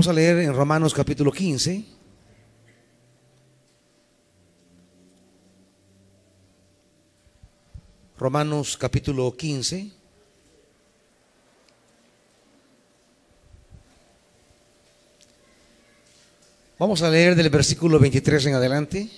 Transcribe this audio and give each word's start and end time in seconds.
Vamos 0.00 0.08
a 0.08 0.14
leer 0.14 0.38
en 0.38 0.54
Romanos 0.54 0.94
capítulo 0.94 1.30
15. 1.30 1.84
Romanos 8.16 8.78
capítulo 8.78 9.36
15. 9.36 9.90
Vamos 16.78 17.02
a 17.02 17.10
leer 17.10 17.34
del 17.34 17.50
versículo 17.50 17.98
23 17.98 18.46
en 18.46 18.54
adelante. 18.54 19.10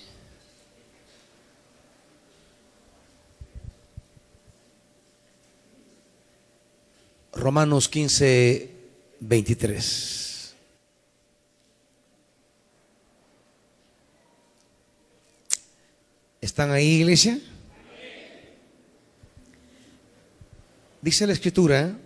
Romanos 7.31 7.87
15, 7.87 8.69
23. 9.21 10.32
¿Están 16.43 16.71
ahí, 16.71 16.99
iglesia? 16.99 17.39
Dice 21.01 21.25
la 21.25 21.31
escritura, 21.31 21.97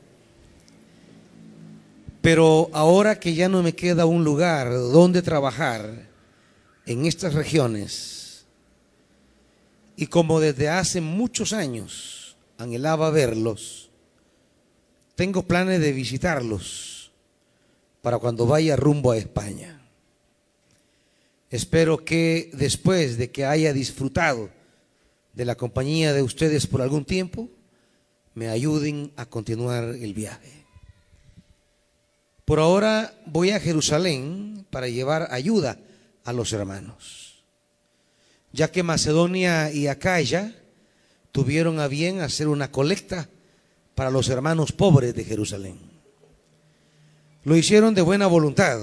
pero 2.21 2.69
ahora 2.71 3.19
que 3.19 3.33
ya 3.33 3.49
no 3.49 3.63
me 3.63 3.73
queda 3.73 4.05
un 4.05 4.23
lugar 4.23 4.69
donde 4.69 5.23
trabajar 5.23 6.07
en 6.85 7.07
estas 7.07 7.33
regiones, 7.33 8.45
y 9.95 10.05
como 10.05 10.39
desde 10.39 10.69
hace 10.69 11.01
muchos 11.01 11.51
años 11.51 12.37
anhelaba 12.59 13.09
verlos, 13.09 13.89
tengo 15.15 15.47
planes 15.47 15.79
de 15.79 15.93
visitarlos 15.93 17.11
para 18.03 18.19
cuando 18.19 18.45
vaya 18.45 18.75
rumbo 18.75 19.13
a 19.13 19.17
España. 19.17 19.76
Espero 21.49 22.03
que 22.03 22.49
después 22.53 23.17
de 23.17 23.31
que 23.31 23.45
haya 23.45 23.71
disfrutado 23.71 24.49
de 25.33 25.45
la 25.45 25.55
compañía 25.55 26.13
de 26.13 26.21
ustedes 26.21 26.67
por 26.67 26.81
algún 26.81 27.05
tiempo, 27.05 27.49
me 28.33 28.49
ayuden 28.49 29.11
a 29.15 29.25
continuar 29.25 29.83
el 29.83 30.13
viaje. 30.13 30.65
Por 32.43 32.59
ahora 32.59 33.13
voy 33.25 33.51
a 33.51 33.59
Jerusalén 33.59 34.65
para 34.69 34.87
llevar 34.87 35.27
ayuda 35.31 35.79
a 36.23 36.33
los 36.33 36.53
hermanos, 36.53 37.43
ya 38.51 38.71
que 38.71 38.83
Macedonia 38.83 39.71
y 39.71 39.87
Acaya 39.87 40.55
tuvieron 41.31 41.79
a 41.79 41.87
bien 41.87 42.21
hacer 42.21 42.47
una 42.47 42.71
colecta 42.71 43.29
para 43.95 44.11
los 44.11 44.29
hermanos 44.29 44.71
pobres 44.71 45.15
de 45.15 45.23
Jerusalén. 45.23 45.79
Lo 47.43 47.55
hicieron 47.55 47.95
de 47.95 48.01
buena 48.01 48.27
voluntad, 48.27 48.79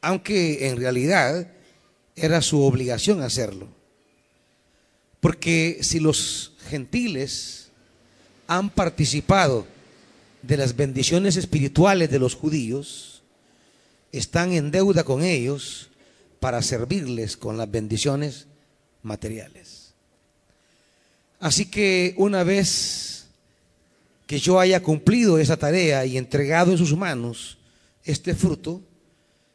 aunque 0.00 0.68
en 0.68 0.76
realidad 0.76 1.46
era 2.16 2.42
su 2.42 2.62
obligación 2.62 3.22
hacerlo. 3.22 3.68
Porque 5.20 5.78
si 5.82 6.00
los 6.00 6.52
gentiles 6.68 7.68
han 8.46 8.70
participado 8.70 9.66
de 10.42 10.56
las 10.56 10.76
bendiciones 10.76 11.36
espirituales 11.36 12.10
de 12.10 12.18
los 12.18 12.34
judíos, 12.34 13.22
están 14.12 14.52
en 14.52 14.70
deuda 14.70 15.04
con 15.04 15.22
ellos 15.22 15.88
para 16.40 16.62
servirles 16.62 17.36
con 17.36 17.56
las 17.56 17.70
bendiciones 17.70 18.46
materiales. 19.02 19.94
Así 21.40 21.66
que 21.66 22.14
una 22.16 22.44
vez 22.44 23.26
que 24.26 24.38
yo 24.38 24.60
haya 24.60 24.82
cumplido 24.82 25.38
esa 25.38 25.56
tarea 25.56 26.06
y 26.06 26.16
entregado 26.16 26.70
en 26.72 26.78
sus 26.78 26.96
manos 26.96 27.58
este 28.04 28.34
fruto, 28.34 28.82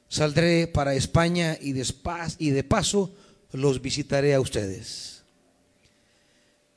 saldré 0.09 0.67
para 0.67 0.93
España 0.95 1.57
y 1.59 1.71
de, 1.71 2.63
paso 2.63 3.13
los 3.53 3.81
visitaré 3.81 4.33
a 4.33 4.41
ustedes. 4.41 5.23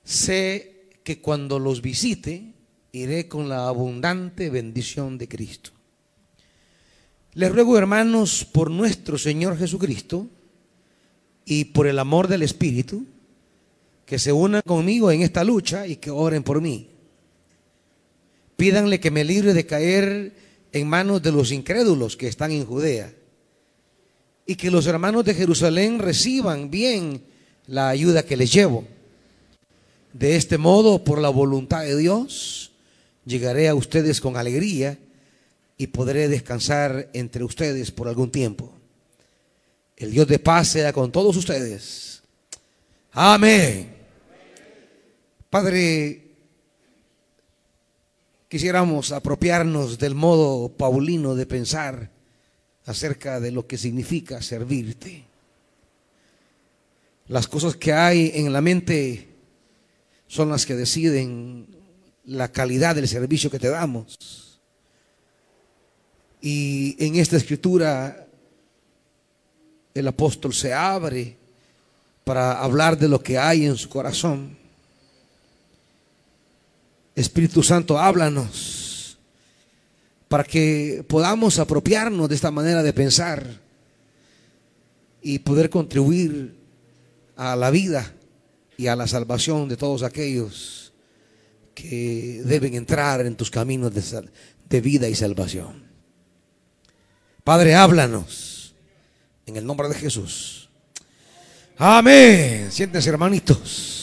Sé 0.04 0.86
que 1.02 1.20
cuando 1.20 1.58
los 1.58 1.82
visite, 1.82 2.52
iré 2.92 3.26
con 3.26 3.48
la 3.48 3.66
abundante 3.66 4.48
bendición 4.50 5.18
de 5.18 5.26
Cristo. 5.26 5.70
Les 7.34 7.50
ruego, 7.50 7.76
hermanos, 7.76 8.44
por 8.44 8.70
nuestro 8.70 9.18
Señor 9.18 9.58
Jesucristo 9.58 10.28
y 11.44 11.64
por 11.64 11.88
el 11.88 11.98
amor 11.98 12.28
del 12.28 12.42
Espíritu, 12.42 13.04
que 14.06 14.20
se 14.20 14.32
unan 14.32 14.62
conmigo 14.64 15.10
en 15.10 15.22
esta 15.22 15.42
lucha 15.42 15.88
y 15.88 15.96
que 15.96 16.10
oren 16.10 16.44
por 16.44 16.60
mí 16.60 16.92
Pídanle 18.62 19.00
que 19.00 19.10
me 19.10 19.24
libre 19.24 19.54
de 19.54 19.66
caer 19.66 20.32
en 20.72 20.86
manos 20.86 21.20
de 21.20 21.32
los 21.32 21.50
incrédulos 21.50 22.16
que 22.16 22.28
están 22.28 22.52
en 22.52 22.64
Judea. 22.64 23.12
Y 24.46 24.56
que 24.56 24.70
los 24.70 24.86
hermanos 24.86 25.24
de 25.24 25.34
Jerusalén 25.34 25.98
reciban 25.98 26.70
bien 26.70 27.22
la 27.66 27.88
ayuda 27.88 28.24
que 28.24 28.36
les 28.36 28.52
llevo. 28.52 28.84
De 30.12 30.36
este 30.36 30.58
modo, 30.58 31.04
por 31.04 31.20
la 31.20 31.30
voluntad 31.30 31.82
de 31.82 31.96
Dios, 31.96 32.72
llegaré 33.24 33.68
a 33.68 33.74
ustedes 33.74 34.20
con 34.20 34.36
alegría 34.36 34.98
y 35.78 35.86
podré 35.88 36.28
descansar 36.28 37.08
entre 37.12 37.44
ustedes 37.44 37.90
por 37.90 38.08
algún 38.08 38.30
tiempo. 38.30 38.72
El 39.96 40.10
Dios 40.10 40.26
de 40.26 40.38
paz 40.38 40.68
sea 40.68 40.92
con 40.92 41.12
todos 41.12 41.36
ustedes. 41.36 42.22
Amén. 43.12 43.94
Padre, 45.48 46.22
quisiéramos 48.48 49.12
apropiarnos 49.12 49.98
del 49.98 50.14
modo 50.14 50.68
paulino 50.70 51.34
de 51.34 51.46
pensar 51.46 52.10
acerca 52.86 53.40
de 53.40 53.52
lo 53.52 53.66
que 53.66 53.78
significa 53.78 54.42
servirte. 54.42 55.24
Las 57.28 57.46
cosas 57.46 57.76
que 57.76 57.92
hay 57.92 58.32
en 58.34 58.52
la 58.52 58.60
mente 58.60 59.28
son 60.26 60.50
las 60.50 60.66
que 60.66 60.74
deciden 60.74 61.66
la 62.24 62.50
calidad 62.50 62.94
del 62.94 63.08
servicio 63.08 63.50
que 63.50 63.58
te 63.58 63.68
damos. 63.68 64.60
Y 66.40 66.96
en 67.04 67.16
esta 67.16 67.36
escritura 67.36 68.26
el 69.94 70.08
apóstol 70.08 70.52
se 70.52 70.72
abre 70.72 71.36
para 72.24 72.60
hablar 72.60 72.98
de 72.98 73.08
lo 73.08 73.22
que 73.22 73.38
hay 73.38 73.66
en 73.66 73.76
su 73.76 73.88
corazón. 73.88 74.56
Espíritu 77.14 77.62
Santo, 77.62 77.98
háblanos 77.98 78.81
para 80.32 80.44
que 80.44 81.04
podamos 81.06 81.58
apropiarnos 81.58 82.26
de 82.26 82.34
esta 82.34 82.50
manera 82.50 82.82
de 82.82 82.94
pensar 82.94 83.44
y 85.20 85.40
poder 85.40 85.68
contribuir 85.68 86.56
a 87.36 87.54
la 87.54 87.70
vida 87.70 88.14
y 88.78 88.86
a 88.86 88.96
la 88.96 89.06
salvación 89.06 89.68
de 89.68 89.76
todos 89.76 90.02
aquellos 90.02 90.94
que 91.74 92.40
deben 92.46 92.72
entrar 92.72 93.26
en 93.26 93.36
tus 93.36 93.50
caminos 93.50 93.92
de, 93.92 94.80
vida 94.80 95.06
y 95.06 95.14
salvación. 95.14 95.84
Padre, 97.44 97.74
háblanos 97.74 98.74
en 99.44 99.58
el 99.58 99.66
nombre 99.66 99.86
de 99.90 99.96
Jesús. 99.96 100.70
Amén. 101.76 102.72
Siéntense, 102.72 103.10
hermanitos. 103.10 104.01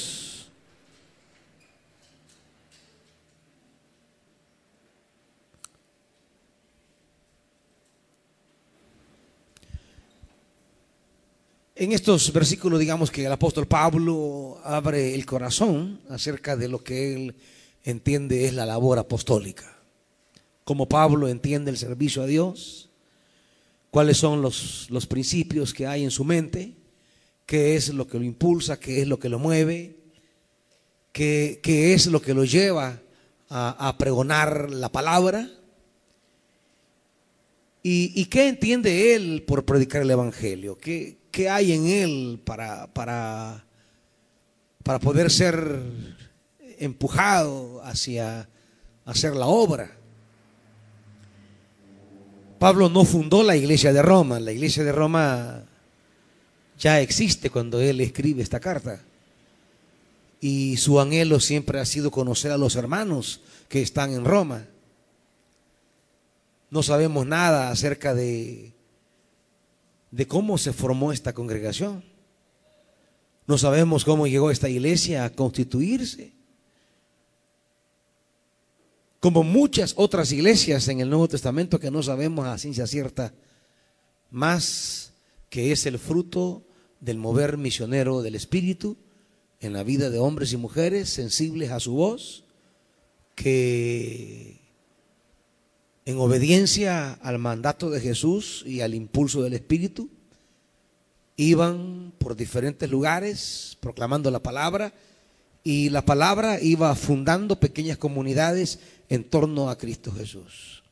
En 11.79 11.93
estos 11.93 12.33
versículos, 12.33 12.77
digamos 12.77 13.09
que 13.09 13.25
el 13.25 13.31
apóstol 13.31 13.65
Pablo 13.65 14.59
abre 14.65 15.15
el 15.15 15.25
corazón 15.25 16.01
acerca 16.09 16.57
de 16.57 16.67
lo 16.67 16.83
que 16.83 17.13
él 17.13 17.35
entiende 17.85 18.45
es 18.45 18.53
la 18.53 18.65
labor 18.65 18.99
apostólica. 18.99 19.77
Como 20.65 20.89
Pablo 20.89 21.29
entiende 21.29 21.71
el 21.71 21.77
servicio 21.77 22.21
a 22.21 22.25
Dios, 22.25 22.89
cuáles 23.91 24.17
son 24.17 24.41
los, 24.41 24.87
los 24.89 25.07
principios 25.07 25.73
que 25.73 25.87
hay 25.87 26.03
en 26.03 26.11
su 26.11 26.25
mente, 26.25 26.73
qué 27.45 27.77
es 27.77 27.93
lo 27.93 28.09
que 28.09 28.19
lo 28.19 28.25
impulsa, 28.25 28.77
qué 28.77 29.01
es 29.01 29.07
lo 29.07 29.17
que 29.17 29.29
lo 29.29 29.39
mueve, 29.39 29.95
qué, 31.13 31.61
es 31.63 32.07
lo 32.07 32.21
que 32.21 32.33
lo 32.33 32.43
lleva 32.43 32.99
a, 33.47 33.95
pregonar 33.97 34.69
la 34.69 34.91
palabra. 34.91 35.49
¿Y, 37.81 38.25
qué 38.25 38.49
entiende 38.49 39.15
él 39.15 39.43
por 39.47 39.63
predicar 39.63 40.01
el 40.01 40.11
Evangelio? 40.11 40.77
¿Qué, 40.77 41.18
qué 41.31 41.49
hay 41.49 41.73
en 41.73 41.87
él 41.87 42.41
para, 42.43 42.87
para, 42.87 43.65
para 44.83 44.99
poder 44.99 45.31
ser 45.31 45.81
empujado 46.79 47.81
hacia 47.83 48.47
hacer 49.05 49.35
la 49.35 49.47
obra. 49.47 49.91
Pablo 52.57 52.89
no 52.89 53.05
fundó 53.05 53.43
la 53.43 53.55
iglesia 53.55 53.93
de 53.93 54.01
Roma, 54.01 54.39
la 54.39 54.51
iglesia 54.51 54.83
de 54.83 54.91
Roma 54.91 55.63
ya 56.77 57.01
existe 57.01 57.49
cuando 57.49 57.79
él 57.79 58.01
escribe 58.01 58.41
esta 58.41 58.59
carta. 58.59 59.01
Y 60.41 60.77
su 60.77 60.99
anhelo 60.99 61.39
siempre 61.39 61.79
ha 61.79 61.85
sido 61.85 62.11
conocer 62.11 62.51
a 62.51 62.57
los 62.57 62.75
hermanos 62.75 63.41
que 63.67 63.81
están 63.81 64.13
en 64.13 64.23
Roma. 64.23 64.65
No 66.69 66.81
sabemos 66.83 67.25
nada 67.25 67.71
acerca 67.71 68.13
de, 68.13 68.71
de 70.11 70.27
cómo 70.27 70.57
se 70.57 70.73
formó 70.73 71.11
esta 71.11 71.33
congregación. 71.33 72.03
No 73.47 73.57
sabemos 73.57 74.05
cómo 74.05 74.27
llegó 74.27 74.51
esta 74.51 74.69
iglesia 74.69 75.25
a 75.25 75.31
constituirse. 75.31 76.33
Como 79.19 79.43
muchas 79.43 79.93
otras 79.97 80.31
iglesias 80.31 80.87
en 80.87 81.01
el 81.01 81.09
Nuevo 81.09 81.27
Testamento 81.27 81.79
que 81.79 81.91
no 81.91 82.01
sabemos 82.03 82.47
a 82.47 82.57
ciencia 82.57 82.87
cierta, 82.87 83.33
más 84.31 85.13
que 85.49 85.71
es 85.71 85.85
el 85.85 85.99
fruto 85.99 86.63
del 86.99 87.17
mover 87.17 87.57
misionero 87.57 88.21
del 88.21 88.35
Espíritu 88.35 88.97
en 89.59 89.73
la 89.73 89.83
vida 89.83 90.09
de 90.09 90.19
hombres 90.19 90.53
y 90.53 90.57
mujeres 90.57 91.09
sensibles 91.09 91.71
a 91.71 91.79
su 91.79 91.93
voz, 91.93 92.45
que 93.35 94.58
en 96.09 96.17
obediencia 96.17 97.13
al 97.21 97.37
mandato 97.37 97.91
de 97.91 98.01
Jesús 98.01 98.63
y 98.65 98.81
al 98.81 98.95
impulso 98.95 99.43
del 99.43 99.53
Espíritu, 99.53 100.09
iban 101.35 102.13
por 102.17 102.35
diferentes 102.35 102.89
lugares 102.89 103.77
proclamando 103.79 104.31
la 104.31 104.41
palabra 104.41 104.91
y 105.63 105.91
la 105.91 106.03
palabra 106.03 106.59
iba 106.59 106.95
fundando 106.95 107.59
pequeñas 107.59 107.99
comunidades 107.99 108.79
en 109.07 109.23
torno 109.23 109.69
a 109.69 109.77
Cristo 109.77 110.11
Jesús. 110.11 110.83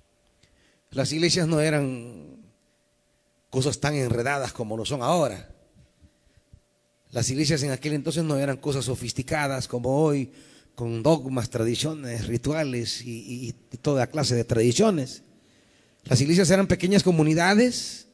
Las 0.92 1.12
iglesias 1.12 1.48
no 1.48 1.62
eran 1.62 2.38
cosas 3.50 3.80
tan 3.80 3.96
enredadas 3.96 4.54
como 4.54 4.78
lo 4.78 4.86
son 4.86 5.02
ahora. 5.02 5.50
Las 7.10 7.28
iglesias 7.32 7.64
en 7.64 7.72
aquel 7.72 7.94
entonces 7.94 8.24
no 8.24 8.38
eran 8.38 8.58
cosas 8.58 8.86
sofisticadas 8.86 9.68
como 9.68 10.00
hoy, 10.00 10.32
con 10.78 11.02
dogmas, 11.02 11.50
tradiciones, 11.50 12.28
rituales 12.28 13.02
y, 13.04 13.52
toda 13.82 14.12
clase 14.12 14.36
de 14.36 14.44
tradiciones. 14.44 15.24
Las 16.04 16.22
iglesias 16.22 16.52
eran 16.52 16.68
pequeñas 16.68 17.02
comunidades 17.02 18.06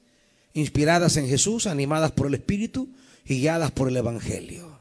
inspiradas 0.54 1.18
en 1.18 1.28
Jesús, 1.28 1.68
animadas 1.68 2.14
por 2.14 2.28
el 2.28 2.36
Espíritu 2.36 2.88
y 3.26 3.42
guiadas 3.42 3.72
por 3.72 3.90
el 3.90 3.98
Evangelio. 3.98 4.80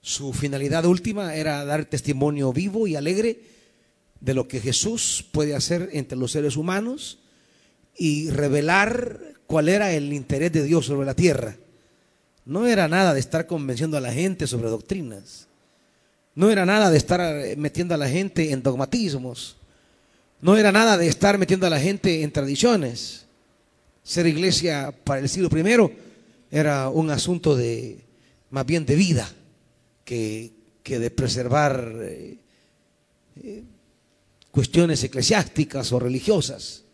Su 0.00 0.32
finalidad 0.32 0.86
última 0.86 1.34
era 1.34 1.62
dar 1.66 1.84
testimonio 1.84 2.54
vivo 2.54 2.86
y 2.86 2.96
alegre 2.96 3.38
de 4.20 4.32
lo 4.32 4.48
que 4.48 4.58
Jesús 4.58 5.26
puede 5.32 5.54
hacer 5.54 5.90
entre 5.92 6.16
los 6.16 6.32
seres 6.32 6.56
humanos 6.56 7.18
y 7.98 8.30
revelar 8.30 9.20
cuál 9.46 9.68
era 9.68 9.92
el 9.92 10.10
interés 10.10 10.52
de 10.52 10.62
Dios 10.62 10.86
sobre 10.86 11.04
la 11.04 11.14
tierra. 11.14 11.58
No 12.46 12.66
era 12.66 12.88
nada 12.88 13.12
de 13.12 13.20
estar 13.20 13.46
convenciendo 13.46 13.98
a 13.98 14.00
la 14.00 14.14
gente 14.14 14.46
sobre 14.46 14.70
doctrinas. 14.70 15.45
No 16.36 16.50
era 16.50 16.66
nada 16.66 16.90
de 16.90 16.98
estar 16.98 17.20
eh, 17.20 17.56
metiendo 17.56 17.94
a 17.94 17.98
la 17.98 18.08
gente 18.08 18.52
en 18.52 18.62
dogmatismos. 18.62 19.56
No 20.42 20.56
era 20.56 20.70
nada 20.70 20.98
de 20.98 21.08
estar 21.08 21.38
metiendo 21.38 21.66
a 21.66 21.70
la 21.70 21.80
gente 21.80 22.22
en 22.22 22.30
tradiciones. 22.30 23.24
Ser 24.04 24.26
iglesia 24.26 24.94
para 25.02 25.20
el 25.20 25.30
siglo 25.30 25.48
I 25.50 25.90
era 26.50 26.90
un 26.90 27.10
asunto 27.10 27.56
de 27.56 28.04
más 28.50 28.66
bien 28.66 28.84
de 28.84 28.94
vida 28.94 29.28
que, 30.04 30.52
de 30.84 31.10
preservar 31.10 31.92
eh, 32.02 32.38
eh, 33.42 33.64
cuestiones 34.50 35.02
eclesiásticas 35.02 35.90
o 35.92 35.98
religiosas. 35.98 36.84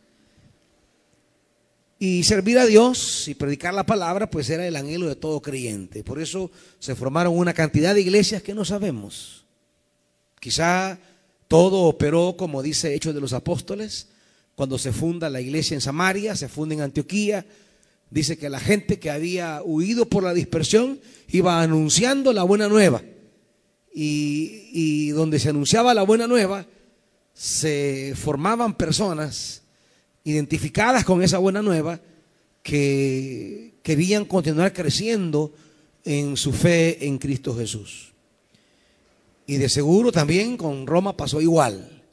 Y 2.05 2.25
servir 2.25 2.59
a 2.59 2.67
Dios 2.67 3.29
y 3.29 3.37
predicar 3.37 3.73
la 3.73 3.87
palabra, 3.87 4.29
pues 4.29 4.51
era 4.51 4.67
el 4.67 4.75
anhelo 4.75 5.07
de 5.07 5.15
todo 5.15 5.41
creyente. 5.41 6.03
Por 6.03 6.21
eso 6.21 6.51
se 6.81 6.97
formaron 6.97 7.39
una 7.39 7.55
cantidad 7.55 7.95
de 7.95 8.01
iglesias 8.01 8.43
que 8.43 8.57
no 8.57 8.65
sabemos. 8.65 9.45
Quizá 10.41 10.99
todo 11.47 11.83
operó, 11.83 12.35
como 12.37 12.61
dice 12.61 12.93
Hechos 12.93 13.15
de 13.15 13.21
los 13.21 13.33
Apóstoles, 13.33 14.09
cuando 14.57 14.79
se 14.79 14.91
funda 14.91 15.31
la 15.31 15.41
iglesia 15.41 15.77
en 15.77 15.81
Samaria, 15.81 16.35
se 16.35 16.49
funda 16.49 16.75
en 16.75 16.81
Antioquía. 16.81 17.47
Dice 18.11 18.37
que 18.37 18.51
la 18.51 18.59
gente 18.59 18.99
que 18.99 19.13
había 19.13 19.63
huido 19.63 20.07
por 20.07 20.25
la 20.25 20.35
dispersión 20.35 20.99
iba 21.29 21.63
anunciando 21.63 22.33
la 22.33 22.43
buena 22.43 22.67
nueva. 22.67 23.01
Y, 23.95 24.71
y 24.73 25.11
donde 25.11 25.39
se 25.39 25.51
anunciaba 25.51 25.95
la 25.95 26.03
buena 26.03 26.27
nueva, 26.27 26.67
se 27.33 28.15
formaban 28.17 28.77
personas 28.77 29.62
identificadas 30.25 31.05
con 31.05 31.23
esa 31.23 31.39
buena 31.39 31.63
nueva 31.63 32.01
que 32.63 33.75
querían 33.83 34.25
continuar 34.25 34.73
creciendo 34.73 35.53
en 36.05 36.37
su 36.37 36.53
fe 36.53 37.07
en 37.07 37.19
Cristo 37.19 37.57
Jesús. 37.57 38.13
Y 39.47 39.57
de 39.57 39.69
seguro 39.69 40.13
también 40.13 40.57
con 40.57 40.87
Roma 40.87 41.17
pasó 41.17 41.41
igual. 41.41 42.05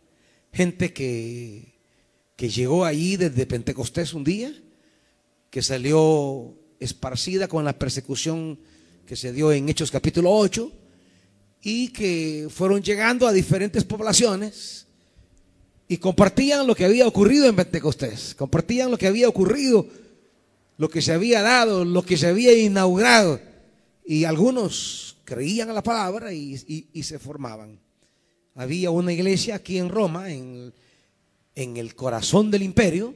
Gente 0.51 0.93
que, 0.93 1.73
que 2.35 2.49
llegó 2.49 2.85
allí 2.85 3.17
desde 3.17 3.45
Pentecostés 3.45 4.13
un 4.13 4.23
día, 4.23 4.53
que 5.49 5.61
salió 5.61 6.55
esparcida 6.79 7.47
con 7.47 7.65
la 7.65 7.77
persecución 7.77 8.59
que 9.05 9.15
se 9.15 9.33
dio 9.33 9.51
en 9.51 9.69
Hechos 9.69 9.91
capítulo 9.91 10.31
8, 10.31 10.71
y 11.61 11.89
que 11.89 12.47
fueron 12.49 12.81
llegando 12.81 13.27
a 13.27 13.33
diferentes 13.33 13.83
poblaciones 13.83 14.87
y 15.91 15.97
compartían 15.97 16.67
lo 16.67 16.75
que 16.75 16.85
había 16.85 17.07
ocurrido 17.07 17.47
en 17.47 17.55
Pentecostés, 17.55 18.35
compartían 18.35 18.91
lo 18.91 18.97
que 18.97 19.07
había 19.07 19.27
ocurrido, 19.27 19.87
lo 20.77 20.87
que 20.87 21.01
se 21.01 21.11
había 21.11 21.41
dado, 21.41 21.83
lo 21.83 22.03
que 22.03 22.15
se 22.15 22.27
había 22.27 22.53
inaugurado. 22.53 23.41
Y 24.05 24.23
algunos 24.23 25.17
creían 25.25 25.71
a 25.71 25.73
la 25.73 25.81
palabra 25.81 26.31
y, 26.31 26.57
se 27.01 27.17
formaban. 27.17 27.79
Había 28.53 28.91
una 28.91 29.11
iglesia 29.11 29.55
aquí 29.55 29.79
en 29.79 29.89
Roma, 29.89 30.31
en, 30.31 30.73
el 31.55 31.95
corazón 31.95 32.51
del 32.51 32.61
imperio, 32.61 33.15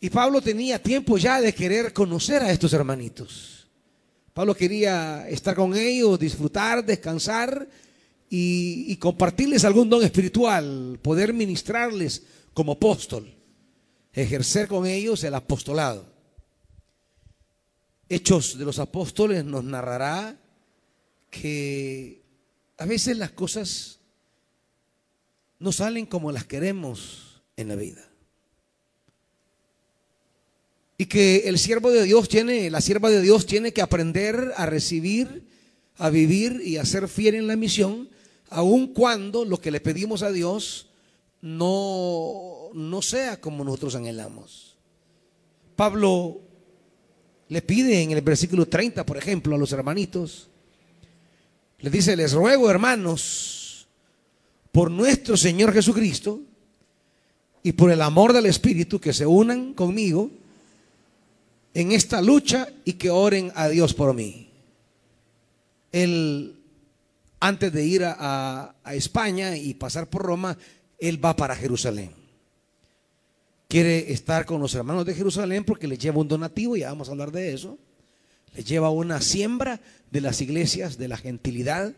y 0.00 0.10
Pablo 0.10 0.42
tenía 0.42 0.82
tiempo 0.82 1.16
ya 1.18 1.40
de 1.40 1.54
querer 1.54 1.92
conocer 1.92 2.42
a 2.42 2.50
estos 2.50 2.72
hermanitos. 2.72 3.68
Pablo 4.32 4.56
quería 4.56 5.28
estar 5.28 5.54
con 5.54 5.76
ellos, 5.76 6.18
disfrutar, 6.18 6.84
descansar 6.84 7.68
y, 8.36 8.96
compartirles 8.96 9.64
algún 9.64 9.88
don 9.88 10.02
espiritual, 10.02 10.98
poder 11.00 11.32
ministrarles 11.32 12.24
como 12.52 12.72
apóstol, 12.72 13.32
ejercer 14.12 14.66
con 14.66 14.86
ellos 14.86 15.22
el 15.22 15.34
apostolado. 15.34 16.12
Hechos 18.08 18.58
de 18.58 18.64
los 18.64 18.80
Apóstoles 18.80 19.44
nos 19.44 19.62
narrará 19.62 20.36
que 21.30 22.22
a 22.76 22.86
veces 22.86 23.16
las 23.18 23.30
cosas 23.30 24.00
no 25.60 25.70
salen 25.70 26.04
como 26.04 26.32
las 26.32 26.44
queremos 26.44 27.40
en 27.56 27.68
la 27.68 27.76
vida. 27.76 28.04
Y 30.98 31.06
que 31.06 31.48
el 31.48 31.58
siervo 31.60 31.92
de 31.92 32.02
Dios 32.02 32.28
tiene, 32.28 32.68
la 32.68 32.80
sierva 32.80 33.10
de 33.10 33.22
Dios 33.22 33.46
tiene 33.46 33.72
que 33.72 33.82
aprender 33.82 34.52
a 34.56 34.66
recibir, 34.66 35.46
a 35.98 36.10
vivir 36.10 36.60
y 36.64 36.78
a 36.78 36.84
ser 36.84 37.06
fiel 37.06 37.36
en 37.36 37.46
la 37.46 37.54
misión 37.54 38.12
aun 38.54 38.88
cuando 38.88 39.44
lo 39.44 39.60
que 39.60 39.70
le 39.70 39.80
pedimos 39.80 40.22
a 40.22 40.30
Dios 40.30 40.86
no, 41.42 42.70
no 42.72 43.02
sea 43.02 43.40
como 43.40 43.64
nosotros 43.64 43.96
anhelamos. 43.96 44.76
Pablo 45.76 46.40
le 47.48 47.62
pide 47.62 48.02
en 48.02 48.12
el 48.12 48.22
versículo 48.22 48.66
30, 48.66 49.04
por 49.04 49.16
ejemplo, 49.16 49.54
a 49.54 49.58
los 49.58 49.72
hermanitos, 49.72 50.48
le 51.80 51.90
dice, 51.90 52.16
les 52.16 52.32
ruego 52.32 52.70
hermanos, 52.70 53.86
por 54.72 54.90
nuestro 54.90 55.36
Señor 55.36 55.72
Jesucristo 55.72 56.40
y 57.62 57.72
por 57.72 57.90
el 57.90 58.00
amor 58.02 58.32
del 58.32 58.46
Espíritu, 58.46 59.00
que 59.00 59.12
se 59.12 59.26
unan 59.26 59.74
conmigo 59.74 60.30
en 61.74 61.92
esta 61.92 62.22
lucha 62.22 62.68
y 62.84 62.94
que 62.94 63.10
oren 63.10 63.52
a 63.54 63.68
Dios 63.68 63.94
por 63.94 64.14
mí. 64.14 64.48
El 65.92 66.63
antes 67.46 67.70
de 67.74 67.84
ir 67.84 68.02
a, 68.06 68.74
España 68.92 69.54
y 69.54 69.74
pasar 69.74 70.08
por 70.08 70.22
Roma, 70.22 70.56
él 70.98 71.22
va 71.22 71.36
para 71.36 71.54
Jerusalén. 71.54 72.10
Quiere 73.68 74.12
estar 74.12 74.46
con 74.46 74.62
los 74.62 74.74
hermanos 74.74 75.04
de 75.04 75.14
Jerusalén 75.14 75.62
porque 75.62 75.86
le 75.86 75.98
lleva 75.98 76.20
un 76.20 76.28
donativo, 76.28 76.74
ya 76.74 76.88
vamos 76.88 77.08
a 77.08 77.12
hablar 77.12 77.32
de 77.32 77.52
eso. 77.52 77.76
Le 78.54 78.64
lleva 78.64 78.88
una 78.88 79.20
siembra 79.20 79.82
de 80.10 80.22
las 80.22 80.40
iglesias, 80.40 80.96
de 80.96 81.08
la 81.08 81.18
gentilidad. 81.18 81.92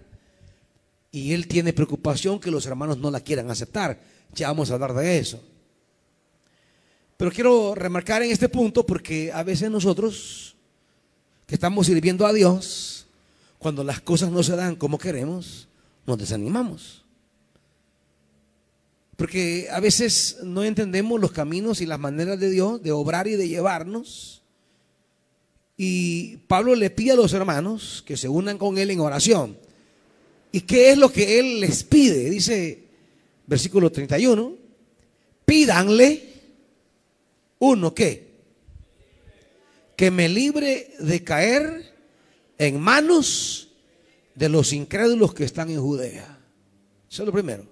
Y 1.12 1.32
él 1.32 1.46
tiene 1.46 1.72
preocupación 1.72 2.40
que 2.40 2.50
los 2.50 2.66
hermanos 2.66 2.98
no 2.98 3.12
la 3.12 3.20
quieran 3.20 3.48
aceptar. 3.48 4.00
Ya 4.34 4.48
vamos 4.48 4.72
a 4.72 4.74
hablar 4.74 4.94
de 4.94 5.18
eso. 5.18 5.40
Pero 7.16 7.30
quiero 7.30 7.76
remarcar 7.76 8.20
en 8.24 8.32
este 8.32 8.48
punto 8.48 8.84
porque 8.84 9.30
a 9.32 9.44
veces 9.44 9.70
nosotros 9.70 10.56
que 11.46 11.54
estamos 11.54 11.86
sirviendo 11.86 12.26
a 12.26 12.32
Dios, 12.32 12.95
cuando 13.66 13.82
las 13.82 14.00
cosas 14.00 14.30
no 14.30 14.44
se 14.44 14.54
dan 14.54 14.76
como 14.76 14.96
queremos, 14.96 15.66
nos 16.06 16.16
desanimamos. 16.16 17.04
Porque 19.16 19.66
a 19.72 19.80
veces 19.80 20.36
no 20.44 20.62
entendemos 20.62 21.20
los 21.20 21.32
caminos 21.32 21.80
y 21.80 21.86
las 21.86 21.98
maneras 21.98 22.38
de 22.38 22.48
Dios 22.48 22.80
de 22.80 22.92
obrar 22.92 23.26
y 23.26 23.32
de 23.32 23.48
llevarnos. 23.48 24.40
Y 25.76 26.36
Pablo 26.46 26.76
le 26.76 26.90
pide 26.90 27.10
a 27.10 27.16
los 27.16 27.32
hermanos 27.32 28.04
que 28.06 28.16
se 28.16 28.28
unan 28.28 28.56
con 28.56 28.78
él 28.78 28.92
en 28.92 29.00
oración. 29.00 29.58
¿Y 30.52 30.60
qué 30.60 30.92
es 30.92 30.96
lo 30.96 31.10
que 31.10 31.40
él 31.40 31.58
les 31.58 31.82
pide? 31.82 32.30
Dice 32.30 32.84
versículo 33.48 33.90
31, 33.90 34.54
pídanle, 35.44 36.34
uno, 37.58 37.92
¿qué? 37.92 38.28
Que 39.96 40.12
me 40.12 40.28
libre 40.28 40.92
de 41.00 41.24
caer 41.24 41.95
en 42.58 42.80
manos 42.80 43.68
de 44.34 44.48
los 44.48 44.72
incrédulos 44.72 45.34
que 45.34 45.44
están 45.44 45.70
en 45.70 45.80
Judea. 45.80 46.38
Eso 47.10 47.22
es 47.22 47.26
lo 47.26 47.32
primero. 47.32 47.66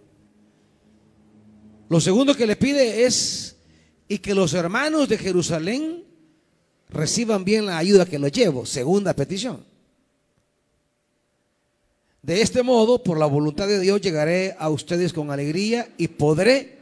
Lo 1.88 2.00
segundo 2.00 2.34
que 2.34 2.46
le 2.46 2.56
pide 2.56 3.04
es 3.04 3.56
y 4.08 4.18
que 4.18 4.34
los 4.34 4.54
hermanos 4.54 5.08
de 5.08 5.18
Jerusalén 5.18 6.04
reciban 6.88 7.44
bien 7.44 7.66
la 7.66 7.78
ayuda 7.78 8.06
que 8.06 8.18
los 8.18 8.32
llevo. 8.32 8.66
Segunda 8.66 9.14
petición. 9.14 9.64
De 12.22 12.40
este 12.40 12.62
modo, 12.62 13.02
por 13.02 13.18
la 13.18 13.26
voluntad 13.26 13.68
de 13.68 13.80
Dios, 13.80 14.00
llegaré 14.00 14.56
a 14.58 14.70
ustedes 14.70 15.12
con 15.12 15.30
alegría 15.30 15.92
y 15.98 16.08
podré 16.08 16.78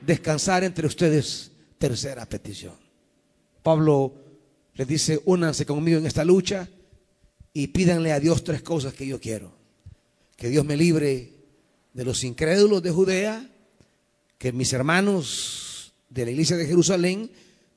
descansar 0.00 0.64
entre 0.64 0.86
ustedes. 0.86 1.50
Tercera 1.78 2.26
petición. 2.26 2.74
Pablo 3.62 4.14
les 4.74 4.88
dice, 4.88 5.20
únanse 5.26 5.66
conmigo 5.66 5.98
en 5.98 6.06
esta 6.06 6.24
lucha 6.24 6.68
y 7.52 7.68
pídanle 7.68 8.12
a 8.12 8.20
Dios 8.20 8.44
tres 8.44 8.62
cosas 8.62 8.94
que 8.94 9.06
yo 9.06 9.20
quiero. 9.20 9.52
Que 10.36 10.48
Dios 10.48 10.64
me 10.64 10.76
libre 10.76 11.34
de 11.92 12.04
los 12.04 12.24
incrédulos 12.24 12.82
de 12.82 12.90
Judea, 12.90 13.50
que 14.38 14.52
mis 14.52 14.72
hermanos 14.72 15.92
de 16.08 16.24
la 16.24 16.30
iglesia 16.30 16.56
de 16.56 16.66
Jerusalén 16.66 17.30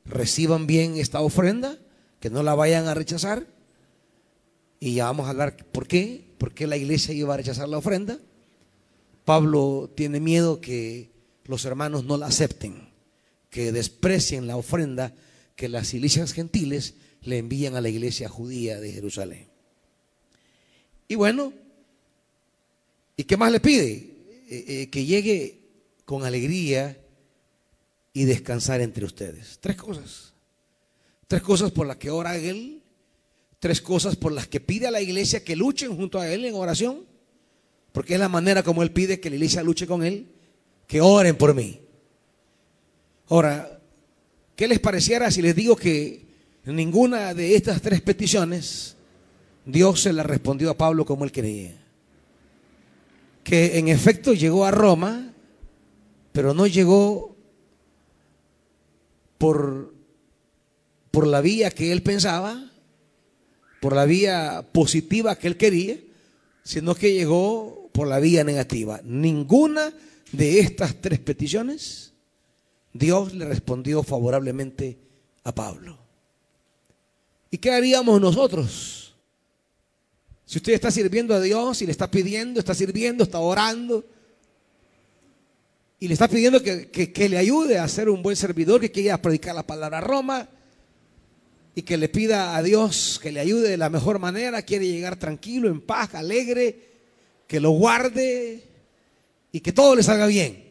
reciban 0.05 0.67
bien 0.67 0.97
esta 0.97 1.21
ofrenda, 1.21 1.77
que 2.19 2.29
no 2.29 2.43
la 2.43 2.55
vayan 2.55 2.87
a 2.87 2.93
rechazar. 2.93 3.47
Y 4.79 4.95
ya 4.95 5.05
vamos 5.05 5.27
a 5.27 5.31
hablar 5.31 5.57
por 5.71 5.87
qué, 5.87 6.23
por 6.37 6.53
qué 6.53 6.67
la 6.67 6.77
iglesia 6.77 7.13
iba 7.13 7.33
a 7.33 7.37
rechazar 7.37 7.67
la 7.67 7.77
ofrenda. 7.77 8.19
Pablo 9.25 9.91
tiene 9.95 10.19
miedo 10.19 10.61
que 10.61 11.11
los 11.45 11.65
hermanos 11.65 12.05
no 12.05 12.17
la 12.17 12.27
acepten, 12.27 12.89
que 13.49 13.71
desprecien 13.71 14.47
la 14.47 14.57
ofrenda 14.57 15.13
que 15.55 15.69
las 15.69 15.93
iglesias 15.93 16.33
gentiles 16.33 16.95
le 17.21 17.37
envían 17.37 17.75
a 17.75 17.81
la 17.81 17.89
iglesia 17.89 18.27
judía 18.27 18.79
de 18.79 18.91
Jerusalén. 18.91 19.52
Y 21.13 21.15
bueno, 21.15 21.53
¿y 23.15 23.23
qué 23.25 23.37
más 23.37 23.51
le 23.51 23.59
pide? 23.59 23.91
Eh, 24.49 24.65
eh, 24.67 24.89
que 24.89 25.05
llegue 25.05 25.59
con 26.05 26.25
alegría 26.25 26.97
y 28.13 28.23
descansar 28.23 28.81
entre 28.81 29.05
ustedes. 29.05 29.59
Tres 29.61 29.75
cosas. 29.75 30.33
Tres 31.27 31.43
cosas 31.43 31.69
por 31.69 31.85
las 31.85 31.97
que 31.97 32.09
ora 32.09 32.35
él. 32.35 32.81
Tres 33.59 33.79
cosas 33.79 34.15
por 34.15 34.31
las 34.31 34.47
que 34.47 34.59
pide 34.59 34.87
a 34.87 34.91
la 34.91 35.01
iglesia 35.01 35.43
que 35.43 35.55
luchen 35.55 35.95
junto 35.95 36.19
a 36.19 36.27
él 36.27 36.45
en 36.45 36.55
oración. 36.55 37.05
Porque 37.91 38.15
es 38.15 38.19
la 38.19 38.27
manera 38.27 38.63
como 38.63 38.81
él 38.81 38.91
pide 38.91 39.19
que 39.19 39.29
la 39.29 39.35
iglesia 39.35 39.61
luche 39.61 39.85
con 39.85 40.03
él. 40.03 40.29
Que 40.87 40.99
oren 40.99 41.35
por 41.35 41.53
mí. 41.53 41.79
Ahora, 43.27 43.79
¿qué 44.55 44.67
les 44.67 44.79
pareciera 44.79 45.29
si 45.29 45.43
les 45.43 45.55
digo 45.55 45.75
que 45.75 46.25
ninguna 46.65 47.35
de 47.35 47.55
estas 47.55 47.83
tres 47.83 48.01
peticiones 48.01 48.93
Dios 49.65 50.01
se 50.01 50.13
la 50.13 50.23
respondió 50.23 50.69
a 50.69 50.77
Pablo 50.77 51.05
como 51.05 51.23
él 51.23 51.31
quería? 51.31 51.71
Que 53.43 53.77
en 53.77 53.87
efecto 53.87 54.33
llegó 54.33 54.65
a 54.65 54.71
Roma, 54.71 55.33
pero 56.31 56.53
no 56.53 56.67
llegó 56.67 57.35
por, 59.37 59.93
por 61.11 61.27
la 61.27 61.41
vía 61.41 61.71
que 61.71 61.91
él 61.91 62.01
pensaba, 62.01 62.71
por 63.81 63.95
la 63.95 64.05
vía 64.05 64.65
positiva 64.71 65.35
que 65.35 65.47
él 65.47 65.57
quería, 65.57 65.97
sino 66.63 66.95
que 66.95 67.13
llegó 67.13 67.89
por 67.91 68.07
la 68.07 68.19
vía 68.19 68.43
negativa. 68.43 69.01
Ninguna 69.03 69.93
de 70.31 70.59
estas 70.59 70.95
tres 71.01 71.19
peticiones 71.19 72.13
Dios 72.93 73.33
le 73.33 73.45
respondió 73.45 74.03
favorablemente 74.03 74.97
a 75.43 75.53
Pablo. 75.53 75.97
¿Y 77.49 77.57
qué 77.57 77.71
haríamos 77.71 78.21
nosotros? 78.21 79.02
Si 80.45 80.57
usted 80.57 80.73
está 80.73 80.91
sirviendo 80.91 81.33
a 81.33 81.39
Dios 81.39 81.81
y 81.81 81.85
le 81.85 81.91
está 81.91 82.09
pidiendo, 82.11 82.59
está 82.59 82.73
sirviendo, 82.73 83.23
está 83.23 83.39
orando, 83.39 84.05
y 86.03 86.09
le 86.09 86.15
está 86.15 86.27
pidiendo 86.27 86.61
que, 86.61 87.29
le 87.29 87.37
ayude 87.37 87.79
a 87.79 87.87
ser 87.87 88.09
un 88.09 88.21
buen 88.21 88.35
servidor, 88.35 88.81
que 88.81 88.91
quiera 88.91 89.21
predicar 89.21 89.55
la 89.55 89.65
palabra 89.65 89.99
a 89.99 90.01
Roma 90.01 90.49
y 91.75 91.81
que 91.83 91.95
le 91.95 92.09
pida 92.09 92.57
a 92.57 92.61
Dios 92.61 93.21
que 93.23 93.31
le 93.31 93.39
ayude 93.39 93.69
de 93.69 93.77
la 93.77 93.89
mejor 93.89 94.19
manera, 94.19 94.61
quiere 94.63 94.85
llegar 94.85 95.17
tranquilo, 95.17 95.69
en 95.69 95.79
paz, 95.79 96.13
alegre, 96.13 96.77
que 97.47 97.61
lo 97.61 97.71
guarde 97.71 98.63
y 99.53 99.61
que 99.61 99.71
todo 99.71 99.95
le 99.95 100.03
salga 100.03 100.27
bien. 100.27 100.61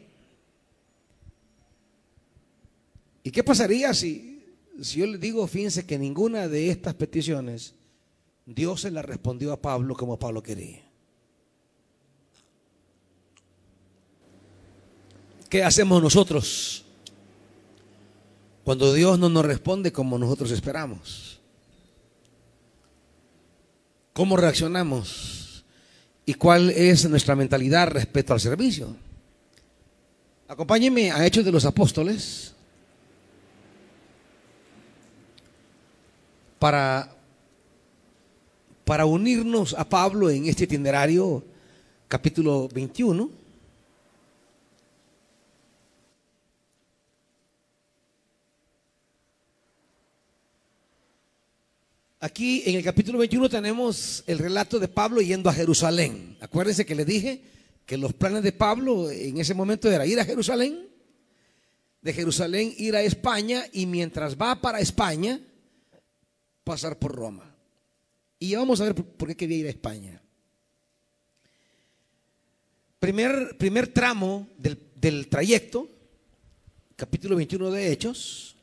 ¿Y 3.23 3.31
qué 3.31 3.43
pasaría 3.43 3.91
si, 3.95 4.45
si 4.83 4.99
yo 4.99 5.07
le 5.07 5.17
digo, 5.17 5.47
fíjense 5.47 5.83
que 5.83 5.97
ninguna 5.97 6.47
de 6.47 6.69
estas 6.69 6.93
peticiones 6.93 7.73
Dios 8.45 8.81
se 8.81 8.91
la 8.91 9.01
respondió 9.01 9.53
a 9.53 9.61
Pablo 9.61 9.95
como 9.95 10.19
Pablo 10.19 10.43
quería? 10.43 10.81
¿Qué 15.49 15.63
hacemos 15.63 16.01
nosotros 16.01 16.83
cuando 18.63 18.93
Dios 18.93 19.19
no 19.19 19.29
nos 19.29 19.45
responde 19.45 19.91
como 19.91 20.17
nosotros 20.17 20.51
esperamos? 20.51 21.39
¿Cómo 24.13 24.35
reaccionamos? 24.37 25.63
¿Y 26.25 26.35
cuál 26.35 26.69
es 26.69 27.07
nuestra 27.09 27.35
mentalidad 27.35 27.89
respecto 27.89 28.33
al 28.33 28.39
servicio? 28.39 28.95
Acompáñenme 30.47 31.11
a 31.11 31.25
Hechos 31.25 31.43
de 31.43 31.51
los 31.51 31.65
Apóstoles 31.65 32.53
para, 36.59 37.13
para 38.85 39.05
unirnos 39.05 39.73
a 39.77 39.87
Pablo 39.87 40.29
en 40.29 40.45
este 40.45 40.65
itinerario, 40.65 41.43
capítulo 42.07 42.67
21. 42.67 43.43
Aquí 52.19 52.63
en 52.65 52.75
el 52.75 52.83
capítulo 52.83 53.19
21 53.19 53.49
tenemos 53.49 54.23
el 54.27 54.39
relato 54.39 54.79
de 54.79 54.87
Pablo 54.87 55.21
yendo 55.21 55.49
a 55.49 55.53
Jerusalén. 55.53 56.37
Acuérdense 56.39 56.85
que 56.85 56.95
le 56.95 57.03
dije 57.03 57.41
que 57.85 57.97
los 57.97 58.13
planes 58.13 58.43
de 58.43 58.53
Pablo 58.53 59.11
en 59.11 59.39
ese 59.39 59.53
momento 59.53 59.91
era 59.91 60.05
ir 60.05 60.19
a 60.19 60.25
Jerusalén, 60.25 60.87
de 62.01 62.13
Jerusalén 62.13 62.73
ir 62.77 62.95
a 62.95 63.01
España 63.01 63.65
y 63.73 63.85
mientras 63.85 64.37
va 64.37 64.61
para 64.61 64.79
España 64.79 65.41
pasar 66.63 66.97
por 66.97 67.13
Roma. 67.13 67.52
Y 68.43 68.49
ya 68.49 68.59
vamos 68.59 68.81
a 68.81 68.83
ver 68.83 68.93
por 68.93 69.29
qué 69.29 69.37
quería 69.37 69.59
ir 69.59 69.67
a 69.67 69.69
España. 69.69 70.21
Primer, 72.99 73.57
primer 73.57 73.87
tramo 73.87 74.49
del, 74.57 74.77
del 74.95 75.29
trayecto, 75.29 75.87
capítulo 76.97 77.37
21 77.37 77.71
de 77.71 77.89
Hechos, 77.89 78.57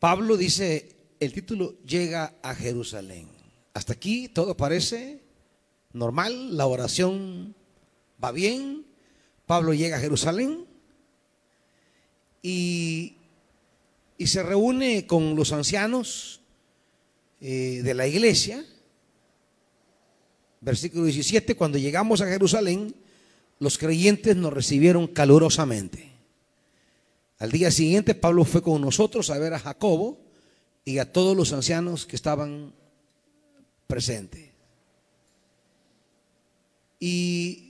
Pablo 0.00 0.36
dice, 0.36 0.96
el 1.20 1.32
título 1.32 1.80
llega 1.84 2.34
a 2.42 2.52
Jerusalén. 2.56 3.28
Hasta 3.74 3.92
aquí 3.92 4.26
todo 4.26 4.56
parece 4.56 5.22
normal, 5.92 6.56
la 6.56 6.66
oración 6.66 7.54
va 8.22 8.32
bien, 8.32 8.84
Pablo 9.46 9.72
llega 9.72 9.98
a 9.98 10.00
Jerusalén 10.00 10.66
y, 12.42 13.18
se 14.18 14.42
reúne 14.42 15.06
con 15.06 15.36
los 15.36 15.52
ancianos 15.52 16.40
eh, 17.40 17.80
de 17.82 17.94
la 17.94 18.06
iglesia. 18.06 18.64
Versículo 20.60 21.04
17, 21.04 21.56
cuando 21.56 21.78
llegamos 21.78 22.20
a 22.20 22.26
Jerusalén, 22.26 22.94
los 23.58 23.78
creyentes 23.78 24.36
nos 24.36 24.52
recibieron 24.52 25.06
calurosamente. 25.06 26.12
Al 27.38 27.50
día 27.50 27.70
siguiente 27.70 28.14
Pablo 28.14 28.44
fue 28.44 28.62
con 28.62 28.80
nosotros 28.80 29.30
a 29.30 29.38
ver 29.38 29.54
a 29.54 29.58
Jacobo 29.58 30.18
y 30.84 30.98
a 30.98 31.12
todos 31.12 31.36
los 31.36 31.52
ancianos 31.52 32.06
que 32.06 32.16
estaban 32.16 32.72
presentes. 33.86 34.50
Y 37.00 37.63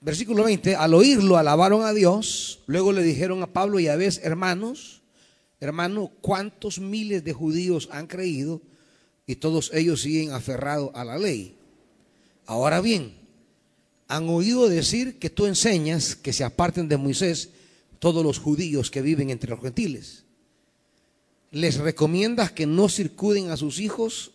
versículo 0.00 0.44
20, 0.44 0.76
al 0.76 0.94
oírlo 0.94 1.36
alabaron 1.36 1.82
a 1.82 1.92
Dios, 1.92 2.60
luego 2.66 2.92
le 2.92 3.02
dijeron 3.02 3.42
a 3.42 3.52
Pablo 3.52 3.80
y 3.80 3.88
a 3.88 3.96
veces, 3.96 4.24
hermanos, 4.24 5.02
hermano, 5.60 6.12
¿cuántos 6.20 6.78
miles 6.78 7.24
de 7.24 7.32
judíos 7.32 7.88
han 7.90 8.06
creído 8.06 8.62
y 9.26 9.36
todos 9.36 9.70
ellos 9.74 10.02
siguen 10.02 10.32
aferrados 10.32 10.90
a 10.94 11.04
la 11.04 11.18
ley? 11.18 11.56
Ahora 12.46 12.80
bien, 12.80 13.14
han 14.06 14.28
oído 14.28 14.68
decir 14.68 15.18
que 15.18 15.30
tú 15.30 15.46
enseñas 15.46 16.16
que 16.16 16.32
se 16.32 16.44
aparten 16.44 16.88
de 16.88 16.96
Moisés 16.96 17.50
todos 17.98 18.24
los 18.24 18.38
judíos 18.38 18.90
que 18.90 19.02
viven 19.02 19.30
entre 19.30 19.50
los 19.50 19.60
gentiles. 19.60 20.24
Les 21.50 21.76
recomiendas 21.76 22.52
que 22.52 22.66
no 22.66 22.88
circuden 22.88 23.50
a 23.50 23.56
sus 23.56 23.80
hijos 23.80 24.32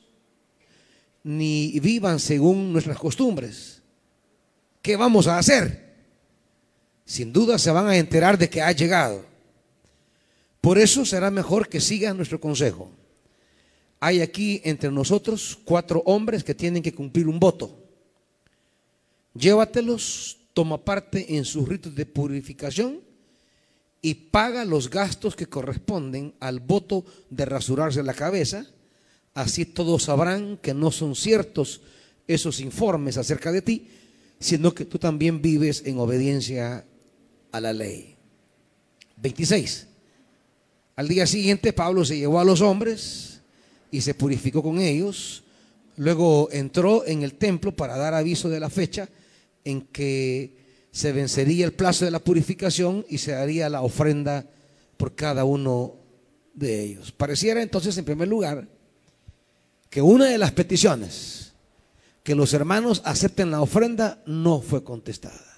ni 1.24 1.79
vivan 1.79 2.20
según 2.20 2.74
nuestras 2.74 2.98
costumbres. 2.98 3.82
¿Qué 4.83 4.95
vamos 4.95 5.25
a 5.25 5.39
hacer? 5.39 5.95
Sin 7.05 7.33
duda 7.33 7.57
se 7.57 7.71
van 7.71 7.87
a 7.87 7.97
enterar 7.97 8.37
de 8.37 8.49
que 8.49 8.61
ha 8.61 8.71
llegado. 8.71 9.25
Por 10.61 10.77
eso 10.77 11.03
será 11.03 11.31
mejor 11.31 11.67
que 11.67 11.81
sigan 11.81 12.17
nuestro 12.17 12.39
consejo. 12.39 12.91
Hay 13.99 14.21
aquí 14.21 14.61
entre 14.63 14.91
nosotros 14.91 15.57
cuatro 15.63 16.03
hombres 16.05 16.43
que 16.43 16.53
tienen 16.53 16.83
que 16.83 16.93
cumplir 16.93 17.27
un 17.27 17.39
voto. 17.39 17.79
Llévatelos, 19.33 20.37
toma 20.53 20.83
parte 20.83 21.35
en 21.35 21.45
sus 21.45 21.67
ritos 21.67 21.95
de 21.95 22.05
purificación 22.05 22.99
y 24.01 24.13
paga 24.13 24.65
los 24.65 24.89
gastos 24.89 25.35
que 25.35 25.47
corresponden 25.47 26.35
al 26.39 26.59
voto 26.59 27.05
de 27.29 27.45
rasurarse 27.45 28.03
la 28.03 28.13
cabeza. 28.13 28.67
Así 29.33 29.65
todos 29.65 30.03
sabrán 30.03 30.57
que 30.57 30.73
no 30.73 30.91
son 30.91 31.15
ciertos 31.15 31.81
esos 32.27 32.59
informes 32.59 33.17
acerca 33.17 33.51
de 33.51 33.61
ti, 33.61 33.87
sino 34.43 34.75
que 34.75 34.83
tú 34.83 35.00
también 35.00 35.41
vives 35.41 35.83
en 35.85 35.97
obediencia 35.97 36.85
a 37.53 37.62
la 37.62 37.71
ley. 37.71 38.17
26. 39.15 39.88
Al 40.97 41.07
día 41.07 41.25
siguiente 41.25 41.71
Pablo 41.71 42.03
se 42.03 42.17
llevó 42.17 42.41
a 42.41 42.43
los 42.43 42.59
hombres 42.59 43.39
y 43.89 44.01
se 44.01 44.13
purificó 44.13 44.62
con 44.62 44.79
ellos. 44.79 45.43
Luego 45.95 46.50
entró 46.51 47.07
en 47.07 47.23
el 47.23 47.35
templo 47.35 47.73
para 47.73 47.95
dar 47.95 48.13
aviso 48.13 48.50
de 48.50 48.59
la 48.59 48.69
fecha 48.69 49.07
en 49.63 49.81
que 49.81 50.57
se 50.91 51.13
vencería 51.13 51.65
el 51.65 51.71
plazo 51.71 52.03
de 52.03 52.12
la 52.12 52.19
purificación 52.19 53.05
y 53.07 53.19
se 53.19 53.35
haría 53.35 53.69
la 53.69 53.81
ofrenda 53.81 54.45
por 54.97 55.15
cada 55.15 55.45
uno 55.45 55.95
de 56.53 56.83
ellos. 56.83 57.13
Pareciera 57.13 57.62
entonces, 57.62 57.97
en 57.97 58.03
primer 58.03 58.27
lugar, 58.27 58.67
que 59.89 60.01
una 60.01 60.25
de 60.25 60.38
las 60.38 60.51
peticiones 60.51 61.52
que 62.23 62.35
los 62.35 62.53
hermanos 62.53 63.01
acepten 63.05 63.51
la 63.51 63.61
ofrenda 63.61 64.23
no 64.25 64.61
fue 64.61 64.83
contestada. 64.83 65.53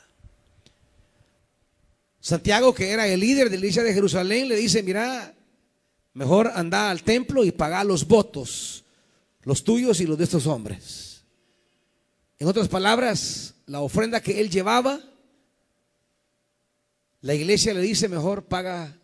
Santiago, 2.20 2.74
que 2.74 2.90
era 2.90 3.08
el 3.08 3.20
líder 3.20 3.52
de 3.52 3.58
la 3.58 3.58
iglesia 3.58 3.84
de 3.84 3.94
Jerusalén, 3.94 4.48
le 4.48 4.56
dice, 4.56 4.82
mira, 4.82 5.36
mejor 6.14 6.52
anda 6.56 6.90
al 6.90 7.04
templo 7.04 7.46
y 7.46 7.52
paga 7.52 7.84
los 7.84 8.08
votos, 8.08 8.84
los 9.44 9.64
tuyos 9.64 10.02
y 10.02 10.08
los 10.08 10.18
de 10.18 10.24
estos 10.24 10.48
hombres. 10.48 11.24
En 12.40 12.48
otras 12.48 12.68
palabras, 12.68 13.54
la 13.68 13.82
ofrenda 13.82 14.22
que 14.22 14.42
él 14.42 14.50
llevaba, 14.50 15.00
la 17.22 17.36
iglesia 17.36 17.76
le 17.76 17.82
dice, 17.82 18.10
mejor 18.10 18.46
paga 18.46 18.98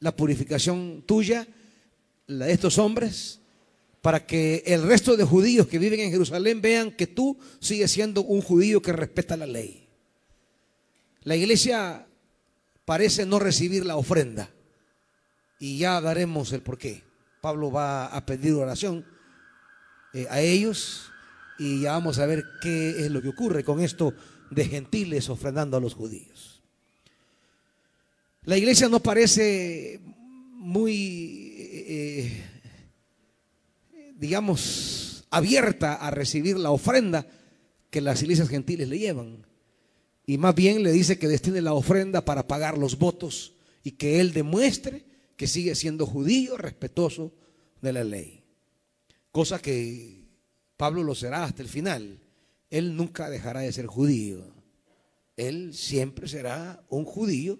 la 0.00 0.14
purificación 0.14 1.04
tuya, 1.06 1.46
la 2.26 2.46
de 2.46 2.52
estos 2.52 2.78
hombres, 2.78 3.40
para 4.06 4.24
que 4.24 4.62
el 4.66 4.84
resto 4.84 5.16
de 5.16 5.24
judíos 5.24 5.66
que 5.66 5.80
viven 5.80 5.98
en 5.98 6.12
Jerusalén 6.12 6.62
vean 6.62 6.92
que 6.92 7.08
tú 7.08 7.36
sigues 7.58 7.90
siendo 7.90 8.22
un 8.22 8.40
judío 8.40 8.80
que 8.80 8.92
respeta 8.92 9.36
la 9.36 9.48
ley. 9.48 9.88
La 11.24 11.34
iglesia 11.34 12.06
parece 12.84 13.26
no 13.26 13.40
recibir 13.40 13.84
la 13.84 13.96
ofrenda 13.96 14.48
y 15.58 15.78
ya 15.78 16.00
daremos 16.00 16.52
el 16.52 16.62
porqué. 16.62 17.02
Pablo 17.40 17.72
va 17.72 18.06
a 18.06 18.24
pedir 18.24 18.52
oración 18.52 19.04
eh, 20.14 20.28
a 20.30 20.40
ellos 20.40 21.10
y 21.58 21.80
ya 21.80 21.90
vamos 21.90 22.20
a 22.20 22.26
ver 22.26 22.44
qué 22.62 22.90
es 23.06 23.10
lo 23.10 23.20
que 23.20 23.30
ocurre 23.30 23.64
con 23.64 23.80
esto 23.80 24.14
de 24.52 24.66
gentiles 24.66 25.28
ofrendando 25.30 25.78
a 25.78 25.80
los 25.80 25.94
judíos. 25.94 26.62
La 28.44 28.56
iglesia 28.56 28.88
no 28.88 29.00
parece 29.00 30.00
muy, 30.52 31.56
eh, 31.88 32.55
digamos, 34.16 35.24
abierta 35.30 35.94
a 35.94 36.10
recibir 36.10 36.56
la 36.56 36.70
ofrenda 36.70 37.26
que 37.90 38.00
las 38.00 38.22
iglesias 38.22 38.48
gentiles 38.48 38.88
le 38.88 38.98
llevan. 38.98 39.46
Y 40.26 40.38
más 40.38 40.54
bien 40.54 40.82
le 40.82 40.92
dice 40.92 41.18
que 41.18 41.28
destine 41.28 41.60
la 41.60 41.72
ofrenda 41.72 42.24
para 42.24 42.48
pagar 42.48 42.78
los 42.78 42.98
votos 42.98 43.54
y 43.84 43.92
que 43.92 44.20
él 44.20 44.32
demuestre 44.32 45.04
que 45.36 45.46
sigue 45.46 45.74
siendo 45.74 46.06
judío, 46.06 46.56
respetuoso 46.56 47.32
de 47.80 47.92
la 47.92 48.02
ley. 48.02 48.42
Cosa 49.30 49.60
que 49.60 50.24
Pablo 50.76 51.04
lo 51.04 51.14
será 51.14 51.44
hasta 51.44 51.62
el 51.62 51.68
final. 51.68 52.18
Él 52.70 52.96
nunca 52.96 53.30
dejará 53.30 53.60
de 53.60 53.72
ser 53.72 53.86
judío. 53.86 54.44
Él 55.36 55.74
siempre 55.74 56.26
será 56.26 56.84
un 56.88 57.04
judío, 57.04 57.58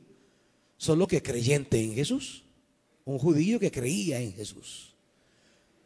solo 0.79 1.07
que 1.07 1.23
creyente 1.23 1.81
en 1.81 1.95
Jesús. 1.95 2.45
Un 3.05 3.19
judío 3.19 3.61
que 3.61 3.71
creía 3.71 4.21
en 4.21 4.33
Jesús. 4.33 4.96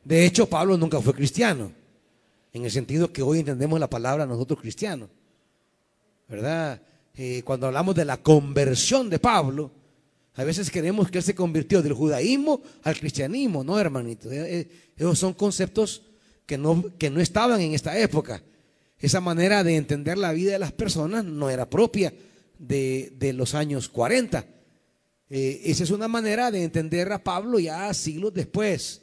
De 0.04 0.24
hecho, 0.24 0.46
Pablo 0.46 0.76
nunca 0.76 1.00
fue 1.00 1.14
cristiano, 1.14 1.72
en 2.52 2.64
el 2.64 2.70
sentido 2.70 3.12
que 3.12 3.22
hoy 3.22 3.40
entendemos 3.40 3.78
la 3.78 3.90
palabra 3.90 4.26
nosotros 4.26 4.60
cristianos. 4.60 5.08
¿verdad? 6.30 6.80
Eh, 7.16 7.42
cuando 7.44 7.66
hablamos 7.66 7.94
de 7.94 8.04
la 8.04 8.16
conversión 8.18 9.10
de 9.10 9.18
Pablo, 9.18 9.70
a 10.34 10.44
veces 10.44 10.70
queremos 10.70 11.10
que 11.10 11.18
él 11.18 11.24
se 11.24 11.34
convirtió 11.34 11.82
del 11.82 11.92
judaísmo 11.92 12.62
al 12.84 12.96
cristianismo, 12.96 13.64
no, 13.64 13.78
hermanito. 13.78 14.30
Eh, 14.30 14.60
eh, 14.60 14.68
esos 14.96 15.18
son 15.18 15.34
conceptos 15.34 16.02
que 16.46 16.56
no, 16.56 16.84
que 16.96 17.10
no 17.10 17.20
estaban 17.20 17.60
en 17.60 17.74
esta 17.74 17.98
época. 17.98 18.42
Esa 18.98 19.20
manera 19.20 19.64
de 19.64 19.76
entender 19.76 20.16
la 20.18 20.32
vida 20.32 20.52
de 20.52 20.58
las 20.60 20.72
personas 20.72 21.24
no 21.24 21.50
era 21.50 21.68
propia 21.68 22.14
de, 22.58 23.12
de 23.18 23.32
los 23.32 23.54
años 23.54 23.88
40. 23.88 24.44
esa 25.28 25.82
es 25.84 25.90
una 25.90 26.06
manera 26.06 26.50
de 26.50 26.62
entender 26.62 27.10
a 27.12 27.22
Pablo 27.22 27.58
ya 27.58 27.92
siglos 27.92 28.32
después. 28.34 28.99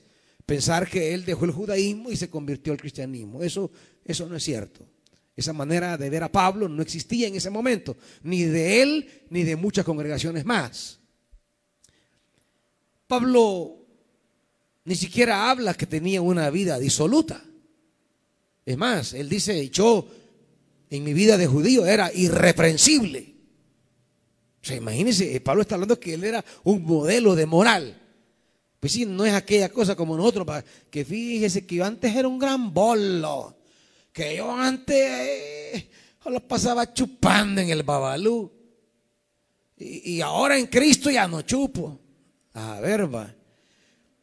Pensar 0.48 0.90
que 0.90 1.14
él 1.14 1.26
dejó 1.26 1.44
el 1.44 1.52
judaísmo 1.52 2.10
y 2.10 2.16
se 2.16 2.30
convirtió 2.30 2.72
al 2.72 2.80
cristianismo. 2.80 3.44
Eso, 3.44 3.70
eso 4.06 4.28
no 4.28 4.38
es 4.38 4.44
cierto. 4.44 4.88
Esa 5.36 5.52
manera 5.52 5.98
de 5.98 6.10
ver 6.10 6.24
a 6.24 6.32
Pablo 6.32 6.70
no 6.70 6.82
existía 6.82 7.28
en 7.28 7.36
ese 7.36 7.50
momento, 7.50 7.98
ni 8.24 8.44
de 8.44 8.82
él 8.82 9.10
ni 9.30 9.44
de 9.44 9.58
muchas 9.58 9.84
congregaciones 9.84 10.46
más. 10.46 11.00
Pablo 13.08 13.76
ni 14.86 14.96
siquiera 14.96 15.52
habla 15.52 15.74
que 15.74 15.86
tenía 15.86 16.22
una 16.22 16.50
vida 16.50 16.80
disoluta. 16.80 17.44
Es 18.66 18.78
más, 18.78 19.14
él 19.14 19.28
dice, 19.28 19.70
yo 19.70 20.08
en 20.90 21.04
mi 21.04 21.14
vida 21.14 21.38
de 21.38 21.46
judío 21.46 21.86
era 21.86 22.10
irreprensible. 22.14 23.36
O 24.64 24.66
sea, 24.66 24.78
imagínense, 24.78 25.42
Pablo 25.42 25.64
está 25.64 25.76
hablando 25.76 26.00
que 26.00 26.14
él 26.14 26.24
era 26.24 26.44
un 26.64 26.84
modelo 26.84 27.36
de 27.36 27.46
moral. 27.46 27.97
Pues 28.88 29.06
no 29.06 29.26
es 29.26 29.34
aquella 29.34 29.68
cosa 29.68 29.98
como 29.98 30.16
nosotros, 30.16 30.48
que 30.90 31.04
fíjese 31.04 31.66
que 31.66 31.76
yo 31.76 31.84
antes 31.84 32.16
era 32.16 32.26
un 32.26 32.40
gran 32.40 32.74
bolo 32.74 33.58
que 34.14 34.38
yo 34.38 34.50
antes 34.50 34.96
eh, 34.98 35.90
lo 36.26 36.40
pasaba 36.40 36.94
chupando 36.94 37.60
en 37.60 37.70
el 37.70 37.84
babalú. 37.84 38.50
Y, 39.78 40.22
ahora 40.22 40.58
en 40.58 40.68
Cristo 40.68 41.12
ya 41.12 41.28
no 41.28 41.42
chupo. 41.42 42.00
A 42.54 42.80
ver, 42.80 43.14
va. 43.14 43.36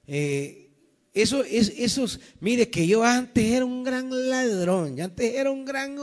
Eh, 0.07 0.71
eso 1.13 1.45
es, 1.45 1.75
esos, 1.77 2.19
mire 2.41 2.71
que 2.71 2.87
yo 2.87 3.05
antes 3.05 3.45
era 3.45 3.67
un 3.67 3.85
gran 3.85 4.09
ladrón, 4.11 4.97
yo 4.97 5.05
antes 5.05 5.33
era 5.33 5.51
un 5.51 5.65
gran, 5.65 5.97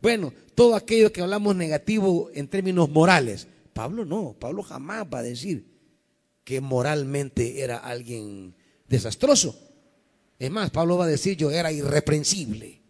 bueno, 0.00 0.32
todo 0.54 0.76
aquello 0.76 1.10
que 1.10 1.22
hablamos 1.22 1.56
negativo 1.56 2.30
en 2.34 2.48
términos 2.48 2.90
morales. 2.90 3.48
Pablo 3.72 4.04
no, 4.04 4.36
Pablo 4.38 4.62
jamás 4.62 5.06
va 5.12 5.20
a 5.20 5.22
decir 5.22 5.73
que 6.44 6.60
moralmente 6.60 7.62
era 7.62 7.78
alguien 7.78 8.54
desastroso. 8.88 9.58
Es 10.38 10.50
más, 10.50 10.70
Pablo 10.70 10.98
va 10.98 11.04
a 11.04 11.08
decir 11.08 11.36
yo 11.36 11.50
era 11.50 11.72
irreprensible 11.72 12.84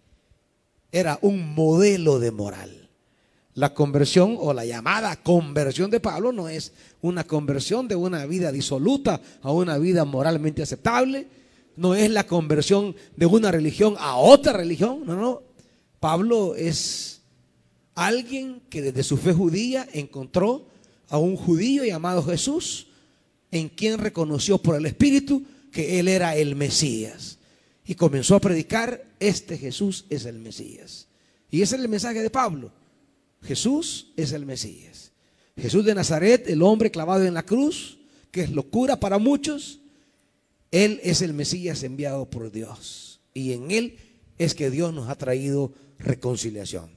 era 0.94 1.18
un 1.22 1.56
modelo 1.56 2.20
de 2.20 2.30
moral. 2.30 2.88
La 3.54 3.74
conversión 3.74 4.36
o 4.38 4.54
la 4.54 4.64
llamada 4.64 5.16
conversión 5.16 5.90
de 5.90 5.98
Pablo 5.98 6.30
no 6.30 6.48
es 6.48 6.72
una 7.02 7.24
conversión 7.24 7.88
de 7.88 7.96
una 7.96 8.26
vida 8.26 8.52
disoluta 8.52 9.20
a 9.42 9.50
una 9.50 9.76
vida 9.78 10.04
moralmente 10.04 10.62
aceptable, 10.62 11.26
no 11.76 11.96
es 11.96 12.10
la 12.10 12.28
conversión 12.28 12.94
de 13.16 13.26
una 13.26 13.50
religión 13.50 13.96
a 13.98 14.16
otra 14.16 14.52
religión, 14.52 15.02
no, 15.04 15.16
no. 15.16 15.42
Pablo 15.98 16.54
es 16.54 17.22
alguien 17.96 18.62
que 18.70 18.80
desde 18.80 19.02
su 19.02 19.16
fe 19.16 19.32
judía 19.32 19.88
encontró 19.92 20.68
a 21.08 21.18
un 21.18 21.36
judío 21.36 21.84
llamado 21.84 22.22
Jesús, 22.22 22.86
en 23.56 23.68
quien 23.68 23.98
reconoció 23.98 24.58
por 24.58 24.76
el 24.76 24.86
Espíritu 24.86 25.44
que 25.70 25.98
él 25.98 26.08
era 26.08 26.36
el 26.36 26.54
Mesías 26.54 27.38
y 27.86 27.94
comenzó 27.94 28.36
a 28.36 28.40
predicar, 28.40 29.04
este 29.20 29.58
Jesús 29.58 30.06
es 30.08 30.24
el 30.24 30.38
Mesías. 30.38 31.08
Y 31.50 31.62
ese 31.62 31.76
es 31.76 31.82
el 31.82 31.88
mensaje 31.88 32.22
de 32.22 32.30
Pablo. 32.30 32.72
Jesús 33.42 34.12
es 34.16 34.32
el 34.32 34.46
Mesías. 34.46 35.12
Jesús 35.56 35.84
de 35.84 35.94
Nazaret, 35.94 36.48
el 36.48 36.62
hombre 36.62 36.90
clavado 36.90 37.24
en 37.24 37.34
la 37.34 37.44
cruz, 37.44 37.98
que 38.30 38.42
es 38.42 38.50
locura 38.50 38.98
para 38.98 39.18
muchos, 39.18 39.80
Él 40.70 41.00
es 41.04 41.22
el 41.22 41.34
Mesías 41.34 41.82
enviado 41.82 42.28
por 42.28 42.50
Dios. 42.50 43.20
Y 43.34 43.52
en 43.52 43.70
Él 43.70 43.98
es 44.38 44.54
que 44.54 44.70
Dios 44.70 44.92
nos 44.92 45.08
ha 45.08 45.14
traído 45.16 45.72
reconciliación. 45.98 46.90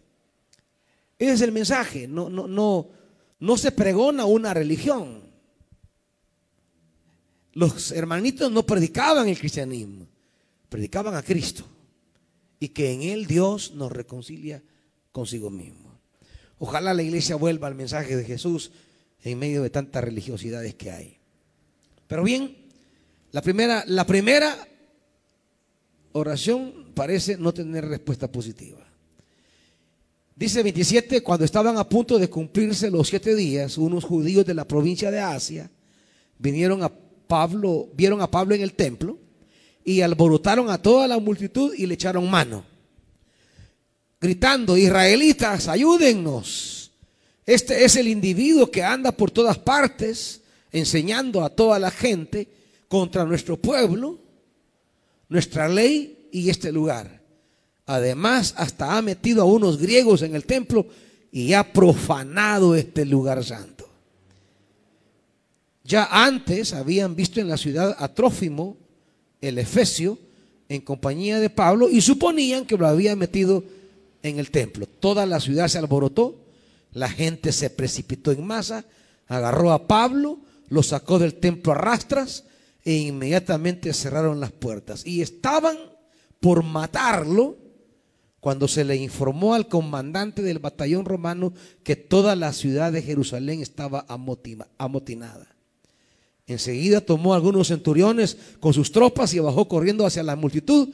Ese 1.19 1.33
es 1.33 1.41
el 1.41 1.51
mensaje. 1.51 2.07
No, 2.07 2.29
no, 2.29 2.47
no, 2.47 2.89
no 3.39 3.57
se 3.57 3.71
pregona 3.71 4.25
una 4.25 4.53
religión. 4.53 5.26
Los 7.57 7.91
hermanitos 7.91 8.51
no 8.51 8.63
predicaban 8.63 9.27
el 9.27 9.39
cristianismo 9.39 10.05
predicaban 10.69 11.15
a 11.15 11.23
Cristo 11.23 11.63
y 12.59 12.69
que 12.69 12.91
en 12.91 13.01
Él 13.01 13.25
Dios 13.25 13.73
nos 13.73 13.91
reconcilia 13.91 14.61
consigo 15.11 15.49
mismo. 15.49 15.99
Ojalá 16.59 16.93
la 16.93 17.01
iglesia 17.01 17.35
vuelva 17.35 17.67
al 17.67 17.73
mensaje 17.73 18.15
de 18.15 18.25
Jesús 18.25 18.69
en 19.23 19.39
medio 19.39 19.63
de 19.63 19.71
tantas 19.71 20.03
religiosidades 20.03 20.75
que 20.75 20.91
hay. 20.91 21.17
Pero 22.07 22.23
bien, 22.23 22.55
la 23.31 23.41
primera, 23.41 23.83
la 23.87 24.05
primera 24.05 24.55
oración 26.11 26.91
parece 26.93 27.37
no 27.37 27.53
tener 27.55 27.85
respuesta 27.85 28.31
positiva. 28.31 28.85
Dice 30.35 30.61
27, 30.61 31.23
cuando 31.23 31.45
estaban 31.45 31.77
a 31.77 31.89
punto 31.89 32.19
de 32.19 32.29
cumplirse 32.29 32.91
los 32.91 33.07
siete 33.07 33.35
días, 33.35 33.79
unos 33.79 34.03
judíos 34.03 34.45
de 34.45 34.53
la 34.53 34.65
provincia 34.65 35.09
de 35.09 35.19
Asia 35.19 35.71
vinieron 36.37 36.83
a 36.83 37.06
Pablo, 37.27 37.89
vieron 37.93 38.21
a 38.21 38.31
Pablo 38.31 38.55
en 38.55 38.61
el 38.61 38.73
templo 38.73 39.17
y 39.83 40.01
alborotaron 40.01 40.69
a 40.69 40.81
toda 40.81 41.07
la 41.07 41.19
multitud 41.19 41.73
y 41.73 41.85
le 41.85 41.93
echaron 41.93 42.29
mano, 42.29 42.63
gritando, 44.19 44.75
israelitas, 44.77 45.67
ayúdennos. 45.67 46.91
Este 47.45 47.85
es 47.85 47.95
el 47.95 48.07
individuo 48.07 48.69
que 48.69 48.83
anda 48.83 49.11
por 49.11 49.31
todas 49.31 49.57
partes 49.57 50.41
enseñando 50.71 51.43
a 51.43 51.49
toda 51.49 51.79
la 51.79 51.91
gente 51.91 52.47
contra 52.87 53.25
nuestro 53.25 53.57
pueblo, 53.57 54.19
nuestra 55.29 55.67
ley 55.67 56.29
y 56.31 56.49
este 56.49 56.71
lugar. 56.71 57.21
Además, 57.85 58.53
hasta 58.57 58.97
ha 58.97 59.01
metido 59.01 59.41
a 59.41 59.45
unos 59.45 59.77
griegos 59.77 60.21
en 60.21 60.35
el 60.35 60.45
templo 60.45 60.87
y 61.31 61.53
ha 61.53 61.71
profanado 61.71 62.75
este 62.75 63.05
lugar 63.05 63.43
santo. 63.43 63.76
Ya 65.88 66.06
antes 66.12 66.73
habían 66.73 67.15
visto 67.15 67.39
en 67.39 67.47
la 67.47 67.56
ciudad 67.56 67.95
a 67.97 68.13
Trófimo, 68.13 68.76
el 69.39 69.58
Efesio, 69.58 70.19
en 70.67 70.82
compañía 70.82 71.39
de 71.39 71.50
Pablo, 71.50 71.89
y 71.89 72.02
suponían 72.02 72.65
que 72.65 72.76
lo 72.76 72.86
había 72.86 73.15
metido 73.15 73.63
en 74.21 74.38
el 74.38 74.52
templo. 74.52 74.86
Toda 74.86 75.26
la 75.26 75.39
ciudad 75.39 75.69
se 75.69 75.78
alborotó, 75.78 76.43
la 76.91 77.08
gente 77.08 77.54
se 77.54 77.69
precipitó 77.69 78.34
en 78.34 78.45
masa, 78.45 78.84
agarró 79.28 79.71
a 79.71 79.88
Pablo, 79.88 80.39
lo 80.67 80.84
sacó 80.84 81.19
del 81.19 81.36
templo 81.36 81.71
a 81.71 81.76
rastras 81.76 82.43
e 82.84 82.93
inmediatamente 82.93 83.93
cerraron 83.93 84.41
las 84.41 84.52
puertas. 84.52 85.08
Y 85.08 85.21
estaban 85.21 85.78
por 86.41 86.63
matarlo 86.63 87.56
cuando 88.41 88.67
se 88.67 88.84
le 88.84 88.97
informó 88.97 89.54
al 89.54 89.69
comandante 89.69 90.41
del 90.41 90.60
batallón 90.60 91.06
romano 91.06 91.54
que 91.84 91.95
toda 91.95 92.36
la 92.36 92.52
ciudad 92.52 92.91
de 92.91 93.04
Jerusalén 93.04 93.62
estaba 93.62 94.06
amotinada. 94.10 95.56
Enseguida 96.47 97.01
tomó 97.01 97.33
algunos 97.33 97.67
centuriones 97.67 98.38
con 98.62 98.73
sus 98.73 98.91
tropas 98.91 99.33
y 99.33 99.39
bajó 99.39 99.67
corriendo 99.67 100.05
hacia 100.05 100.23
la 100.23 100.38
multitud. 100.38 100.89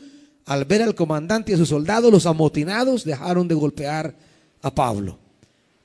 Al 0.45 0.65
ver 0.65 0.81
al 0.81 0.95
comandante 0.95 1.51
y 1.51 1.55
a 1.55 1.57
sus 1.57 1.69
soldados, 1.69 2.11
los 2.11 2.25
amotinados 2.25 3.05
dejaron 3.05 3.47
de 3.47 3.55
golpear 3.55 4.15
a 4.63 4.73
Pablo. 4.73 5.19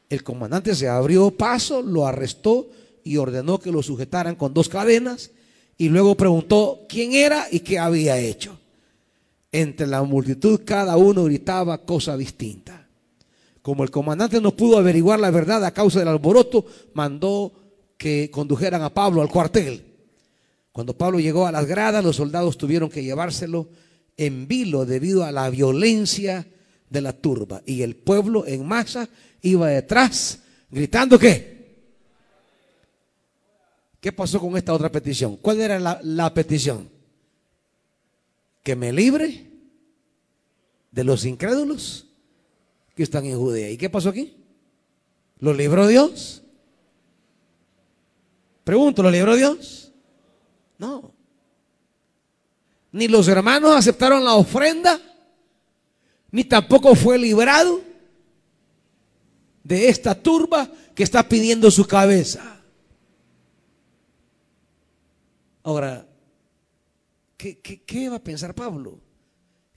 El 0.09 0.25
comandante 0.25 0.75
se 0.75 0.89
abrió 0.89 1.31
paso, 1.31 1.83
lo 1.83 2.07
arrestó 2.07 2.71
y 3.05 3.19
ordenó 3.19 3.59
que 3.59 3.71
lo 3.71 3.83
sujetaran 3.83 4.37
con 4.37 4.55
dos 4.55 4.71
cadenas 4.71 5.31
y 5.77 5.91
luego 5.91 6.17
preguntó 6.17 6.81
quién 6.89 7.13
era 7.13 7.47
y 7.51 7.61
qué 7.61 7.79
había 7.79 8.19
hecho. 8.19 8.59
Entre 9.53 9.87
la 9.87 10.03
multitud 10.03 10.63
cada 10.65 10.97
uno 10.97 11.25
gritaba 11.25 11.85
cosa 11.85 12.17
distinta. 12.17 12.87
Como 13.61 13.85
el 13.85 13.91
comandante 13.91 14.41
no 14.41 14.57
pudo 14.57 14.79
averiguar 14.79 15.21
la 15.21 15.31
verdad 15.31 15.63
a 15.65 15.73
causa 15.73 15.99
del 15.99 16.09
alboroto, 16.09 16.65
mandó 16.95 17.53
que 17.99 18.31
condujeran 18.31 18.81
a 18.83 18.95
Pablo 18.95 19.21
al 19.21 19.29
cuartel. 19.29 19.85
Cuando 20.73 20.97
Pablo 20.97 21.19
llegó 21.19 21.47
a 21.47 21.53
las 21.53 21.67
gradas, 21.67 22.05
los 22.05 22.17
soldados 22.17 22.57
tuvieron 22.57 22.89
que 22.89 23.03
llevárselo 23.03 23.69
en 24.17 24.47
vilo 24.47 24.87
debido 24.87 25.25
a 25.25 25.33
la 25.33 25.51
violencia 25.51 26.47
de 26.89 27.01
la 27.01 27.13
turba. 27.13 27.63
Y 27.67 27.83
el 27.83 27.97
pueblo 27.97 28.47
en 28.47 28.65
masa 28.65 29.09
iba 29.43 29.69
detrás 29.69 30.39
gritando 30.71 31.19
que... 31.19 31.59
¿Qué 34.01 34.13
pasó 34.13 34.39
con 34.39 34.57
esta 34.57 34.73
otra 34.73 34.93
petición? 34.93 35.37
¿Cuál 35.37 35.61
era 35.61 35.81
la, 35.81 35.99
la 36.05 36.33
petición? 36.33 36.89
Que 38.63 38.77
me 38.77 38.93
libre 38.93 39.51
de 40.93 41.03
los 41.03 41.25
incrédulos 41.25 42.07
que 42.95 43.03
están 43.03 43.25
en 43.27 43.37
Judea. 43.37 43.69
¿Y 43.71 43.77
qué 43.77 43.91
pasó 43.91 44.11
aquí? 44.11 44.37
¿Lo 45.41 45.53
libró 45.53 45.89
Dios? 45.89 46.45
Pregunto, 48.69 49.03
¿lo 49.03 49.11
libró 49.11 49.35
Dios? 49.35 49.91
No. 50.77 51.15
Ni 52.93 53.09
los 53.09 53.27
hermanos 53.27 53.75
aceptaron 53.75 54.23
la 54.23 54.35
ofrenda, 54.35 55.01
ni 56.31 56.45
tampoco 56.45 56.95
fue 56.95 57.17
librado 57.17 57.81
de 59.65 59.89
esta 59.89 60.15
turba 60.15 60.71
que 60.95 61.03
está 61.03 61.27
pidiendo 61.27 61.71
su 61.71 61.87
cabeza. 61.87 62.61
Ahora, 65.63 66.07
¿qué, 67.39 68.09
va 68.11 68.17
a 68.17 68.23
pensar 68.23 68.55
Pablo? 68.55 69.01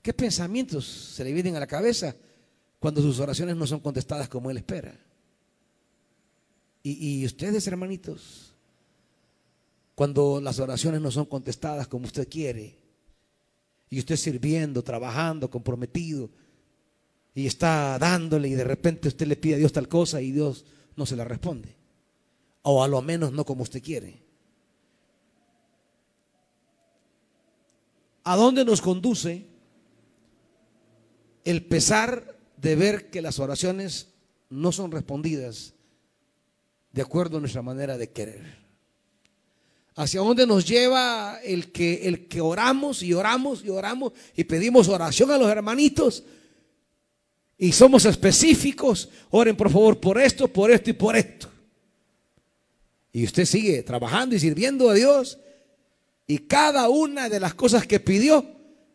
¿Qué 0.02 0.12
pensamientos 0.12 0.84
se 0.84 1.24
le 1.24 1.32
vienen 1.32 1.56
a 1.56 1.60
la 1.60 1.66
cabeza 1.66 2.14
cuando 2.78 3.00
sus 3.00 3.18
oraciones 3.20 3.56
no 3.56 3.66
son 3.66 3.80
contestadas 3.80 4.28
como 4.28 4.50
él 4.50 4.58
espera? 4.58 4.94
Y 6.82 7.24
ustedes, 7.24 7.66
hermanitos, 7.66 8.51
cuando 9.94 10.40
las 10.40 10.58
oraciones 10.58 11.00
no 11.00 11.10
son 11.10 11.26
contestadas 11.26 11.88
como 11.88 12.06
usted 12.06 12.28
quiere, 12.28 12.82
y 13.90 13.98
usted 13.98 14.16
sirviendo, 14.16 14.82
trabajando, 14.82 15.50
comprometido, 15.50 16.30
y 17.34 17.46
está 17.46 17.98
dándole 17.98 18.48
y 18.48 18.54
de 18.54 18.64
repente 18.64 19.08
usted 19.08 19.26
le 19.26 19.36
pide 19.36 19.54
a 19.56 19.58
Dios 19.58 19.72
tal 19.72 19.88
cosa 19.88 20.20
y 20.20 20.32
Dios 20.32 20.64
no 20.96 21.06
se 21.06 21.16
la 21.16 21.24
responde. 21.24 21.76
O 22.62 22.82
a 22.82 22.88
lo 22.88 23.02
menos 23.02 23.32
no 23.32 23.44
como 23.44 23.62
usted 23.62 23.82
quiere. 23.82 24.22
¿A 28.24 28.36
dónde 28.36 28.64
nos 28.64 28.80
conduce 28.80 29.46
el 31.44 31.64
pesar 31.64 32.38
de 32.56 32.76
ver 32.76 33.10
que 33.10 33.20
las 33.20 33.40
oraciones 33.40 34.08
no 34.48 34.70
son 34.70 34.92
respondidas 34.92 35.74
de 36.92 37.02
acuerdo 37.02 37.38
a 37.38 37.40
nuestra 37.40 37.62
manera 37.62 37.98
de 37.98 38.10
querer? 38.10 38.61
¿Hacia 39.94 40.20
dónde 40.20 40.46
nos 40.46 40.66
lleva 40.66 41.38
el 41.44 41.70
que, 41.70 42.08
el 42.08 42.26
que 42.26 42.40
oramos 42.40 43.02
y 43.02 43.12
oramos 43.12 43.62
y 43.62 43.68
oramos 43.68 44.12
y 44.34 44.44
pedimos 44.44 44.88
oración 44.88 45.30
a 45.30 45.38
los 45.38 45.50
hermanitos? 45.50 46.24
Y 47.58 47.72
somos 47.72 48.06
específicos. 48.06 49.10
Oren 49.30 49.54
por 49.54 49.70
favor 49.70 50.00
por 50.00 50.18
esto, 50.18 50.48
por 50.48 50.70
esto 50.70 50.90
y 50.90 50.94
por 50.94 51.14
esto. 51.14 51.48
Y 53.12 53.24
usted 53.24 53.44
sigue 53.44 53.82
trabajando 53.82 54.34
y 54.34 54.40
sirviendo 54.40 54.88
a 54.88 54.94
Dios. 54.94 55.38
Y 56.26 56.38
cada 56.38 56.88
una 56.88 57.28
de 57.28 57.40
las 57.40 57.52
cosas 57.52 57.86
que 57.86 58.00
pidió, 58.00 58.46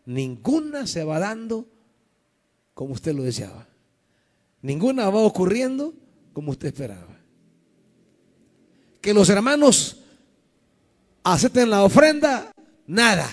ninguna 0.06 0.88
se 0.88 1.04
va 1.04 1.20
dando 1.20 1.68
como 2.74 2.94
usted 2.94 3.14
lo 3.14 3.22
deseaba. 3.22 3.68
Ninguna 4.64 5.10
va 5.10 5.20
ocurriendo 5.20 5.94
como 6.34 6.52
usted 6.52 6.70
esperaba. 6.70 7.20
Que 9.00 9.14
los 9.14 9.30
hermanos 9.30 9.97
acepten 11.34 11.70
la 11.70 11.84
ofrenda, 11.84 12.52
nada. 12.86 13.30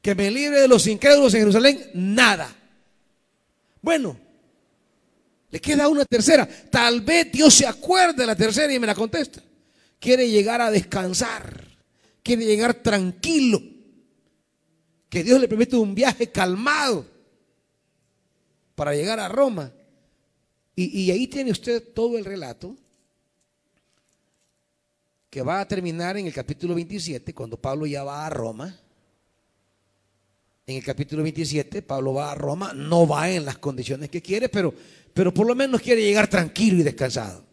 Que 0.00 0.14
me 0.14 0.30
libre 0.30 0.60
de 0.60 0.68
los 0.68 0.86
incrédulos 0.86 1.32
en 1.34 1.40
Jerusalén, 1.40 1.90
nada. 1.94 2.54
Bueno, 3.80 4.18
le 5.50 5.60
queda 5.60 5.88
una 5.88 6.04
tercera. 6.04 6.48
Tal 6.70 7.00
vez 7.00 7.32
Dios 7.32 7.54
se 7.54 7.66
acuerde 7.66 8.22
de 8.22 8.26
la 8.26 8.36
tercera 8.36 8.72
y 8.72 8.78
me 8.78 8.86
la 8.86 8.94
contesta. 8.94 9.42
Quiere 9.98 10.28
llegar 10.28 10.60
a 10.60 10.70
descansar. 10.70 11.64
Quiere 12.22 12.44
llegar 12.44 12.74
tranquilo. 12.74 13.62
Que 15.08 15.22
Dios 15.22 15.40
le 15.40 15.48
permite 15.48 15.76
un 15.76 15.94
viaje 15.94 16.30
calmado 16.30 17.06
para 18.74 18.94
llegar 18.94 19.20
a 19.20 19.28
Roma. 19.28 19.72
Y 20.76 21.10
ahí 21.10 21.28
tiene 21.28 21.52
usted 21.52 21.82
todo 21.94 22.18
el 22.18 22.24
relato 22.24 22.76
que 25.34 25.42
va 25.42 25.60
a 25.60 25.66
terminar 25.66 26.16
en 26.16 26.28
el 26.28 26.32
capítulo 26.32 26.76
27, 26.76 27.34
cuando 27.34 27.56
Pablo 27.56 27.86
ya 27.86 28.04
va 28.04 28.24
a 28.24 28.30
Roma. 28.30 28.72
En 30.64 30.76
el 30.76 30.84
capítulo 30.84 31.24
27, 31.24 31.82
Pablo 31.82 32.14
va 32.14 32.30
a 32.30 32.36
Roma, 32.36 32.72
no 32.72 33.04
va 33.04 33.28
en 33.28 33.44
las 33.44 33.58
condiciones 33.58 34.10
que 34.10 34.22
quiere, 34.22 34.48
pero, 34.48 34.72
pero 35.12 35.34
por 35.34 35.48
lo 35.48 35.56
menos 35.56 35.80
quiere 35.80 36.04
llegar 36.04 36.28
tranquilo 36.28 36.78
y 36.78 36.84
descansado. 36.84 37.44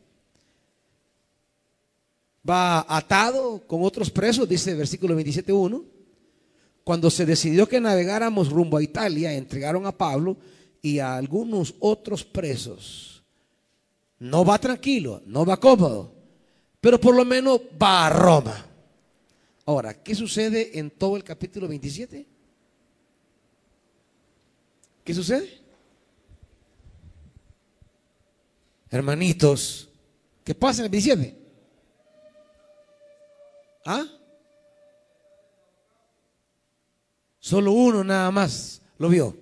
Va 2.47 2.85
atado 2.87 3.65
con 3.65 3.81
otros 3.83 4.11
presos, 4.11 4.47
dice 4.47 4.69
el 4.69 4.77
versículo 4.77 5.19
27.1. 5.19 5.83
Cuando 6.83 7.09
se 7.09 7.25
decidió 7.25 7.67
que 7.67 7.81
navegáramos 7.81 8.51
rumbo 8.51 8.77
a 8.77 8.83
Italia, 8.83 9.33
entregaron 9.33 9.87
a 9.87 9.97
Pablo 9.97 10.37
y 10.83 10.99
a 10.99 11.15
algunos 11.15 11.73
otros 11.79 12.23
presos. 12.25 13.23
No 14.19 14.45
va 14.45 14.59
tranquilo, 14.59 15.23
no 15.25 15.47
va 15.47 15.59
cómodo 15.59 16.20
pero 16.81 16.99
por 16.99 17.15
lo 17.15 17.23
menos 17.23 17.61
va 17.81 18.07
a 18.07 18.09
Roma. 18.09 18.65
Ahora, 19.65 19.93
¿qué 20.03 20.15
sucede 20.15 20.79
en 20.79 20.89
todo 20.89 21.15
el 21.15 21.23
capítulo 21.23 21.67
27? 21.67 22.25
¿Qué 25.03 25.13
sucede? 25.13 25.61
Hermanitos, 28.89 29.89
¿qué 30.43 30.55
pasa 30.55 30.81
en 30.81 30.85
el 30.85 30.91
27? 30.91 31.37
¿Ah? 33.85 34.05
Solo 37.39 37.71
uno 37.71 38.03
nada 38.03 38.31
más 38.31 38.81
lo 38.97 39.07
vio. 39.07 39.37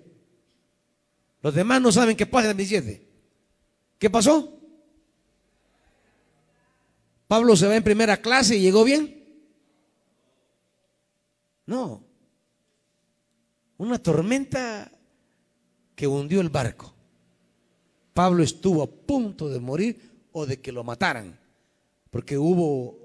Los 1.41 1.56
demás 1.56 1.82
no 1.82 1.91
saben 1.91 2.17
qué 2.17 2.25
pasa 2.25 2.45
en 2.45 2.52
el 2.52 2.58
27. 2.58 3.08
¿Qué 3.97 4.10
pasó? 4.10 4.59
Pablo 7.29 7.55
se 7.55 7.67
va 7.67 7.75
en 7.75 7.83
primera 7.83 8.17
clase 8.17 8.57
y 8.57 8.61
llegó 8.61 8.83
bien. 8.83 9.23
No. 11.67 12.03
Una 13.77 13.99
tormenta 13.99 14.91
que 15.93 16.07
hundió 16.07 16.41
el 16.41 16.49
barco. 16.49 16.91
Pablo 18.15 18.41
estuvo 18.41 18.81
a 18.81 18.87
punto 18.87 19.47
de 19.47 19.59
morir 19.59 20.27
o 20.31 20.47
de 20.47 20.59
que 20.59 20.71
lo 20.71 20.83
mataran. 20.83 21.39
Porque 22.09 22.35
hubo 22.35 22.97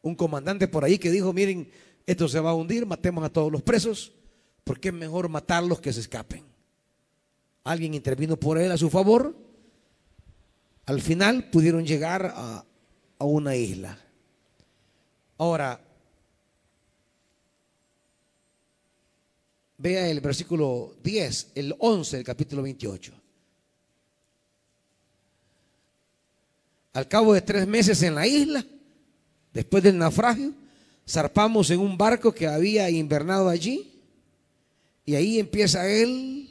un 0.00 0.14
comandante 0.14 0.68
por 0.68 0.84
ahí 0.84 0.98
que 0.98 1.10
dijo, 1.10 1.32
miren, 1.32 1.68
esto 2.06 2.28
se 2.28 2.38
va 2.38 2.50
a 2.50 2.54
hundir, 2.54 2.86
matemos 2.86 3.24
a 3.24 3.28
todos 3.28 3.50
los 3.50 3.62
presos, 3.62 4.12
porque 4.62 4.90
es 4.90 4.94
mejor 4.94 5.28
matarlos 5.28 5.80
que 5.80 5.92
se 5.92 5.98
escapen. 5.98 6.44
Alguien 7.64 7.94
intervino 7.94 8.36
por 8.36 8.56
él 8.56 8.70
a 8.70 8.78
su 8.78 8.88
favor. 8.88 9.34
Al 10.86 11.02
final 11.02 11.50
pudieron 11.50 11.84
llegar 11.84 12.32
a, 12.36 12.64
a 13.18 13.24
una 13.24 13.54
isla. 13.56 13.98
Ahora, 15.38 15.80
vea 19.78 20.08
el 20.08 20.20
versículo 20.20 20.96
10, 21.02 21.52
el 21.54 21.74
11 21.78 22.16
del 22.16 22.26
capítulo 22.26 22.62
28. 22.62 23.12
Al 26.94 27.06
cabo 27.06 27.32
de 27.32 27.42
tres 27.42 27.66
meses 27.66 28.02
en 28.02 28.14
la 28.14 28.26
isla, 28.26 28.64
después 29.52 29.82
del 29.82 29.98
naufragio, 29.98 30.52
zarpamos 31.08 31.70
en 31.70 31.80
un 31.80 31.96
barco 31.96 32.32
que 32.32 32.46
había 32.46 32.90
invernado 32.90 33.48
allí 33.48 33.92
y 35.04 35.14
ahí 35.14 35.38
empieza 35.38 35.88
él 35.88 36.50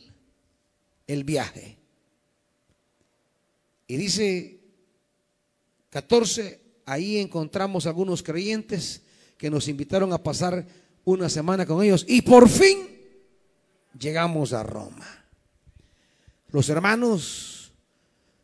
el 1.06 1.24
viaje. 1.24 1.78
Y 3.88 3.98
dice 3.98 4.57
14, 5.90 6.60
ahí 6.86 7.18
encontramos 7.18 7.86
algunos 7.86 8.24
creyentes 8.24 9.02
que 9.38 9.50
nos 9.50 9.68
invitaron 9.68 10.14
a 10.14 10.24
pasar 10.24 10.66
una 11.06 11.30
semana 11.30 11.66
con 11.66 11.84
ellos 11.84 12.06
y 12.08 12.22
por 12.22 12.50
fin 12.50 12.78
llegamos 13.98 14.54
a 14.54 14.64
Roma. 14.64 15.26
Los 16.52 16.70
hermanos 16.70 17.72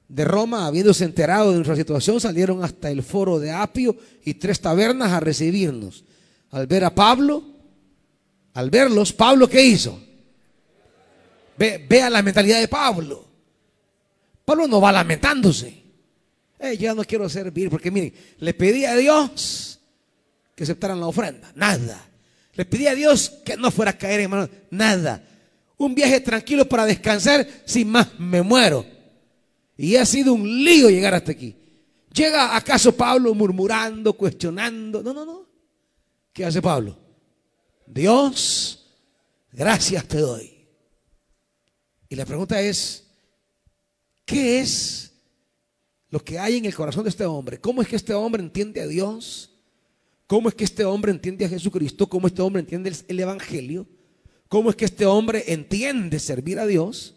de 0.08 0.26
Roma, 0.26 0.68
habiéndose 0.68 1.06
enterado 1.06 1.50
de 1.50 1.56
nuestra 1.56 1.76
situación, 1.76 2.20
salieron 2.20 2.64
hasta 2.64 2.92
el 2.92 3.04
foro 3.04 3.40
de 3.40 3.52
Apio 3.52 3.96
y 4.24 4.36
tres 4.36 4.62
tabernas 4.62 5.12
a 5.12 5.20
recibirnos. 5.20 6.04
Al 6.52 6.68
ver 6.68 6.84
a 6.86 6.94
Pablo, 6.94 7.44
al 8.54 8.70
verlos, 8.70 9.12
Pablo, 9.12 9.48
¿qué 9.50 9.64
hizo? 9.64 10.00
Ve, 11.58 11.86
vea 11.90 12.10
la 12.10 12.22
mentalidad 12.22 12.60
de 12.60 12.68
Pablo. 12.68 13.26
Pablo 14.46 14.68
no 14.68 14.80
va 14.80 14.92
lamentándose. 14.92 15.83
Eh, 16.64 16.78
ya 16.78 16.96
no 16.96 17.04
quiero 17.04 17.28
servir 17.28 17.70
porque 17.70 17.92
miren, 17.92 18.14
le 18.38 18.54
pedí 18.54 18.86
a 18.86 18.96
Dios 18.96 19.82
que 20.56 20.64
aceptaran 20.64 20.98
la 20.98 21.08
ofrenda. 21.08 21.52
Nada. 21.56 22.10
Le 22.54 22.64
pedí 22.64 22.88
a 22.88 22.96
Dios 22.96 23.30
que 23.44 23.58
no 23.58 23.70
fuera 23.70 23.92
a 23.92 23.98
caer 23.98 24.22
en 24.22 24.30
manos. 24.30 24.50
Nada. 24.70 25.22
Un 25.76 25.94
viaje 25.94 26.22
tranquilo 26.22 26.64
para 26.70 26.86
descansar, 26.86 27.46
sin 27.66 27.90
más 27.90 28.18
me 28.18 28.42
muero. 28.42 28.86
Y 29.76 29.98
ha 29.98 30.06
sido 30.06 30.34
un 30.34 30.64
lío 30.64 30.90
llegar 30.90 31.14
hasta 31.14 31.34
aquí. 31.34 31.54
¿Llega 32.14 32.56
acaso 32.56 32.96
Pablo 32.96 33.34
murmurando, 33.34 34.14
cuestionando? 34.14 35.04
No, 35.04 35.14
no, 35.14 35.26
no. 35.26 35.46
¿Qué 36.32 36.46
hace 36.46 36.62
Pablo? 36.62 36.98
Dios, 37.86 38.90
gracias 39.52 40.08
te 40.08 40.20
doy. 40.20 40.66
Y 42.08 42.16
la 42.16 42.26
pregunta 42.26 42.62
es, 42.62 43.04
¿qué 44.24 44.60
es 44.60 45.13
lo 46.14 46.24
que 46.24 46.38
hay 46.38 46.58
en 46.58 46.66
el 46.66 46.76
corazón 46.76 47.04
de 47.04 47.10
este 47.10 47.26
hombre? 47.26 47.60
¿Cómo 47.60 47.82
es 47.82 47.88
que 47.88 47.96
este 47.96 48.14
hombre 48.14 48.44
entiende 48.44 48.80
a 48.82 48.86
Dios? 48.86 49.50
¿Cómo 50.28 50.48
es 50.48 50.54
que 50.54 50.64
este 50.64 50.86
hombre 50.86 51.12
entiende 51.12 51.44
a 51.44 51.50
Jesucristo? 51.50 52.08
¿Cómo 52.08 52.28
este 52.28 52.44
hombre 52.44 52.60
entiende 52.60 52.94
el 53.08 53.20
Evangelio? 53.20 53.88
¿Cómo 54.48 54.70
es 54.70 54.76
que 54.76 54.86
este 54.86 55.08
hombre 55.08 55.44
entiende 55.48 56.20
servir 56.20 56.60
a 56.60 56.68
Dios? 56.68 57.16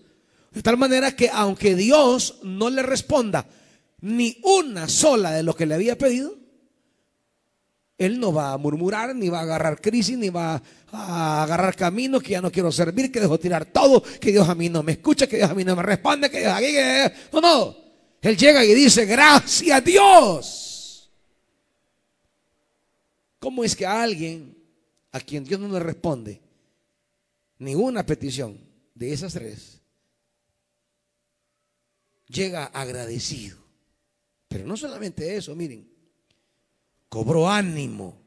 De 0.50 0.62
tal 0.62 0.78
manera 0.78 1.14
que 1.14 1.28
aunque 1.28 1.76
Dios 1.76 2.38
no 2.42 2.70
le 2.70 2.82
responda 2.82 3.46
ni 4.00 4.38
una 4.42 4.88
sola 4.88 5.32
de 5.32 5.42
lo 5.42 5.54
que 5.54 5.66
le 5.66 5.74
había 5.74 5.98
pedido, 5.98 6.34
él 7.98 8.18
no 8.18 8.32
va 8.32 8.54
a 8.54 8.56
murmurar, 8.56 9.14
ni 9.14 9.28
va 9.28 9.40
a 9.40 9.42
agarrar 9.42 9.78
crisis, 9.78 10.16
ni 10.16 10.30
va 10.30 10.62
a 10.90 11.42
agarrar 11.42 11.76
camino, 11.76 12.18
que 12.18 12.30
ya 12.30 12.40
no 12.40 12.50
quiero 12.50 12.72
servir, 12.72 13.12
que 13.12 13.20
dejo 13.20 13.38
tirar 13.38 13.66
todo, 13.66 14.02
que 14.02 14.32
Dios 14.32 14.48
a 14.48 14.54
mí 14.54 14.70
no 14.70 14.82
me 14.82 14.92
escucha, 14.92 15.26
que 15.26 15.36
Dios 15.36 15.50
a 15.50 15.54
mí 15.54 15.64
no 15.64 15.76
me 15.76 15.82
responde, 15.82 16.30
que 16.30 16.40
Dios 16.40 16.52
aquí, 16.54 16.72
que... 16.72 17.12
no, 17.34 17.40
no. 17.42 17.85
Él 18.22 18.36
llega 18.36 18.64
y 18.64 18.74
dice, 18.74 19.04
gracias 19.06 19.76
a 19.76 19.80
Dios. 19.80 21.10
¿Cómo 23.38 23.62
es 23.62 23.76
que 23.76 23.86
a 23.86 24.02
alguien 24.02 24.56
a 25.12 25.20
quien 25.20 25.44
Dios 25.44 25.60
no 25.60 25.68
le 25.68 25.78
responde 25.78 26.40
ninguna 27.58 28.04
petición 28.04 28.58
de 28.94 29.12
esas 29.12 29.32
tres 29.32 29.80
llega 32.28 32.64
agradecido? 32.64 33.58
Pero 34.48 34.66
no 34.66 34.76
solamente 34.76 35.36
eso, 35.36 35.54
miren 35.54 35.96
cobró 37.08 37.48
ánimo. 37.48 38.20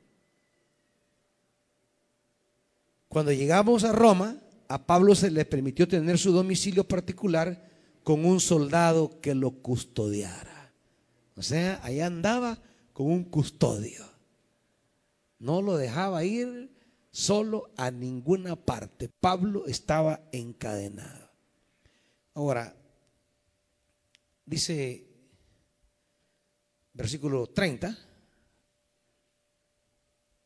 Cuando 3.08 3.32
llegamos 3.32 3.84
a 3.84 3.92
Roma, 3.92 4.36
a 4.68 4.86
Pablo 4.86 5.16
se 5.16 5.32
le 5.32 5.46
permitió 5.46 5.88
tener 5.88 6.18
su 6.18 6.32
domicilio 6.32 6.84
particular 6.84 7.69
con 8.10 8.26
un 8.26 8.40
soldado 8.40 9.22
que 9.22 9.36
lo 9.36 9.52
custodiara. 9.62 10.74
O 11.36 11.44
sea, 11.44 11.80
allá 11.84 12.08
andaba 12.08 12.60
con 12.92 13.06
un 13.06 13.24
custodio. 13.26 14.04
No 15.38 15.62
lo 15.62 15.78
dejaba 15.78 16.24
ir 16.24 16.76
solo 17.12 17.72
a 17.78 17.92
ninguna 17.92 18.56
parte. 18.56 19.10
Pablo 19.10 19.68
estaba 19.68 20.28
encadenado. 20.32 21.30
Ahora, 22.34 22.76
dice 24.44 25.06
versículo 26.94 27.46
30, 27.46 27.96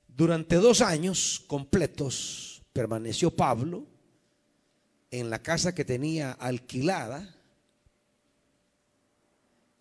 durante 0.09 0.57
dos 0.57 0.81
años 0.81 1.41
completos 1.47 2.61
permaneció 2.73 3.33
Pablo 3.33 3.87
en 5.11 5.29
la 5.29 5.41
casa 5.41 5.73
que 5.73 5.85
tenía 5.85 6.33
alquilada 6.33 7.39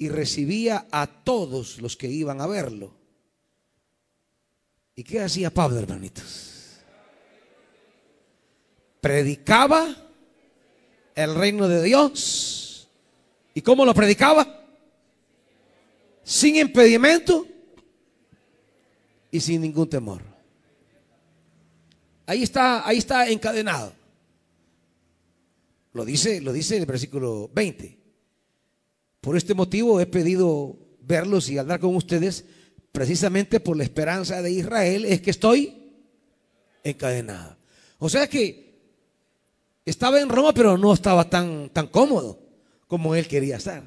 y 0.03 0.09
recibía 0.09 0.88
a 0.91 1.07
todos 1.07 1.81
los 1.81 1.97
que 1.97 2.09
iban 2.09 2.41
a 2.41 2.49
verlo. 2.49 2.93
¿Y 4.97 5.05
qué 5.05 5.21
hacía 5.21 5.49
Pablo, 5.51 5.79
hermanitos? 5.79 6.81
Predicaba 9.01 9.95
el 11.15 11.37
reino 11.37 11.69
de 11.69 11.85
Dios. 11.85 12.88
¿Y 13.55 13.62
cómo 13.62 13.85
lo 13.85 13.95
predicaba? 13.95 14.65
Sin 16.25 16.57
impedimento 16.57 17.47
y 19.31 19.38
sin 19.38 19.62
ningún 19.62 19.88
temor. 19.88 20.21
Ahí 22.27 22.43
está, 22.43 22.85
ahí 22.88 22.99
está 22.99 23.29
encadenado. 23.29 23.93
Lo 25.93 26.05
dice, 26.05 26.41
lo 26.41 26.53
dice 26.53 26.77
el 26.77 26.87
versículo 26.87 27.49
20. 27.55 28.02
Por 29.23 29.37
este 29.37 29.55
motivo 29.55 30.01
he 30.01 30.07
pedido 30.07 30.77
verlos 31.01 31.49
y 31.49 31.57
hablar 31.57 31.79
con 31.79 31.95
ustedes, 31.95 32.45
precisamente 32.91 33.61
por 33.61 33.77
la 33.77 33.85
esperanza 33.85 34.43
de 34.43 34.51
Israel, 34.51 35.05
es 35.05 35.21
que 35.21 35.31
estoy 35.31 35.93
encadenado. 36.83 37.57
O 38.01 38.09
sea 38.09 38.27
que 38.27 38.81
estaba 39.85 40.21
en 40.21 40.29
Roma, 40.29 40.53
pero 40.53 40.77
no 40.77 40.93
estaba 40.93 41.31
tan, 41.31 41.71
tan 41.71 41.87
cómodo 41.87 42.37
como 42.89 43.15
él 43.15 43.29
quería 43.29 43.59
estar. 43.59 43.85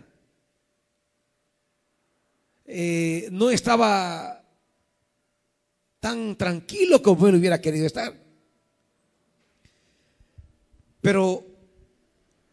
Eh, 2.66 3.28
no 3.30 3.52
estaba 3.52 4.42
tan 6.00 6.38
tranquilo 6.38 7.02
como 7.02 7.28
él 7.28 7.36
hubiera 7.36 7.60
querido 7.60 7.86
estar. 7.88 8.16
Pero 11.02 11.46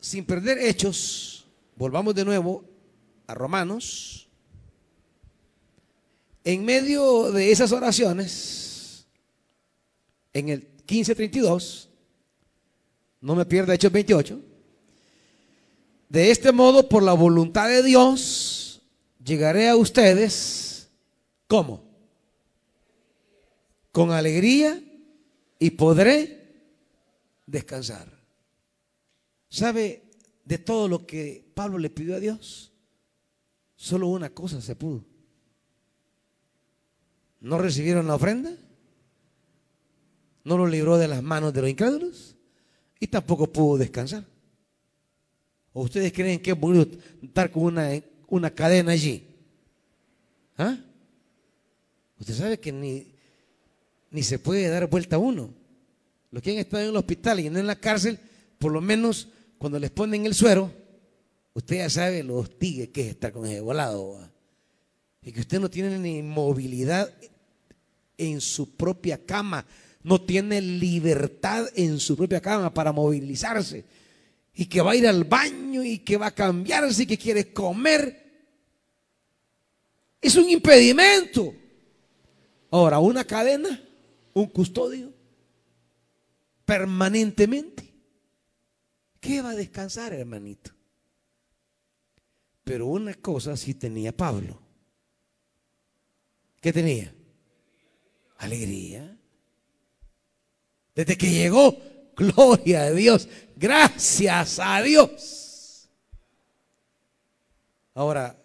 sin 0.00 0.24
perder 0.24 0.58
hechos, 0.58 1.46
volvamos 1.76 2.12
de 2.16 2.24
nuevo 2.24 2.71
a 3.26 3.34
Romanos. 3.34 4.28
En 6.44 6.64
medio 6.64 7.30
de 7.30 7.52
esas 7.52 7.72
oraciones, 7.72 9.06
en 10.32 10.48
el 10.48 10.60
1532, 10.60 11.88
no 13.20 13.36
me 13.36 13.46
pierda 13.46 13.74
Hechos 13.74 13.92
28, 13.92 14.40
De 16.08 16.30
este 16.30 16.52
modo, 16.52 16.88
por 16.88 17.02
la 17.02 17.12
voluntad 17.12 17.68
de 17.68 17.82
Dios, 17.82 18.82
llegaré 19.24 19.68
a 19.68 19.76
ustedes, 19.76 20.90
¿cómo? 21.46 21.84
Con 23.92 24.10
alegría 24.10 24.82
y 25.58 25.70
podré 25.70 26.42
descansar. 27.46 28.08
¿Sabe 29.48 30.02
de 30.44 30.58
todo 30.58 30.88
lo 30.88 31.06
que 31.06 31.44
Pablo 31.54 31.78
le 31.78 31.90
pidió 31.90 32.16
a 32.16 32.20
Dios? 32.20 32.71
Solo 33.82 34.06
una 34.06 34.30
cosa 34.30 34.60
se 34.60 34.76
pudo. 34.76 35.04
¿No 37.40 37.58
recibieron 37.58 38.06
la 38.06 38.14
ofrenda? 38.14 38.52
¿No 40.44 40.56
lo 40.56 40.68
libró 40.68 40.98
de 40.98 41.08
las 41.08 41.20
manos 41.20 41.52
de 41.52 41.62
los 41.62 41.70
incrédulos? 41.70 42.36
Y 43.00 43.08
tampoco 43.08 43.52
pudo 43.52 43.78
descansar. 43.78 44.24
¿O 45.72 45.82
ustedes 45.82 46.12
creen 46.12 46.40
que 46.40 46.52
es 46.52 46.60
bonito 46.60 46.96
estar 47.20 47.50
con 47.50 47.64
una, 47.64 47.90
una 48.28 48.54
cadena 48.54 48.92
allí? 48.92 49.26
¿Ah? 50.56 50.78
Usted 52.20 52.34
sabe 52.34 52.60
que 52.60 52.70
ni, 52.70 53.12
ni 54.12 54.22
se 54.22 54.38
puede 54.38 54.68
dar 54.68 54.88
vuelta 54.88 55.16
a 55.16 55.18
uno. 55.18 55.52
Los 56.30 56.40
que 56.40 56.52
han 56.52 56.58
estado 56.58 56.84
en 56.84 56.90
el 56.90 56.96
hospital 56.96 57.40
y 57.40 57.48
en 57.48 57.66
la 57.66 57.74
cárcel, 57.74 58.20
por 58.60 58.70
lo 58.70 58.80
menos 58.80 59.26
cuando 59.58 59.80
les 59.80 59.90
ponen 59.90 60.24
el 60.24 60.34
suero, 60.34 60.70
usted 61.54 61.76
ya 61.76 61.90
sabe 61.90 62.22
lo 62.22 62.36
hostigue 62.36 62.90
que 62.90 63.02
es 63.02 63.08
estar 63.08 63.32
con 63.32 63.46
ese 63.46 63.60
volado. 63.60 64.28
Y 65.22 65.32
que 65.32 65.40
usted 65.40 65.60
no 65.60 65.70
tiene 65.70 65.98
ni 65.98 66.22
movilidad 66.22 67.12
en 68.18 68.40
su 68.40 68.76
propia 68.76 69.24
cama, 69.24 69.64
no 70.02 70.20
tiene 70.20 70.60
libertad 70.60 71.66
en 71.74 72.00
su 72.00 72.16
propia 72.16 72.40
cama 72.40 72.72
para 72.72 72.92
movilizarse. 72.92 73.84
Y 74.54 74.66
que 74.66 74.82
va 74.82 74.92
a 74.92 74.96
ir 74.96 75.06
al 75.06 75.24
baño 75.24 75.82
y 75.82 75.98
que 75.98 76.16
va 76.16 76.26
a 76.26 76.34
cambiarse 76.34 77.04
y 77.04 77.06
que 77.06 77.18
quiere 77.18 77.52
comer. 77.52 78.22
Es 80.20 80.36
un 80.36 80.48
impedimento. 80.50 81.54
Ahora, 82.70 82.98
una 82.98 83.24
cadena, 83.24 83.82
un 84.34 84.46
custodio, 84.46 85.12
permanentemente. 86.64 87.92
¿Qué 89.20 89.40
va 89.40 89.50
a 89.50 89.56
descansar, 89.56 90.12
hermanito? 90.12 90.72
Pero 92.64 92.86
una 92.86 93.14
cosa 93.14 93.56
sí 93.56 93.74
tenía 93.74 94.16
Pablo. 94.16 94.60
¿Qué 96.60 96.72
tenía? 96.72 97.12
Alegría. 98.38 99.18
Desde 100.94 101.16
que 101.16 101.30
llegó, 101.30 101.76
gloria 102.16 102.82
a 102.82 102.90
Dios, 102.92 103.28
gracias 103.56 104.58
a 104.60 104.80
Dios. 104.82 105.88
Ahora, 107.94 108.40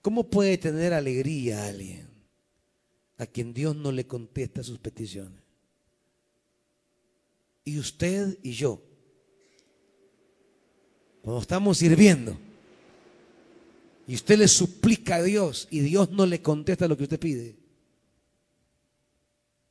¿cómo 0.00 0.30
puede 0.30 0.56
tener 0.58 0.92
alegría 0.92 1.66
alguien 1.66 2.08
a 3.18 3.26
quien 3.26 3.52
Dios 3.52 3.74
no 3.74 3.92
le 3.92 4.06
contesta 4.06 4.62
sus 4.62 4.78
peticiones? 4.78 5.42
Y 7.64 7.78
usted 7.80 8.38
y 8.42 8.52
yo, 8.52 8.80
cuando 11.26 11.42
estamos 11.42 11.78
sirviendo, 11.78 12.38
y 14.06 14.14
usted 14.14 14.38
le 14.38 14.46
suplica 14.46 15.16
a 15.16 15.22
Dios 15.24 15.66
y 15.72 15.80
Dios 15.80 16.12
no 16.12 16.24
le 16.24 16.40
contesta 16.40 16.86
lo 16.86 16.96
que 16.96 17.02
usted 17.02 17.18
pide, 17.18 17.58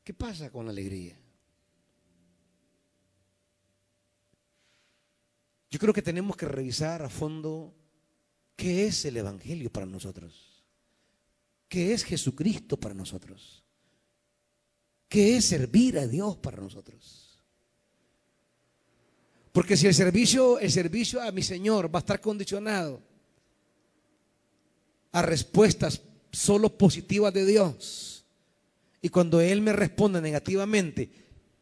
¿qué 0.04 0.14
pasa 0.14 0.52
con 0.52 0.66
la 0.66 0.74
alegría? 0.74 1.18
Yo 5.72 5.80
creo 5.80 5.94
que 5.94 6.02
tenemos 6.02 6.36
que 6.36 6.46
revisar 6.46 7.02
a 7.02 7.10
fondo 7.10 7.74
qué 8.58 8.88
es 8.88 9.06
el 9.06 9.16
Evangelio 9.16 9.72
para 9.72 9.86
nosotros, 9.86 10.62
qué 11.70 11.94
es 11.94 12.04
Jesucristo 12.04 12.76
para 12.76 12.94
nosotros, 12.94 13.64
qué 15.08 15.38
es 15.38 15.46
servir 15.46 16.00
a 16.00 16.06
Dios 16.06 16.36
para 16.36 16.58
nosotros. 16.58 17.25
Porque 19.56 19.78
si 19.78 19.88
el 19.88 19.94
servicio, 19.94 20.60
el 20.60 20.70
servicio 20.70 21.22
a 21.22 21.32
mi 21.32 21.42
Señor 21.42 21.86
va 21.86 22.00
a 22.00 22.02
estar 22.02 22.20
condicionado 22.20 23.02
a 25.14 25.22
respuestas 25.22 26.02
solo 26.30 26.78
positivas 26.78 27.34
de 27.34 27.46
Dios, 27.46 28.26
y 29.02 29.08
cuando 29.08 29.40
Él 29.40 29.62
me 29.62 29.72
responda 29.72 30.20
negativamente, 30.20 31.10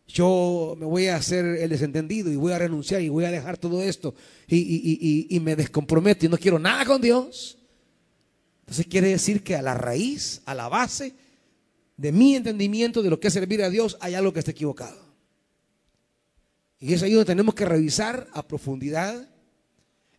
yo 0.08 0.76
me 0.80 0.88
voy 0.88 1.06
a 1.06 1.18
hacer 1.18 1.46
el 1.46 1.70
desentendido 1.70 2.32
y 2.32 2.36
voy 2.36 2.54
a 2.54 2.58
renunciar 2.58 3.00
y 3.00 3.10
voy 3.10 3.26
a 3.26 3.32
dejar 3.32 3.60
todo 3.60 3.84
esto 3.84 4.16
y, 4.48 5.28
y 5.30 5.40
me 5.40 5.56
descomprometo 5.56 6.26
y 6.26 6.30
no 6.30 6.40
quiero 6.40 6.58
nada 6.58 6.86
con 6.86 7.00
Dios. 7.00 7.60
Entonces 8.62 8.88
quiere 8.88 9.10
decir 9.10 9.44
que 9.44 9.56
a 9.56 9.62
la 9.62 9.76
raíz, 9.76 10.42
a 10.46 10.56
la 10.56 10.68
base 10.68 11.14
de 11.96 12.12
mi 12.12 12.36
entendimiento 12.36 13.04
de 13.04 13.12
lo 13.12 13.20
que 13.20 13.28
es 13.28 13.34
servir 13.36 13.62
a 13.62 13.70
Dios, 13.70 13.98
hay 14.00 14.16
algo 14.16 14.34
que 14.34 14.40
está 14.40 14.50
equivocado. 14.50 15.03
Y 16.84 16.94
es 16.94 17.02
ahí 17.02 17.14
donde 17.14 17.28
tenemos 17.28 17.56
que 17.56 17.64
revisar 17.64 18.28
a 18.34 18.46
profundidad 18.46 19.30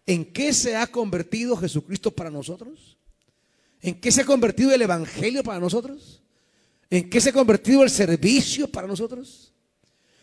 en 0.07 0.25
qué 0.25 0.55
se 0.55 0.77
ha 0.77 0.87
convertido 0.87 1.59
Jesucristo 1.59 2.11
para 2.11 2.31
nosotros. 2.31 2.97
¿En 3.83 4.01
qué 4.01 4.11
se 4.11 4.23
ha 4.23 4.25
convertido 4.25 4.73
el 4.73 4.81
Evangelio 4.81 5.43
para 5.43 5.61
nosotros? 5.61 6.23
¿En 6.89 7.11
qué 7.11 7.21
se 7.21 7.29
ha 7.29 7.33
convertido 7.35 7.83
el 7.83 7.91
servicio 7.91 8.67
para 8.67 8.89
nosotros? 8.89 9.53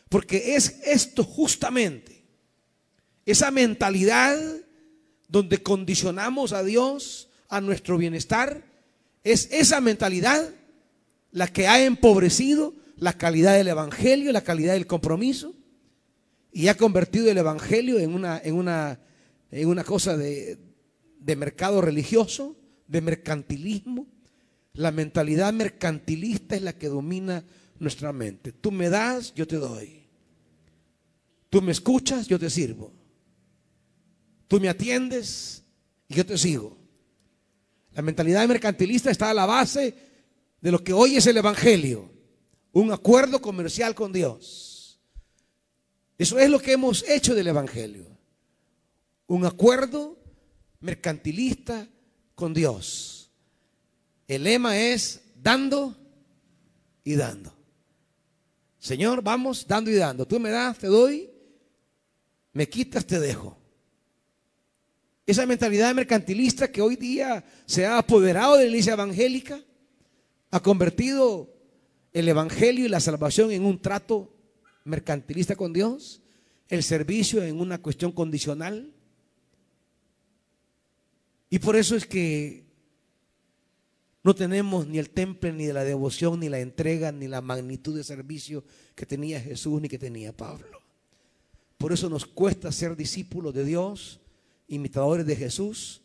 Porque 0.10 0.56
es 0.56 0.80
esto 0.84 1.24
justamente, 1.24 2.26
esa 3.24 3.52
mentalidad 3.52 4.36
donde 5.28 5.62
condicionamos 5.62 6.54
a 6.54 6.64
Dios 6.64 7.30
a 7.50 7.62
nuestro 7.62 8.00
bienestar, 8.00 8.66
es 9.24 9.48
esa 9.52 9.80
mentalidad 9.80 10.50
la 11.30 11.48
que 11.48 11.68
ha 11.68 11.84
empobrecido 11.86 12.74
la 12.98 13.14
calidad 13.14 13.54
del 13.54 13.68
Evangelio, 13.68 14.32
la 14.32 14.42
calidad 14.42 14.74
del 14.74 14.88
compromiso 14.88 15.54
y 16.52 16.68
ha 16.68 16.76
convertido 16.76 17.30
el 17.30 17.38
Evangelio 17.38 18.00
en 18.00 18.14
una, 18.14 18.40
en 18.44 18.56
una, 18.56 19.00
en 19.52 19.68
una 19.68 19.84
cosa 19.84 20.18
de, 20.18 20.58
de 21.20 21.36
mercado 21.36 21.82
religioso, 21.82 22.58
de 22.88 23.02
mercantilismo. 23.02 24.08
La 24.74 24.92
mentalidad 24.92 25.54
mercantilista 25.54 26.56
es 26.56 26.62
la 26.62 26.74
que 26.74 26.88
domina 26.88 27.44
nuestra 27.80 28.14
mente. 28.14 28.52
Tú 28.52 28.72
me 28.72 28.90
das, 28.90 29.34
yo 29.34 29.48
te 29.48 29.58
doy. 29.58 30.08
Tú 31.50 31.62
me 31.62 31.72
escuchas, 31.72 32.28
yo 32.28 32.40
te 32.40 32.50
sirvo. 32.50 32.94
Tú 34.48 34.60
me 34.60 34.70
atiendes 34.70 35.64
y 36.08 36.16
yo 36.16 36.26
te 36.26 36.38
sigo. 36.38 36.78
La 37.94 38.02
mentalidad 38.02 38.48
mercantilista 38.48 39.12
está 39.12 39.30
a 39.30 39.34
la 39.34 39.46
base 39.46 39.96
de 40.62 40.72
lo 40.72 40.84
que 40.84 40.94
hoy 40.94 41.18
es 41.18 41.28
el 41.28 41.38
Evangelio, 41.38 42.10
un 42.72 42.92
acuerdo 42.92 43.42
comercial 43.42 43.96
con 43.96 44.14
Dios. 44.14 44.71
Eso 46.22 46.38
es 46.38 46.52
lo 46.52 46.60
que 46.60 46.74
hemos 46.74 47.04
hecho 47.10 47.34
del 47.34 47.48
Evangelio. 47.48 48.06
Un 49.26 49.44
acuerdo 49.44 50.20
mercantilista 50.80 51.88
con 52.36 52.54
Dios. 52.54 53.32
El 54.28 54.44
lema 54.44 54.78
es 54.78 55.20
dando 55.34 55.98
y 57.04 57.16
dando. 57.16 57.52
Señor, 58.78 59.24
vamos 59.24 59.66
dando 59.68 59.90
y 59.90 59.96
dando. 59.96 60.28
Tú 60.28 60.40
me 60.40 60.52
das, 60.52 60.78
te 60.78 60.86
doy, 60.86 61.28
me 62.54 62.70
quitas, 62.70 63.04
te 63.04 63.20
dejo. 63.20 63.58
Esa 65.26 65.48
mentalidad 65.48 65.96
mercantilista 65.96 66.72
que 66.72 66.84
hoy 66.84 66.98
día 66.98 67.44
se 67.66 67.88
ha 67.88 67.98
apoderado 67.98 68.58
de 68.58 68.66
la 68.66 68.70
iglesia 68.70 68.94
evangélica 68.94 69.60
ha 70.52 70.60
convertido 70.60 71.52
el 72.14 72.30
evangelio 72.30 72.86
y 72.86 72.90
la 72.90 73.00
salvación 73.00 73.50
en 73.50 73.66
un 73.66 73.82
trato 73.82 74.38
mercantilista 74.84 75.56
con 75.56 75.74
Dios, 75.74 76.22
el 76.68 76.84
servicio 76.84 77.44
en 77.44 77.60
una 77.60 77.82
cuestión 77.82 78.12
condicional. 78.12 78.94
Y 81.50 81.60
por 81.60 81.76
eso 81.76 81.96
es 81.96 82.06
que 82.06 82.66
no 84.24 84.36
tenemos 84.36 84.88
ni 84.88 85.00
el 85.00 85.10
temple, 85.10 85.52
ni 85.52 85.68
la 85.68 85.84
devoción, 85.84 86.40
ni 86.40 86.50
la 86.50 86.60
entrega, 86.60 87.12
ni 87.12 87.28
la 87.28 87.42
magnitud 87.42 87.96
de 87.96 88.04
servicio 88.04 88.64
que 88.96 89.06
tenía 89.06 89.42
Jesús, 89.42 89.82
ni 89.82 89.90
que 89.90 89.98
tenía 89.98 90.36
Pablo. 90.36 90.82
Por 91.78 91.92
eso 91.92 92.10
nos 92.10 92.26
cuesta 92.26 92.72
ser 92.72 92.96
discípulos 92.96 93.54
de 93.54 93.66
Dios, 93.66 94.20
imitadores 94.68 95.26
de 95.26 95.36
Jesús, 95.36 96.04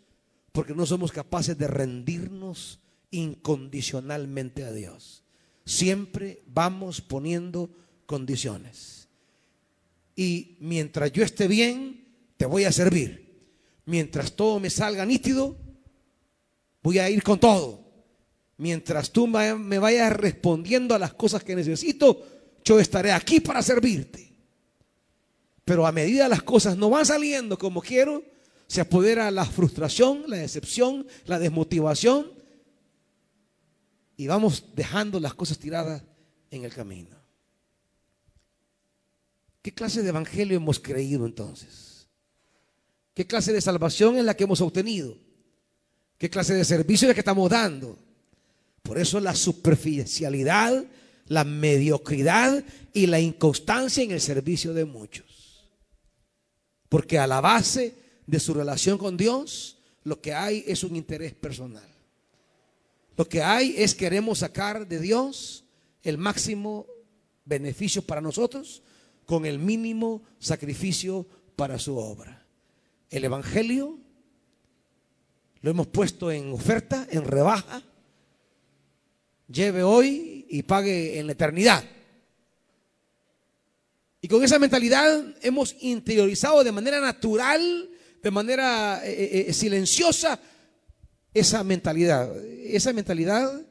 porque 0.52 0.74
no 0.74 0.86
somos 0.86 1.12
capaces 1.12 1.58
de 1.58 1.68
rendirnos 1.68 2.80
incondicionalmente 3.10 4.64
a 4.64 4.72
Dios. 4.72 5.22
Siempre 5.66 6.42
vamos 6.46 7.02
poniendo 7.02 7.70
condiciones. 8.06 9.08
Y 10.14 10.56
mientras 10.60 11.12
yo 11.12 11.22
esté 11.22 11.46
bien, 11.48 12.06
te 12.36 12.46
voy 12.46 12.64
a 12.64 12.72
servir. 12.72 13.26
Mientras 13.84 14.32
todo 14.32 14.58
me 14.58 14.70
salga 14.70 15.04
nítido, 15.04 15.56
voy 16.82 16.98
a 16.98 17.10
ir 17.10 17.22
con 17.22 17.38
todo. 17.38 17.84
Mientras 18.56 19.10
tú 19.10 19.26
me 19.26 19.78
vayas 19.78 20.12
respondiendo 20.14 20.94
a 20.94 20.98
las 20.98 21.12
cosas 21.12 21.44
que 21.44 21.54
necesito, 21.54 22.24
yo 22.64 22.80
estaré 22.80 23.12
aquí 23.12 23.40
para 23.40 23.62
servirte. 23.62 24.32
Pero 25.64 25.86
a 25.86 25.92
medida 25.92 26.28
las 26.28 26.42
cosas 26.42 26.76
no 26.76 26.88
van 26.88 27.04
saliendo 27.04 27.58
como 27.58 27.82
quiero, 27.82 28.24
se 28.66 28.80
apodera 28.80 29.30
la 29.30 29.44
frustración, 29.44 30.24
la 30.26 30.38
decepción, 30.38 31.06
la 31.26 31.38
desmotivación 31.38 32.32
y 34.16 34.26
vamos 34.26 34.64
dejando 34.74 35.20
las 35.20 35.34
cosas 35.34 35.58
tiradas 35.58 36.02
en 36.50 36.64
el 36.64 36.72
camino. 36.72 37.15
¿Qué 39.66 39.74
clase 39.74 40.00
de 40.00 40.10
evangelio 40.10 40.58
hemos 40.58 40.78
creído 40.78 41.26
entonces? 41.26 42.06
¿Qué 43.14 43.26
clase 43.26 43.52
de 43.52 43.60
salvación 43.60 44.16
es 44.16 44.24
la 44.24 44.36
que 44.36 44.44
hemos 44.44 44.60
obtenido? 44.60 45.18
¿Qué 46.18 46.30
clase 46.30 46.54
de 46.54 46.64
servicio 46.64 47.06
es 47.06 47.08
la 47.08 47.14
que 47.14 47.22
estamos 47.22 47.50
dando? 47.50 47.98
Por 48.84 48.96
eso 48.96 49.18
la 49.18 49.34
superficialidad, 49.34 50.84
la 51.26 51.42
mediocridad 51.42 52.62
y 52.92 53.08
la 53.08 53.18
inconstancia 53.18 54.04
en 54.04 54.12
el 54.12 54.20
servicio 54.20 54.72
de 54.72 54.84
muchos. 54.84 55.68
Porque 56.88 57.18
a 57.18 57.26
la 57.26 57.40
base 57.40 57.96
de 58.24 58.38
su 58.38 58.54
relación 58.54 58.98
con 58.98 59.16
Dios, 59.16 59.78
lo 60.04 60.20
que 60.20 60.32
hay 60.32 60.62
es 60.68 60.84
un 60.84 60.94
interés 60.94 61.34
personal. 61.34 61.92
Lo 63.16 63.28
que 63.28 63.42
hay 63.42 63.74
es 63.76 63.96
queremos 63.96 64.38
sacar 64.38 64.86
de 64.86 65.00
Dios 65.00 65.64
el 66.04 66.18
máximo 66.18 66.86
beneficio 67.44 68.00
para 68.02 68.20
nosotros 68.20 68.84
con 69.26 69.44
el 69.44 69.58
mínimo 69.58 70.22
sacrificio 70.38 71.26
para 71.56 71.78
su 71.78 71.98
obra. 71.98 72.46
El 73.10 73.24
Evangelio 73.24 73.98
lo 75.60 75.70
hemos 75.70 75.88
puesto 75.88 76.30
en 76.30 76.52
oferta, 76.52 77.06
en 77.10 77.24
rebaja. 77.24 77.82
Lleve 79.48 79.82
hoy 79.82 80.46
y 80.48 80.62
pague 80.62 81.18
en 81.18 81.26
la 81.26 81.32
eternidad. 81.32 81.84
Y 84.20 84.28
con 84.28 84.42
esa 84.42 84.58
mentalidad 84.58 85.36
hemos 85.42 85.76
interiorizado 85.80 86.62
de 86.64 86.72
manera 86.72 87.00
natural, 87.00 87.90
de 88.22 88.30
manera 88.30 89.00
eh, 89.04 89.12
eh, 89.12 89.46
eh, 89.48 89.52
silenciosa, 89.52 90.40
esa 91.34 91.62
mentalidad, 91.64 92.34
esa 92.44 92.92
mentalidad 92.92 93.66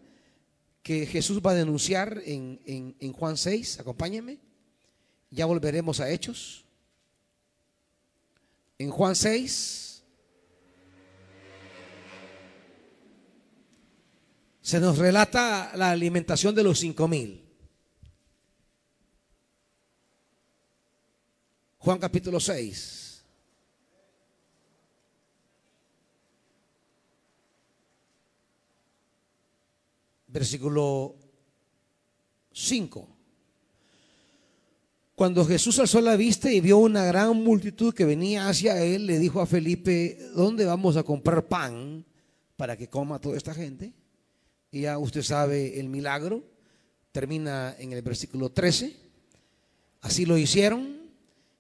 que 0.84 1.06
Jesús 1.06 1.41
va 1.45 1.51
a 1.51 1.56
denunciar 1.56 2.22
en, 2.26 2.60
en 2.99 3.14
Juan 3.14 3.38
6, 3.38 3.80
acompáñenme, 3.80 4.44
ya 5.36 5.45
volveremos 5.45 5.99
a 5.99 6.09
Hechos. 6.09 6.63
En 8.77 8.89
Juan 8.89 9.15
6 9.15 10.03
se 14.61 14.79
nos 14.79 14.97
relata 14.97 15.73
la 15.75 15.91
alimentación 15.91 16.55
de 16.55 16.63
los 16.63 16.79
cinco 16.79 17.07
mil. 17.07 17.43
Juan 21.77 21.99
capítulo 21.99 22.39
6. 22.39 23.05
versículo 30.36 31.15
5. 32.51 33.14
Cuando 35.16 35.45
Jesús 35.45 35.80
alzó 35.80 36.01
la 36.01 36.18
vista 36.18 36.51
y 36.51 36.59
vio 36.59 36.78
una 36.78 37.05
gran 37.05 37.41
multitud 37.41 37.93
que 37.93 38.03
venía 38.03 38.49
hacia 38.49 38.84
él, 38.84 39.05
le 39.05 39.18
dijo 39.18 39.39
a 39.39 39.45
Felipe, 39.45 40.18
¿dónde 40.36 40.66
vamos 40.66 40.97
a 40.97 41.03
comprar 41.03 41.47
pan 41.47 42.05
para 42.57 42.76
que 42.76 42.89
coma 42.89 43.22
toda 43.22 43.38
esta 43.38 43.53
gente? 43.53 43.93
Y 44.72 44.82
ya 44.82 44.97
usted 44.97 45.22
sabe 45.22 45.80
el 45.80 45.88
milagro, 45.88 46.43
termina 47.13 47.78
en 47.80 47.93
el 47.93 48.01
versículo 48.01 48.51
13. 48.51 48.93
Así 50.01 50.26
lo 50.26 50.38
hicieron 50.38 51.09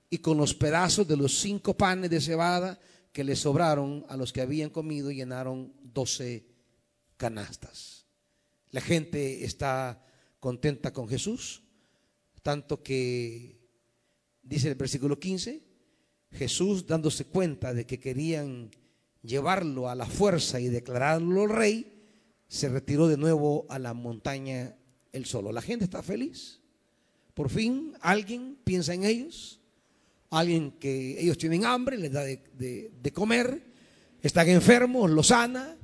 y 0.09 0.17
con 0.17 0.37
los 0.37 0.53
pedazos 0.53 1.07
de 1.07 1.15
los 1.15 1.39
cinco 1.39 1.77
panes 1.77 2.09
de 2.09 2.19
cebada 2.19 2.77
que 3.13 3.23
le 3.23 3.37
sobraron 3.37 4.05
a 4.09 4.17
los 4.17 4.33
que 4.33 4.41
habían 4.41 4.69
comido 4.69 5.11
llenaron 5.11 5.71
doce 5.81 6.45
canastas. 7.15 8.05
La 8.71 8.81
gente 8.81 9.45
está 9.45 10.05
contenta 10.41 10.91
con 10.91 11.07
Jesús, 11.07 11.63
tanto 12.45 12.83
que, 12.83 13.57
dice 14.43 14.69
el 14.69 14.75
versículo 14.75 15.19
15, 15.19 15.63
Jesús 16.31 16.85
dándose 16.85 17.25
cuenta 17.25 17.73
de 17.73 17.87
que 17.87 17.99
querían 17.99 18.69
llevarlo 19.23 19.89
a 19.89 19.95
la 19.95 20.05
fuerza 20.05 20.59
y 20.59 20.67
declararlo 20.67 21.47
rey, 21.47 22.03
se 22.47 22.69
retiró 22.69 23.07
de 23.07 23.17
nuevo 23.17 23.65
a 23.67 23.79
la 23.79 23.95
montaña 23.95 24.77
él 25.11 25.25
solo. 25.25 25.51
La 25.51 25.63
gente 25.63 25.85
está 25.85 26.03
feliz. 26.03 26.61
Por 27.33 27.49
fin 27.49 27.93
alguien 27.99 28.59
piensa 28.63 28.93
en 28.93 29.05
ellos, 29.05 29.59
alguien 30.29 30.73
que 30.73 31.19
ellos 31.19 31.39
tienen 31.39 31.65
hambre, 31.65 31.97
les 31.97 32.11
da 32.11 32.25
de, 32.25 33.11
comer, 33.11 33.73
están 34.21 34.49
enfermos, 34.49 35.09
los 35.09 35.27
sana 35.27 35.75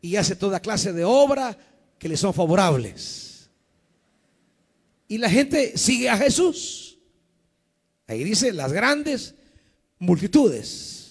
y 0.00 0.14
hace 0.14 0.36
toda 0.36 0.60
clase 0.60 0.92
de 0.92 1.02
obra 1.02 1.58
que 1.98 2.08
le 2.08 2.16
son 2.16 2.32
favorables. 2.32 3.27
Y 5.08 5.16
la 5.16 5.30
gente 5.30 5.76
sigue 5.76 6.10
a 6.10 6.18
Jesús. 6.18 6.98
Ahí 8.06 8.22
dice, 8.22 8.52
las 8.52 8.72
grandes 8.72 9.34
multitudes 9.98 10.68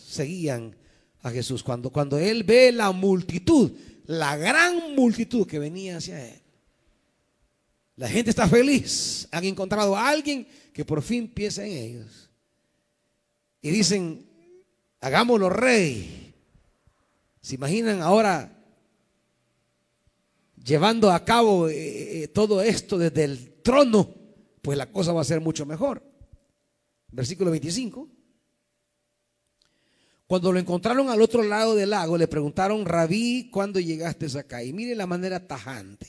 seguían 0.08 0.76
a 1.22 1.32
Jesús. 1.32 1.64
Cuando, 1.64 1.90
cuando 1.90 2.18
él 2.18 2.44
ve 2.44 2.72
la 2.72 2.92
multitud, 2.92 3.72
la 4.06 4.38
gran 4.38 4.96
multitud 4.96 5.48
que 5.48 5.60
venía 5.60 5.98
hacia 5.98 6.24
él. 6.26 6.42
La 7.96 8.08
gente 8.08 8.30
está 8.30 8.48
feliz. 8.48 9.28
Han 9.32 9.44
encontrado 9.44 9.96
a 9.96 10.10
alguien 10.10 10.48
que 10.72 10.86
por 10.86 11.02
fin 11.02 11.28
piensa 11.28 11.66
en 11.66 11.72
ellos. 11.72 12.30
Y 13.62 13.72
dicen, 13.72 14.28
hagámoslo 15.02 15.50
rey. 15.50 16.34
¿Se 17.42 17.56
imaginan 17.56 18.02
ahora 18.04 18.54
llevando 20.64 21.12
a 21.12 21.24
cabo 21.24 21.70
eh, 21.70 22.24
eh, 22.24 22.28
todo 22.28 22.62
esto 22.62 22.98
desde 22.98 23.24
el 23.24 23.57
trono, 23.68 24.16
pues 24.62 24.78
la 24.78 24.90
cosa 24.90 25.12
va 25.12 25.20
a 25.20 25.26
ser 25.26 25.42
mucho 25.42 25.66
mejor. 25.66 26.02
Versículo 27.12 27.52
25. 27.52 28.08
Cuando 30.26 30.54
lo 30.54 30.60
encontraron 30.60 31.10
al 31.10 31.22
otro 31.22 31.44
lado 31.44 31.76
del 31.76 31.90
lago, 31.90 32.18
le 32.18 32.30
preguntaron, 32.30 32.86
Rabí, 32.86 33.50
¿cuándo 33.52 33.82
llegaste 33.82 34.28
acá? 34.40 34.64
Y 34.64 34.72
mire 34.72 34.96
la 34.96 35.06
manera 35.06 35.46
tajante. 35.46 36.08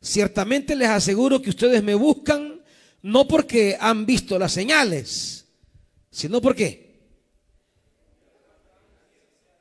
Ciertamente 0.00 0.76
les 0.76 0.88
aseguro 0.88 1.42
que 1.42 1.50
ustedes 1.50 1.82
me 1.82 1.96
buscan 1.96 2.62
no 3.02 3.26
porque 3.26 3.76
han 3.80 4.06
visto 4.06 4.38
las 4.38 4.52
señales, 4.52 5.44
sino 6.10 6.40
porque 6.40 6.86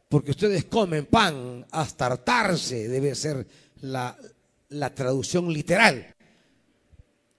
porque 0.10 0.32
ustedes 0.32 0.66
comen 0.66 1.06
pan 1.08 1.66
hasta 1.72 2.06
hartarse, 2.06 2.88
debe 2.88 3.14
ser 3.16 3.46
la, 3.82 4.16
traducción 4.96 5.52
literal. 5.52 6.16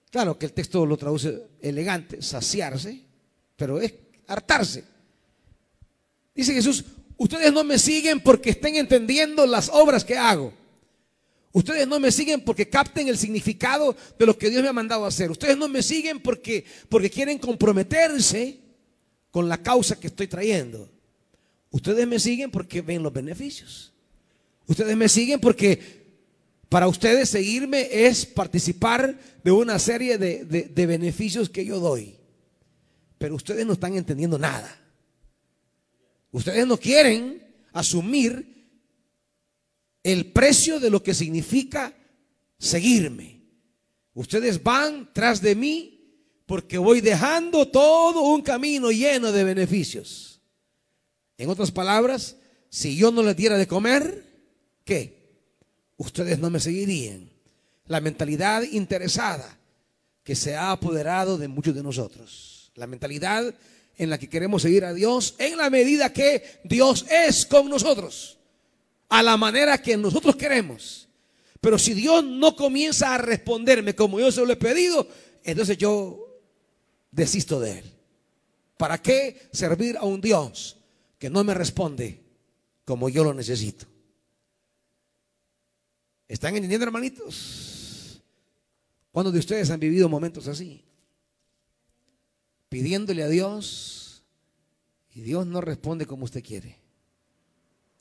Claro 0.09 0.37
que 0.37 0.47
el 0.47 0.53
texto 0.53 0.85
lo 0.85 0.97
traduce 0.97 1.47
elegante, 1.61 2.21
saciarse, 2.21 3.01
pero 3.55 3.79
es 3.79 3.93
hartarse. 4.27 4.83
Dice 6.33 6.53
Jesús, 6.53 6.83
ustedes 7.17 7.53
no 7.53 7.63
me 7.63 7.77
siguen 7.77 8.19
porque 8.21 8.51
estén 8.51 8.75
entendiendo 8.75 9.45
las 9.45 9.69
obras 9.69 10.03
que 10.03 10.17
hago. 10.17 10.53
Ustedes 11.51 11.87
no 11.87 11.99
me 11.99 12.11
siguen 12.11 12.41
porque 12.41 12.69
capten 12.69 13.07
el 13.07 13.17
significado 13.17 13.95
de 14.17 14.25
lo 14.25 14.37
que 14.37 14.49
Dios 14.49 14.61
me 14.61 14.69
ha 14.69 14.73
mandado 14.73 15.05
a 15.05 15.09
hacer. 15.09 15.31
Ustedes 15.31 15.57
no 15.57 15.67
me 15.67 15.81
siguen 15.81 16.19
porque, 16.19 16.63
porque 16.89 17.09
quieren 17.09 17.39
comprometerse 17.39 18.59
con 19.31 19.49
la 19.49 19.61
causa 19.61 19.99
que 19.99 20.07
estoy 20.07 20.27
trayendo. 20.27 20.89
Ustedes 21.71 22.07
me 22.07 22.19
siguen 22.19 22.51
porque 22.51 22.81
ven 22.81 23.03
los 23.03 23.13
beneficios. 23.13 23.93
Ustedes 24.67 24.95
me 24.95 25.09
siguen 25.09 25.39
porque 25.39 25.98
para 26.69 26.87
ustedes 26.87 27.29
seguirme 27.29 27.89
es 27.91 28.27
participar 28.27 29.19
de 29.43 29.51
una 29.51 29.79
serie 29.79 30.19
de, 30.19 30.85
beneficios 30.85 31.49
que 31.49 31.65
yo 31.65 31.79
doy. 31.79 32.15
Pero 33.17 33.35
ustedes 33.35 33.65
no 33.65 33.73
están 33.73 33.95
entendiendo 33.97 34.37
nada. 34.37 34.79
Ustedes 36.31 36.67
no 36.67 36.77
quieren 36.77 37.43
asumir 37.73 38.69
el 40.03 40.31
precio 40.31 40.79
de 40.79 40.91
lo 40.91 41.01
que 41.01 41.15
significa 41.15 41.93
seguirme. 42.59 43.41
Ustedes 44.13 44.61
van 44.61 45.11
tras 45.11 45.41
de 45.41 45.55
mí 45.55 45.95
porque 46.45 46.77
voy 46.77 47.01
dejando 47.01 47.67
todo 47.67 48.21
un 48.21 48.43
camino 48.43 48.91
lleno 48.91 49.31
de 49.31 49.43
beneficios. 49.43 50.39
En 51.37 51.49
otras 51.49 51.71
palabras, 51.71 52.37
si 52.69 52.95
yo 52.95 53.11
no 53.11 53.23
les 53.23 53.35
diera 53.35 53.57
de 53.57 53.67
comer, 53.67 54.23
¿qué? 54.83 55.18
Ustedes 55.99 56.39
no 56.39 56.49
me 56.49 56.59
seguirían. 56.59 57.29
La 57.85 58.01
mentalidad 58.01 58.63
interesada 58.63 59.57
que 60.23 60.35
se 60.35 60.55
ha 60.55 60.71
apoderado 60.71 61.37
de 61.37 61.47
muchos 61.47 61.75
de 61.75 61.83
nosotros. 61.83 62.71
La 62.75 62.87
mentalidad 62.87 63.53
en 63.97 64.09
la 64.09 64.17
que 64.17 64.29
queremos 64.29 64.61
seguir 64.61 64.85
a 64.85 64.93
Dios 64.93 65.35
en 65.37 65.57
la 65.57 65.69
medida 65.69 66.11
que 66.13 66.61
Dios 66.63 67.05
es 67.09 67.45
con 67.45 67.69
nosotros. 67.69 68.37
A 69.09 69.21
la 69.21 69.37
manera 69.37 69.81
que 69.81 69.97
nosotros 69.97 70.35
queremos. 70.35 71.07
Pero 71.61 71.77
si 71.77 71.93
Dios 71.93 72.23
no 72.23 72.55
comienza 72.55 73.13
a 73.13 73.17
responderme 73.17 73.95
como 73.95 74.19
yo 74.19 74.31
se 74.31 74.45
lo 74.45 74.53
he 74.53 74.55
pedido, 74.55 75.07
entonces 75.43 75.77
yo 75.77 76.39
desisto 77.11 77.59
de 77.59 77.79
Él. 77.79 77.93
¿Para 78.77 79.01
qué 79.01 79.49
servir 79.51 79.97
a 79.97 80.05
un 80.05 80.21
Dios 80.21 80.77
que 81.17 81.29
no 81.29 81.43
me 81.43 81.53
responde 81.53 82.23
como 82.85 83.09
yo 83.09 83.25
lo 83.25 83.33
necesito? 83.33 83.85
¿Están 86.29 86.55
entendiendo, 86.55 86.85
hermanitos? 86.85 88.21
¿Cuántos 89.11 89.33
de 89.33 89.39
ustedes 89.39 89.71
han 89.71 89.79
vivido 89.79 90.07
momentos 90.07 90.47
así? 90.47 90.85
Pidiéndole 92.69 93.23
a 93.23 93.27
Dios 93.27 94.23
y 95.11 95.21
Dios 95.21 95.47
no 95.47 95.59
responde 95.59 96.05
como 96.05 96.25
usted 96.25 96.43
quiere. 96.43 96.77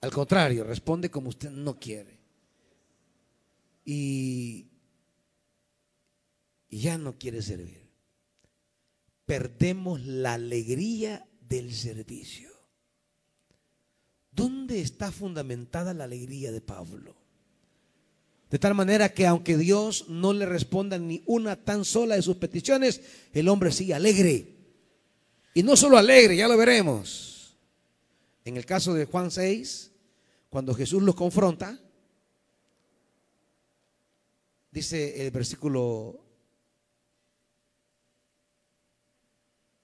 Al 0.02 0.12
contrario, 0.12 0.62
responde 0.62 1.10
como 1.10 1.30
usted 1.30 1.50
no 1.50 1.80
quiere. 1.80 2.18
Y, 3.86 4.66
y 6.68 6.80
ya 6.80 6.98
no 6.98 7.18
quiere 7.18 7.40
servir. 7.40 7.88
Perdemos 9.24 10.04
la 10.04 10.34
alegría 10.34 11.26
del 11.40 11.72
servicio. 11.72 12.50
¿Dónde 14.30 14.82
está 14.82 15.10
fundamentada 15.10 15.94
la 15.94 16.04
alegría 16.04 16.52
de 16.52 16.60
Pablo? 16.60 17.27
De 18.50 18.58
tal 18.58 18.74
manera 18.74 19.10
que 19.10 19.26
aunque 19.26 19.58
Dios 19.58 20.08
no 20.08 20.32
le 20.32 20.46
responda 20.46 20.98
ni 20.98 21.22
una 21.26 21.56
tan 21.56 21.84
sola 21.84 22.14
de 22.14 22.22
sus 22.22 22.36
peticiones, 22.36 23.02
el 23.32 23.48
hombre 23.48 23.72
sigue 23.72 23.94
alegre. 23.94 24.56
Y 25.52 25.62
no 25.62 25.76
solo 25.76 25.98
alegre, 25.98 26.36
ya 26.36 26.48
lo 26.48 26.56
veremos. 26.56 27.56
En 28.44 28.56
el 28.56 28.64
caso 28.64 28.94
de 28.94 29.04
Juan 29.04 29.30
6, 29.30 29.90
cuando 30.48 30.74
Jesús 30.74 31.02
los 31.02 31.14
confronta, 31.14 31.78
dice 34.70 35.26
el 35.26 35.30
versículo 35.30 36.24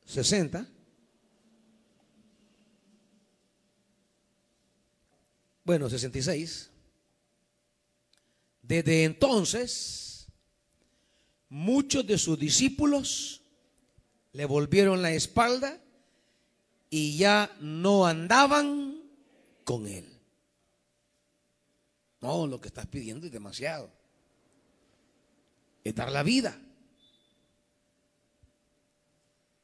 60, 0.07 0.67
bueno, 5.65 5.91
66, 5.91 6.71
desde 8.67 9.05
entonces 9.05 10.29
muchos 11.49 12.07
de 12.07 12.19
sus 12.19 12.39
discípulos 12.39 13.43
le 14.33 14.47
volvieron 14.47 15.03
la 15.03 15.13
espalda 15.13 15.81
y 16.91 17.17
ya 17.17 17.55
no 17.61 18.07
andaban 18.07 19.03
con 19.65 19.87
él. 19.87 20.07
No, 22.21 22.47
lo 22.47 22.61
que 22.61 22.69
estás 22.69 22.87
pidiendo 22.87 23.27
es 23.27 23.33
demasiado. 23.33 23.91
Es 25.83 25.95
dar 25.95 26.11
la 26.11 26.23
vida. 26.23 26.59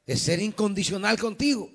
Es 0.05 0.21
ser 0.21 0.41
incondicional 0.41 1.19
contigo. 1.19 1.71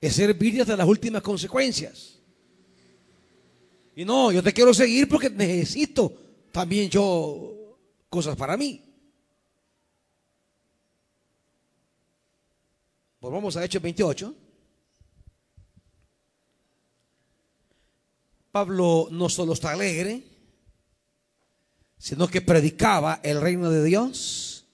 Es 0.00 0.14
servir 0.14 0.60
hasta 0.60 0.76
las 0.76 0.86
últimas 0.86 1.22
consecuencias. 1.22 2.20
Y 3.96 4.04
no, 4.04 4.32
yo 4.32 4.42
te 4.42 4.52
quiero 4.52 4.74
seguir 4.74 5.08
porque 5.08 5.30
necesito 5.30 6.12
también 6.50 6.90
yo 6.90 7.78
cosas 8.08 8.36
para 8.36 8.56
mí. 8.56 8.80
Volvamos 13.20 13.56
a 13.56 13.64
Hechos 13.64 13.82
28. 13.82 14.34
Pablo 18.52 19.08
no 19.10 19.28
solo 19.28 19.54
está 19.54 19.72
alegre, 19.72 20.22
sino 21.98 22.28
que 22.28 22.40
predicaba 22.40 23.18
el 23.22 23.40
reino 23.40 23.70
de 23.70 23.82
Dios, 23.82 24.66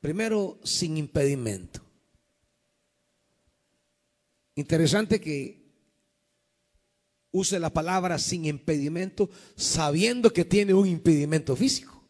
primero 0.00 0.58
sin 0.64 0.96
impedimento. 0.96 1.82
Interesante 4.56 5.20
que 5.20 5.55
use 7.30 7.58
la 7.58 7.72
palabra 7.72 8.18
sin 8.18 8.44
impedimento, 8.46 9.30
sabiendo 9.56 10.32
que 10.32 10.44
tiene 10.44 10.74
un 10.74 10.86
impedimento 10.86 11.54
físico. 11.56 12.02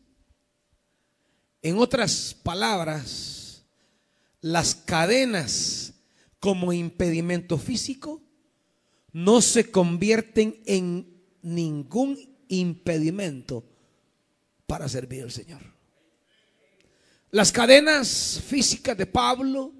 En 1.62 1.78
otras 1.78 2.34
palabras, 2.42 3.64
las 4.40 4.74
cadenas 4.74 5.94
como 6.38 6.72
impedimento 6.72 7.58
físico 7.58 8.22
no 9.12 9.40
se 9.40 9.70
convierten 9.70 10.62
en 10.66 11.22
ningún 11.42 12.18
impedimento 12.48 13.64
para 14.66 14.88
servir 14.88 15.22
al 15.22 15.32
Señor. 15.32 15.62
Las 17.30 17.50
cadenas 17.50 18.40
físicas 18.46 18.96
de 18.96 19.06
Pablo 19.06 19.72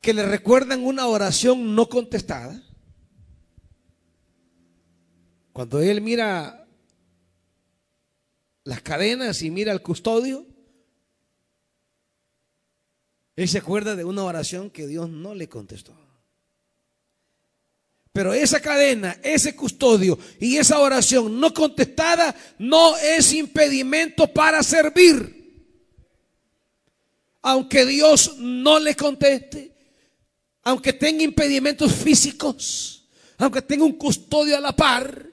que 0.00 0.14
le 0.14 0.24
recuerdan 0.24 0.84
una 0.84 1.06
oración 1.06 1.74
no 1.74 1.88
contestada. 1.88 2.62
Cuando 5.58 5.80
él 5.80 6.00
mira 6.00 6.68
las 8.62 8.80
cadenas 8.80 9.42
y 9.42 9.50
mira 9.50 9.72
al 9.72 9.82
custodio, 9.82 10.46
él 13.34 13.48
se 13.48 13.58
acuerda 13.58 13.96
de 13.96 14.04
una 14.04 14.22
oración 14.22 14.70
que 14.70 14.86
Dios 14.86 15.10
no 15.10 15.34
le 15.34 15.48
contestó. 15.48 15.98
Pero 18.12 18.32
esa 18.34 18.60
cadena, 18.60 19.18
ese 19.24 19.56
custodio 19.56 20.16
y 20.38 20.58
esa 20.58 20.78
oración 20.78 21.40
no 21.40 21.52
contestada 21.52 22.36
no 22.60 22.96
es 22.96 23.32
impedimento 23.32 24.32
para 24.32 24.62
servir. 24.62 25.66
Aunque 27.42 27.84
Dios 27.84 28.36
no 28.38 28.78
le 28.78 28.94
conteste, 28.94 29.72
aunque 30.62 30.92
tenga 30.92 31.24
impedimentos 31.24 31.92
físicos, 31.92 33.08
aunque 33.38 33.60
tenga 33.60 33.84
un 33.84 33.98
custodio 33.98 34.56
a 34.56 34.60
la 34.60 34.76
par, 34.76 35.27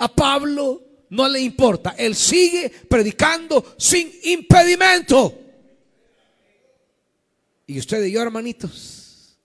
a 0.00 0.08
Pablo 0.08 0.82
no 1.10 1.28
le 1.28 1.40
importa. 1.40 1.94
Él 1.96 2.14
sigue 2.14 2.70
predicando 2.88 3.74
sin 3.78 4.10
impedimento. 4.24 5.38
Y 7.66 7.78
usted 7.78 8.04
y 8.04 8.12
yo, 8.12 8.22
hermanitos, 8.22 9.36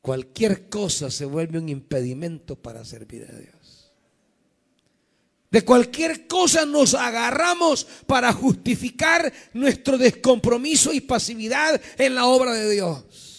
cualquier 0.00 0.68
cosa 0.68 1.10
se 1.10 1.24
vuelve 1.24 1.58
un 1.58 1.68
impedimento 1.68 2.56
para 2.56 2.84
servir 2.84 3.26
a 3.30 3.38
Dios. 3.38 3.90
De 5.50 5.62
cualquier 5.62 6.26
cosa 6.26 6.64
nos 6.64 6.94
agarramos 6.94 7.86
para 8.06 8.32
justificar 8.32 9.32
nuestro 9.52 9.98
descompromiso 9.98 10.92
y 10.92 11.00
pasividad 11.00 11.80
en 11.98 12.14
la 12.14 12.26
obra 12.26 12.54
de 12.54 12.70
Dios. 12.70 13.29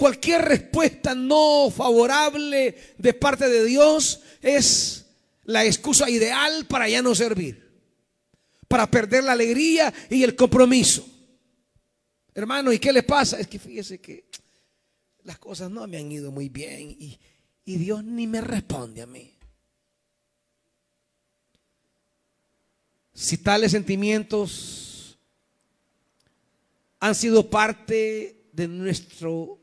Cualquier 0.00 0.42
respuesta 0.42 1.14
no 1.14 1.70
favorable 1.70 2.74
de 2.96 3.14
parte 3.14 3.48
de 3.48 3.64
Dios 3.66 4.20
es 4.40 5.04
la 5.44 5.64
excusa 5.64 6.08
ideal 6.08 6.64
para 6.66 6.88
ya 6.88 7.02
no 7.02 7.14
servir 7.14 7.70
para 8.70 8.88
perder 8.88 9.24
la 9.24 9.32
alegría 9.32 9.92
y 10.08 10.22
el 10.22 10.36
compromiso. 10.36 11.04
Hermano, 12.32 12.72
¿y 12.72 12.78
qué 12.78 12.92
le 12.92 13.02
pasa? 13.02 13.40
Es 13.40 13.48
que 13.48 13.58
fíjese 13.58 14.00
que 14.00 14.26
las 15.24 15.40
cosas 15.40 15.72
no 15.72 15.84
me 15.88 15.96
han 15.96 16.12
ido 16.12 16.30
muy 16.30 16.48
bien 16.48 16.92
y, 16.92 17.18
y 17.64 17.76
Dios 17.78 18.04
ni 18.04 18.28
me 18.28 18.40
responde 18.40 19.02
a 19.02 19.06
mí. 19.06 19.36
Si 23.12 23.38
tales 23.38 23.72
sentimientos 23.72 25.18
han 27.00 27.16
sido 27.16 27.50
parte 27.50 28.50
de 28.52 28.68
nuestro 28.68 29.59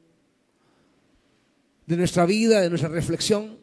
de 1.88 1.97
nuestra 1.97 2.25
vida, 2.27 2.61
de 2.61 2.69
nuestra 2.69 2.89
reflexión, 2.89 3.57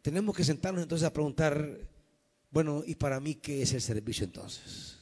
tenemos 0.00 0.34
que 0.34 0.44
sentarnos 0.44 0.82
entonces 0.82 1.06
a 1.06 1.12
preguntar 1.12 1.86
bueno, 2.50 2.82
¿y 2.86 2.94
para 2.94 3.20
mí 3.20 3.34
qué 3.34 3.62
es 3.62 3.74
el 3.74 3.82
servicio 3.82 4.24
entonces? 4.24 4.96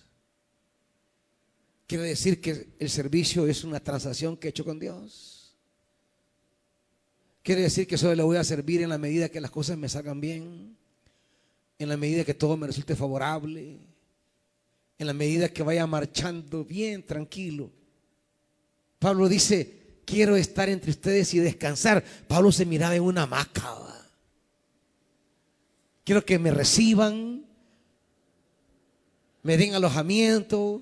¿Quiere 1.86 2.04
decir 2.04 2.40
que 2.40 2.70
el 2.78 2.90
servicio 2.90 3.46
es 3.46 3.62
una 3.62 3.78
transacción 3.78 4.36
que 4.36 4.48
he 4.48 4.50
hecho 4.50 4.64
con 4.64 4.80
Dios? 4.80 5.54
¿Quiere 7.42 7.62
decir 7.62 7.86
que 7.86 7.96
solo 7.96 8.16
le 8.16 8.24
voy 8.24 8.36
a 8.36 8.42
servir 8.42 8.82
en 8.82 8.88
la 8.88 8.98
medida 8.98 9.28
que 9.28 9.40
las 9.40 9.52
cosas 9.52 9.78
me 9.78 9.88
salgan 9.88 10.20
bien? 10.20 10.76
¿En 11.78 11.88
la 11.88 11.96
medida 11.96 12.24
que 12.24 12.34
todo 12.34 12.56
me 12.56 12.66
resulte 12.66 12.96
favorable? 12.96 13.78
¿En 14.98 15.06
la 15.06 15.12
medida 15.12 15.50
que 15.50 15.62
vaya 15.62 15.86
marchando 15.86 16.64
bien, 16.64 17.06
tranquilo? 17.06 17.70
Pablo 18.98 19.28
dice, 19.28 19.85
quiero 20.06 20.36
estar 20.36 20.70
entre 20.70 20.92
ustedes 20.92 21.34
y 21.34 21.40
descansar. 21.40 22.02
Pablo 22.26 22.50
se 22.50 22.64
miraba 22.64 22.94
en 22.94 23.02
una 23.02 23.24
hamaca. 23.24 23.74
Quiero 26.04 26.24
que 26.24 26.38
me 26.38 26.52
reciban, 26.52 27.44
me 29.42 29.56
den 29.56 29.74
alojamiento, 29.74 30.80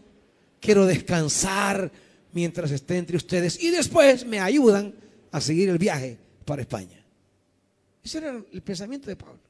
quiero 0.61 0.87
descansar 0.87 1.91
mientras 2.33 2.71
esté 2.71 2.99
entre 2.99 3.17
ustedes 3.17 3.61
y 3.61 3.71
después 3.71 4.27
me 4.27 4.39
ayudan 4.39 4.95
a 5.33 5.41
seguir 5.41 5.71
el 5.71 5.79
viaje 5.79 6.19
para 6.45 6.63
España. 6.63 7.03
Ese 8.03 8.19
era 8.19 8.43
el 8.53 8.63
pensamiento 8.63 9.09
de 9.09 9.17
Pablo. 9.17 9.41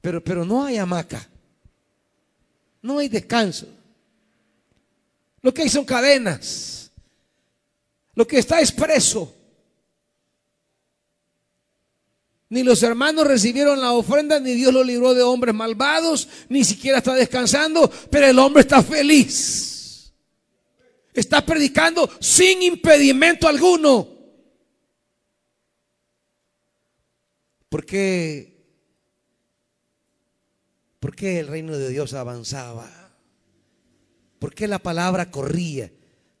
Pero, 0.00 0.22
pero 0.22 0.44
no 0.44 0.64
hay 0.64 0.76
hamaca. 0.78 1.26
No 2.82 2.98
hay 2.98 3.08
descanso. 3.08 3.68
Lo 5.40 5.54
que 5.54 5.62
hay 5.62 5.68
son 5.68 5.84
cadenas. 5.84 6.83
Lo 8.14 8.26
que 8.26 8.38
está 8.38 8.60
es 8.60 8.72
preso. 8.72 9.34
Ni 12.50 12.62
los 12.62 12.82
hermanos 12.82 13.26
recibieron 13.26 13.80
la 13.80 13.92
ofrenda, 13.92 14.38
ni 14.38 14.52
Dios 14.52 14.72
lo 14.72 14.84
libró 14.84 15.14
de 15.14 15.22
hombres 15.22 15.54
malvados, 15.54 16.28
ni 16.48 16.62
siquiera 16.62 16.98
está 16.98 17.14
descansando, 17.14 17.90
pero 18.10 18.26
el 18.26 18.38
hombre 18.38 18.60
está 18.60 18.82
feliz. 18.82 20.12
Está 21.12 21.44
predicando 21.44 22.08
sin 22.20 22.62
impedimento 22.62 23.48
alguno. 23.48 24.08
¿Por 27.68 27.84
qué? 27.84 28.54
¿Por 31.00 31.16
qué 31.16 31.40
el 31.40 31.48
reino 31.48 31.76
de 31.76 31.88
Dios 31.88 32.14
avanzaba? 32.14 32.88
¿Por 34.38 34.54
qué 34.54 34.68
la 34.68 34.78
palabra 34.78 35.30
corría? 35.30 35.90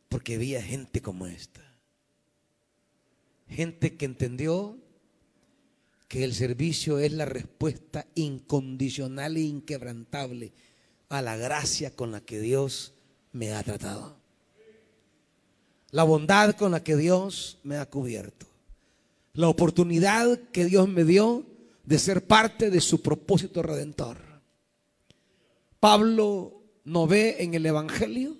Porque 0.08 0.34
había 0.36 0.62
gente 0.62 1.02
como 1.02 1.26
esta. 1.26 1.63
Gente 3.54 3.96
que 3.96 4.04
entendió 4.04 4.76
que 6.08 6.24
el 6.24 6.34
servicio 6.34 6.98
es 6.98 7.12
la 7.12 7.24
respuesta 7.24 8.06
incondicional 8.14 9.36
e 9.36 9.42
inquebrantable 9.42 10.52
a 11.08 11.22
la 11.22 11.36
gracia 11.36 11.94
con 11.94 12.12
la 12.12 12.20
que 12.20 12.40
Dios 12.40 12.94
me 13.32 13.52
ha 13.52 13.62
tratado. 13.62 14.16
La 15.90 16.02
bondad 16.04 16.56
con 16.56 16.72
la 16.72 16.82
que 16.82 16.96
Dios 16.96 17.58
me 17.62 17.76
ha 17.76 17.86
cubierto 17.86 18.54
la 19.34 19.48
oportunidad 19.48 20.38
que 20.52 20.64
Dios 20.64 20.88
me 20.88 21.04
dio 21.04 21.44
de 21.84 21.98
ser 21.98 22.26
parte 22.26 22.70
de 22.70 22.80
su 22.80 23.02
propósito 23.02 23.62
redentor. 23.62 24.18
Pablo 25.80 26.62
no 26.84 27.06
ve 27.06 27.36
en 27.40 27.54
el 27.54 27.66
Evangelio 27.66 28.36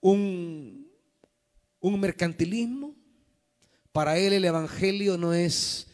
un, 0.00 0.79
un 1.80 1.98
mercantilismo. 1.98 2.94
Para 3.92 4.18
él 4.18 4.32
el 4.32 4.44
Evangelio 4.44 5.18
no 5.18 5.32
es 5.32 5.88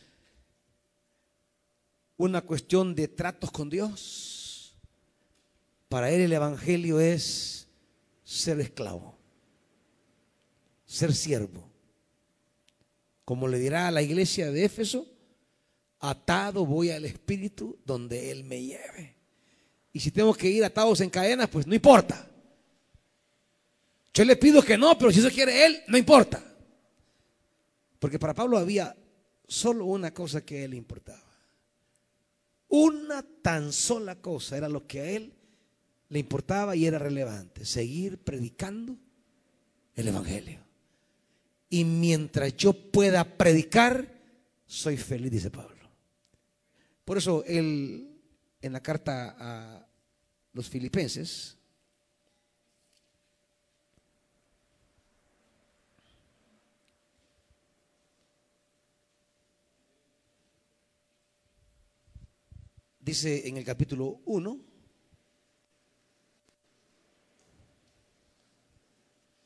una 2.16 2.43
cuestión 2.43 2.95
de 2.95 3.09
tratos 3.09 3.51
con 3.51 3.70
Dios. 3.70 4.76
Para 5.89 6.11
él 6.11 6.20
el 6.20 6.32
Evangelio 6.32 7.01
es 7.01 7.68
ser 8.24 8.61
esclavo 8.61 9.16
ser 10.87 11.14
siervo. 11.14 11.68
Como 13.24 13.49
le 13.49 13.59
dirá 13.59 13.89
a 13.89 13.91
la 13.91 14.03
iglesia 14.03 14.51
de 14.51 14.64
Éfeso, 14.64 15.07
atado 15.99 16.64
voy 16.64 16.91
al 16.91 17.05
Espíritu 17.05 17.78
donde 17.84 18.30
Él 18.30 18.45
me 18.45 18.62
lleve. 18.62 19.16
Y 19.93 20.01
si 20.01 20.11
tengo 20.11 20.32
que 20.32 20.49
ir 20.49 20.64
atados 20.64 21.01
en 21.01 21.11
cadenas, 21.11 21.49
pues 21.49 21.66
no 21.66 21.74
importa. 21.74 22.30
Yo 24.17 24.25
le 24.25 24.37
pido 24.37 24.62
que 24.62 24.79
no, 24.79 24.97
pero 24.97 25.12
si 25.12 25.19
eso 25.19 25.29
quiere 25.31 25.67
Él, 25.67 25.83
no 25.89 25.99
importa. 25.99 26.43
Porque 27.99 28.19
para 28.19 28.33
Pablo 28.33 28.57
había 28.57 28.97
solo 29.47 29.85
una 29.85 30.14
cosa 30.14 30.41
que 30.43 30.61
a 30.61 30.64
Él 30.64 30.73
importaba. 30.73 31.21
Una 32.69 33.23
tan 33.43 33.75
sola 33.75 34.14
cosa 34.23 34.57
era 34.57 34.71
lo 34.71 34.87
que 34.87 35.01
a 35.03 35.11
Él 35.11 35.35
le 36.09 36.19
importaba 36.19 36.75
y 36.75 36.87
era 36.87 36.99
relevante. 36.99 37.67
Seguir 37.67 38.17
predicando 38.17 38.97
el 39.95 40.09
Evangelio. 40.09 40.61
Y 41.69 41.85
mientras 41.85 42.57
yo 42.57 42.73
pueda 42.73 43.37
predicar, 43.37 44.19
soy 44.64 44.97
feliz, 44.97 45.31
dice 45.31 45.51
Pablo. 45.51 45.91
Por 47.05 47.19
eso 47.19 47.45
él, 47.47 48.19
en 48.62 48.73
la 48.73 48.81
carta 48.81 49.37
a 49.39 49.87
los 50.55 50.71
filipenses, 50.71 51.59
dice 63.07 63.47
en 63.47 63.57
el 63.57 63.65
capítulo 63.65 64.21
1, 64.25 64.61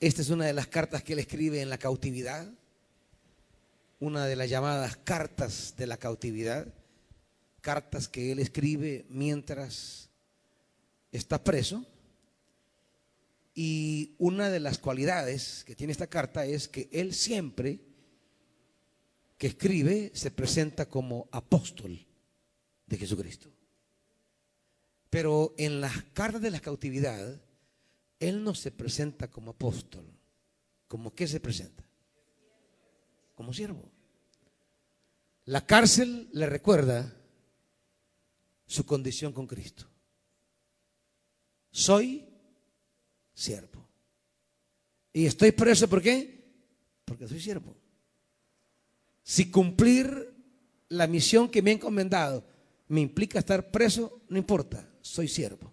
Esta 0.01 0.23
es 0.23 0.31
una 0.31 0.47
de 0.47 0.55
las 0.55 0.67
cartas 0.67 1.03
que 1.03 1.13
él 1.13 1.19
escribe 1.19 1.61
en 1.61 1.69
la 1.69 1.77
cautividad, 1.77 2.51
una 3.99 4.25
de 4.25 4.35
las 4.35 4.49
llamadas 4.49 4.97
cartas 4.97 5.75
de 5.77 5.87
la 5.87 5.99
cautividad, 5.99 6.73
cartas 7.61 8.09
que 8.09 8.33
él 8.33 8.39
escribe 8.39 9.05
mientras 9.11 10.09
está 11.13 11.45
preso. 11.45 11.85
Y 13.55 14.15
una 14.17 14.49
de 14.49 14.61
las 14.61 14.79
cualidades 14.79 15.65
que 15.65 15.77
tiene 15.77 15.93
esta 15.93 16.07
carta 16.07 16.47
es 16.47 16.67
que 16.67 16.89
él 16.93 17.13
siempre 17.13 17.79
que 19.37 19.49
escribe 19.49 20.13
se 20.15 20.31
presenta 20.31 20.89
como 20.89 21.29
apóstol 21.31 22.07
de 22.91 22.99
Jesucristo. 22.99 23.49
Pero 25.09 25.55
en 25.57 25.81
las 25.81 26.03
cartas 26.13 26.43
de 26.43 26.51
la 26.51 26.61
cautividad, 26.61 27.41
él 28.19 28.45
no 28.45 28.55
se 28.55 28.71
presenta 28.71 29.31
como 29.31 29.53
apóstol. 29.53 30.05
¿Como 30.89 31.15
qué 31.15 31.27
se 31.27 31.41
presenta? 31.41 31.85
Como 33.35 33.55
siervo. 33.55 33.89
La 35.47 35.65
cárcel 35.65 36.29
le 36.33 36.47
recuerda 36.47 37.17
su 38.67 38.85
condición 38.85 39.33
con 39.33 39.47
Cristo. 39.47 39.87
Soy 41.71 42.29
siervo. 43.33 43.89
Y 45.13 45.27
estoy 45.27 45.53
preso, 45.53 45.89
¿por 45.89 46.03
qué? 46.03 46.45
Porque 47.05 47.27
soy 47.27 47.41
siervo. 47.41 47.77
Si 49.23 49.51
cumplir 49.51 50.35
la 50.89 51.07
misión 51.07 51.49
que 51.49 51.63
me 51.63 51.71
ha 51.71 51.75
encomendado 51.75 52.45
me 52.91 53.01
implica 53.01 53.39
estar 53.39 53.71
preso, 53.71 54.23
no 54.29 54.37
importa, 54.37 54.85
soy 55.01 55.29
siervo. 55.29 55.73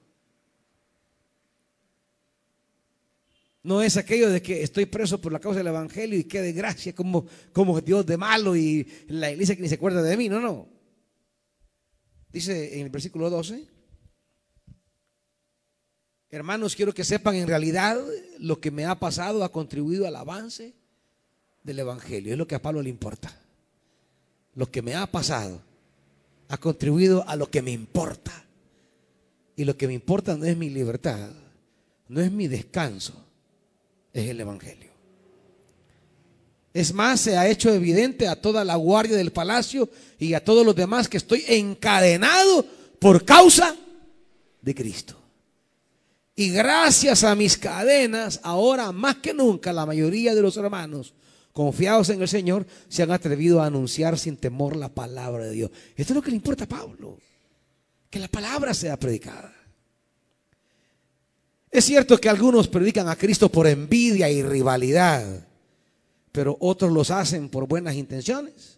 No 3.64 3.82
es 3.82 3.98
aquello 3.98 4.30
de 4.30 4.40
que 4.40 4.62
estoy 4.62 4.86
preso 4.86 5.20
por 5.20 5.34
la 5.34 5.40
causa 5.40 5.58
del 5.58 5.68
Evangelio 5.68 6.20
y 6.20 6.26
qué 6.26 6.44
desgracia, 6.44 6.94
como, 6.94 7.26
como 7.52 7.82
Dios 7.82 8.06
de 8.06 8.18
malo 8.18 8.56
y 8.56 8.88
la 9.08 9.32
iglesia 9.32 9.56
que 9.56 9.64
ni 9.64 9.68
se 9.68 9.76
acuerda 9.76 10.04
de 10.04 10.16
mí. 10.16 10.30
No, 10.30 10.40
no. 10.40 10.70
Dice 12.32 12.78
en 12.78 12.86
el 12.86 12.92
versículo 12.92 13.32
12, 13.32 13.68
hermanos, 16.30 16.76
quiero 16.76 16.94
que 16.94 17.04
sepan 17.04 17.34
en 17.36 17.48
realidad 17.48 18.00
lo 18.38 18.62
que 18.62 18.70
me 18.70 18.86
ha 18.86 19.00
pasado 19.00 19.44
ha 19.44 19.52
contribuido 19.52 20.06
al 20.06 20.16
avance 20.18 20.76
del 21.64 21.80
Evangelio. 21.80 22.32
Es 22.32 22.38
lo 22.38 22.48
que 22.48 22.56
a 22.56 22.62
Pablo 22.62 22.84
le 22.84 22.90
importa. 22.90 23.42
Lo 24.54 24.70
que 24.70 24.84
me 24.84 24.94
ha 24.94 25.08
pasado 25.08 25.64
ha 26.50 26.58
contribuido 26.58 27.28
a 27.28 27.36
lo 27.36 27.50
que 27.50 27.62
me 27.62 27.72
importa. 27.72 28.46
Y 29.56 29.66
lo 29.66 29.76
que 29.76 29.88
me 29.88 29.94
importa 29.94 30.38
no 30.38 30.46
es 30.46 30.56
mi 30.56 30.70
libertad, 30.70 31.30
no 32.08 32.22
es 32.22 32.32
mi 32.32 32.48
descanso 32.48 33.28
es 34.14 34.30
el 34.30 34.42
Evangelio. 34.42 34.90
Es 36.74 36.94
más, 36.94 37.22
se 37.22 37.38
ha 37.38 37.48
hecho 37.48 37.74
evidente 37.74 38.28
a 38.28 38.40
toda 38.40 38.64
la 38.64 38.76
guardia 38.76 39.18
del 39.18 39.32
palacio 39.32 39.90
y 40.20 40.34
a 40.34 40.44
todos 40.44 40.66
los 40.66 40.76
demás 40.76 41.08
que 41.08 41.18
estoy 41.18 41.44
encadenado 41.48 42.66
por 43.00 43.26
causa 43.26 43.76
de 44.62 44.76
Cristo. 44.76 45.16
Y 46.36 46.52
gracias 46.52 47.24
a 47.24 47.34
mis 47.36 47.58
cadenas, 47.58 48.40
ahora 48.44 48.92
más 48.92 49.18
que 49.18 49.34
nunca 49.34 49.74
la 49.74 49.88
mayoría 49.88 50.36
de 50.36 50.42
los 50.42 50.56
hermanos 50.58 51.14
confiados 51.58 52.10
en 52.10 52.22
el 52.22 52.28
Señor 52.28 52.68
se 52.88 53.02
han 53.02 53.10
atrevido 53.10 53.60
a 53.60 53.66
anunciar 53.66 54.20
sin 54.20 54.38
temor 54.38 54.76
la 54.76 54.90
palabra 54.90 55.46
de 55.46 55.54
Dios. 55.54 55.72
Esto 55.96 56.14
es 56.14 56.16
lo 56.16 56.22
que 56.22 56.30
le 56.30 56.36
importa 56.36 56.66
a 56.66 56.68
Pablo, 56.68 57.18
que 58.12 58.20
la 58.20 58.28
palabra 58.28 58.76
sea 58.76 58.96
predicada. 58.96 59.52
Es 61.72 61.86
cierto 61.86 62.20
que 62.20 62.30
algunos 62.30 62.68
predican 62.68 63.10
a 63.10 63.16
Cristo 63.16 63.50
por 63.50 63.66
envidia 63.66 64.30
y 64.30 64.44
rivalidad, 64.44 65.48
pero 66.32 66.56
otros 66.60 66.92
los 66.92 67.10
hacen 67.10 67.50
por 67.50 67.68
buenas 67.68 67.96
intenciones. 67.96 68.78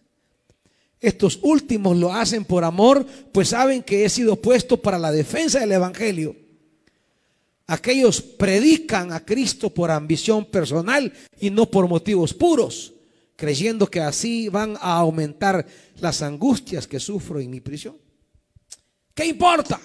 Estos 1.02 1.38
últimos 1.42 1.98
lo 1.98 2.14
hacen 2.14 2.46
por 2.46 2.64
amor, 2.64 3.06
pues 3.34 3.50
saben 3.50 3.84
que 3.84 4.06
he 4.06 4.10
sido 4.10 4.38
puesto 4.38 4.78
para 4.78 4.98
la 4.98 5.12
defensa 5.12 5.60
del 5.60 5.74
Evangelio. 5.74 6.34
Aquellos 7.72 8.20
predican 8.20 9.14
a 9.14 9.24
Cristo 9.24 9.70
por 9.70 9.92
ambición 9.92 10.46
personal 10.46 11.14
y 11.40 11.52
no 11.52 11.68
por 11.68 11.88
motivos 11.88 12.34
puros, 12.34 12.94
creyendo 13.36 13.86
que 13.86 14.02
así 14.02 14.50
van 14.50 14.76
a 14.82 14.98
aumentar 14.98 15.68
las 16.00 16.24
angustias 16.24 16.88
que 16.88 17.00
sufro 17.00 17.40
en 17.40 17.52
mi 17.52 17.60
prisión. 17.62 17.96
¿Qué 19.14 19.24
importa? 19.24 19.80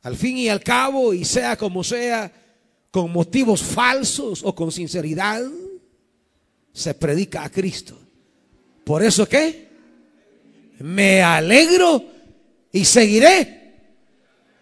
Al 0.00 0.16
fin 0.16 0.38
y 0.38 0.48
al 0.48 0.62
cabo, 0.62 1.12
y 1.12 1.26
sea 1.26 1.58
como 1.58 1.84
sea, 1.84 2.32
con 2.90 3.12
motivos 3.12 3.62
falsos 3.62 4.40
o 4.42 4.54
con 4.54 4.72
sinceridad, 4.72 5.42
se 6.72 6.94
predica 6.94 7.44
a 7.44 7.50
Cristo. 7.50 7.98
Por 8.82 9.02
eso 9.02 9.28
que 9.28 9.68
me 10.78 11.20
alegro 11.22 12.02
y 12.72 12.82
seguiré. 12.86 13.59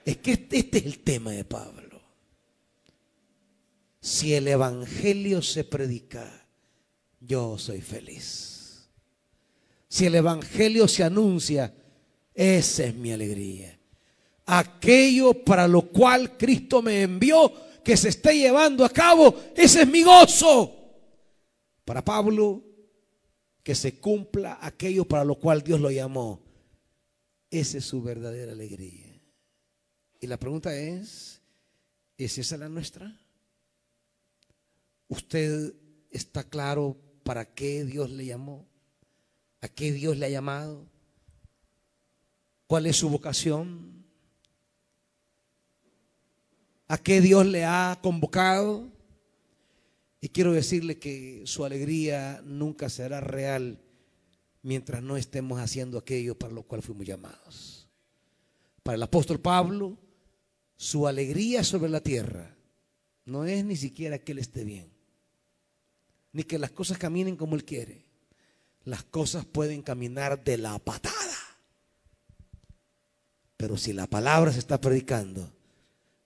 Es 0.09 0.17
que 0.17 0.33
este, 0.33 0.57
este 0.57 0.79
es 0.79 0.87
el 0.87 1.01
tema 1.01 1.33
de 1.33 1.45
Pablo. 1.45 2.01
Si 4.01 4.33
el 4.33 4.49
Evangelio 4.49 5.43
se 5.43 5.65
predica, 5.65 6.47
yo 7.21 7.59
soy 7.59 7.83
feliz. 7.83 8.89
Si 9.87 10.07
el 10.07 10.15
Evangelio 10.15 10.89
se 10.89 11.05
anuncia, 11.05 11.75
esa 12.33 12.85
es 12.85 12.95
mi 12.95 13.13
alegría. 13.13 13.79
Aquello 14.47 15.45
para 15.45 15.69
lo 15.69 15.83
cual 15.83 16.39
Cristo 16.39 16.81
me 16.81 17.03
envió, 17.03 17.53
que 17.85 17.95
se 17.95 18.09
esté 18.09 18.35
llevando 18.35 18.87
a 18.87 18.89
cabo, 18.89 19.39
ese 19.55 19.83
es 19.83 19.89
mi 19.89 20.05
gozo. 20.05 20.75
Para 21.85 22.03
Pablo, 22.03 22.65
que 23.63 23.75
se 23.75 24.01
cumpla 24.01 24.59
aquello 24.63 25.05
para 25.05 25.23
lo 25.23 25.35
cual 25.35 25.63
Dios 25.63 25.79
lo 25.79 25.91
llamó. 25.91 26.41
Esa 27.51 27.77
es 27.77 27.85
su 27.85 28.03
verdadera 28.03 28.53
alegría. 28.53 29.08
Y 30.21 30.27
la 30.27 30.39
pregunta 30.39 30.77
es, 30.77 31.41
¿es 32.17 32.39
esa 32.39 32.57
la 32.57 32.69
nuestra? 32.69 33.19
¿Usted 35.09 35.75
está 36.11 36.45
claro 36.45 36.97
para 37.23 37.55
qué 37.55 37.85
Dios 37.85 38.11
le 38.11 38.27
llamó? 38.27 38.67
¿A 39.61 39.69
qué 39.69 39.93
Dios 39.93 40.17
le 40.17 40.27
ha 40.27 40.31
llamado? 40.31 40.87
¿Cuál 42.67 42.87
es 42.87 42.97
su 42.97 43.09
vocación? 43.09 44.05
¿A 46.89 46.99
qué 46.99 47.21
Dios 47.21 47.47
le 47.47 47.65
ha 47.65 47.99
convocado? 48.03 48.91
Y 50.21 50.31
quiero 50.31 50.53
decirle 50.53 50.99
que 50.99 51.43
su 51.45 51.65
alegría 51.65 52.43
nunca 52.45 52.89
será 52.89 53.21
real 53.21 53.81
mientras 54.63 55.03
no 55.03 55.17
estemos 55.17 55.61
haciendo 55.61 55.97
aquello 55.97 56.37
para 56.37 56.53
lo 56.53 56.65
cual 56.65 56.83
fuimos 56.83 57.07
llamados. 57.07 57.89
Para 58.83 58.97
el 58.97 59.03
apóstol 59.03 59.41
Pablo, 59.41 59.97
su 60.79 61.09
alegría 61.09 61.65
sobre 61.65 61.91
la 61.91 62.01
tierra 62.01 62.57
no 63.25 63.45
es 63.45 63.65
ni 63.65 63.77
siquiera 63.77 64.21
que 64.21 64.31
él 64.31 64.39
esté 64.39 64.65
bien, 64.65 64.89
ni 66.33 66.45
que 66.45 66.57
las 66.57 66.71
cosas 66.71 66.99
caminen 66.99 67.37
como 67.37 67.57
él 67.57 67.65
quiere. 67.65 68.07
Las 68.85 69.03
cosas 69.03 69.45
pueden 69.45 69.83
caminar 69.83 70.43
de 70.43 70.57
la 70.57 70.79
patada. 70.79 71.17
Pero 73.57 73.77
si 73.77 73.93
la 73.93 74.07
palabra 74.07 74.53
se 74.53 74.61
está 74.61 74.81
predicando, 74.81 75.53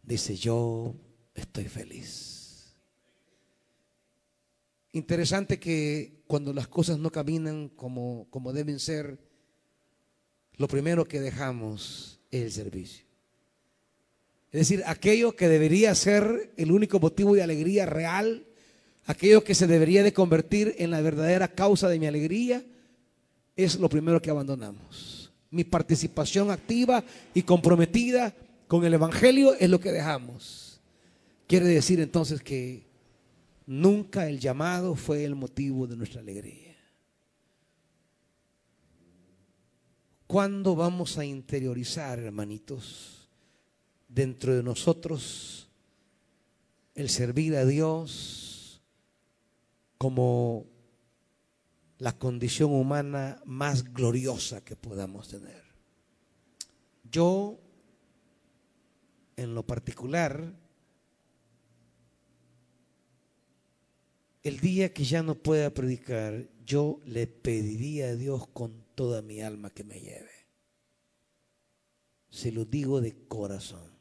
dice 0.03 0.37
yo 0.37 0.95
estoy 1.35 1.65
feliz. 1.65 2.75
Interesante 4.93 5.59
que 5.59 6.23
cuando 6.27 6.53
las 6.53 6.69
cosas 6.69 6.99
no 6.99 7.11
caminan 7.11 7.71
como, 7.71 8.27
como 8.29 8.53
deben 8.53 8.79
ser, 8.79 9.19
lo 10.57 10.69
primero 10.69 11.09
que 11.09 11.21
dejamos 11.21 12.21
es 12.31 12.43
el 12.43 12.53
servicio. 12.53 13.12
Es 14.53 14.69
decir, 14.69 14.83
aquello 14.87 15.35
que 15.35 15.49
debería 15.49 15.95
ser 15.95 16.53
el 16.59 16.73
único 16.73 17.01
motivo 17.01 17.35
de 17.35 17.43
alegría 17.43 17.87
real, 17.87 18.45
aquello 19.07 19.43
que 19.43 19.55
se 19.55 19.67
debería 19.67 20.03
de 20.03 20.13
convertir 20.13 20.75
en 20.79 20.91
la 20.91 21.01
verdadera 21.01 21.49
causa 21.49 21.89
de 21.89 21.99
mi 21.99 22.07
alegría, 22.07 22.63
es 23.57 23.79
lo 23.79 23.89
primero 23.89 24.21
que 24.21 24.29
abandonamos. 24.29 25.33
Mi 25.51 25.65
participación 25.65 26.51
activa 26.51 27.03
y 27.33 27.43
comprometida 27.43 28.35
con 28.69 28.85
el 28.85 28.93
Evangelio 28.93 29.55
es 29.55 29.71
lo 29.71 29.81
que 29.81 29.91
dejamos. 29.91 30.81
Quiere 31.47 31.67
decir 31.67 32.01
entonces 32.01 32.43
que 32.43 32.85
nunca 33.67 34.29
el 34.29 34.39
llamado 34.39 34.95
fue 34.97 35.25
el 35.25 35.35
motivo 35.35 35.87
de 35.87 35.97
nuestra 35.97 36.21
alegría. 36.21 36.77
¿Cuándo 40.27 40.77
vamos 40.77 41.17
a 41.17 41.25
interiorizar, 41.25 42.19
hermanitos? 42.19 43.22
Dentro 44.15 44.55
de 44.55 44.63
nosotros 44.63 45.71
el 46.95 47.09
servir 47.09 47.57
a 47.57 47.65
Dios 47.65 48.83
como 49.97 50.67
la 51.99 52.19
condición 52.19 52.73
humana 52.73 53.41
más 53.47 53.85
gloriosa 53.95 54.63
que 54.65 54.77
podamos 54.77 55.29
tener. 55.29 55.63
Yo, 57.11 57.59
en 59.37 59.55
lo 59.55 59.65
particular, 59.67 60.53
el 64.43 64.61
día 64.61 64.93
que 64.93 65.05
ya 65.05 65.23
no 65.23 65.37
pueda 65.37 65.73
predicar, 65.73 66.49
yo 66.67 67.01
le 67.07 67.27
pediría 67.27 68.09
a 68.09 68.17
Dios 68.17 68.49
con 68.49 68.85
toda 68.95 69.23
mi 69.23 69.41
alma 69.41 69.71
que 69.71 69.85
me 69.85 70.01
lleve. 70.01 70.31
Se 72.29 72.51
lo 72.51 72.65
digo 72.65 73.01
de 73.01 73.27
corazón 73.29 73.92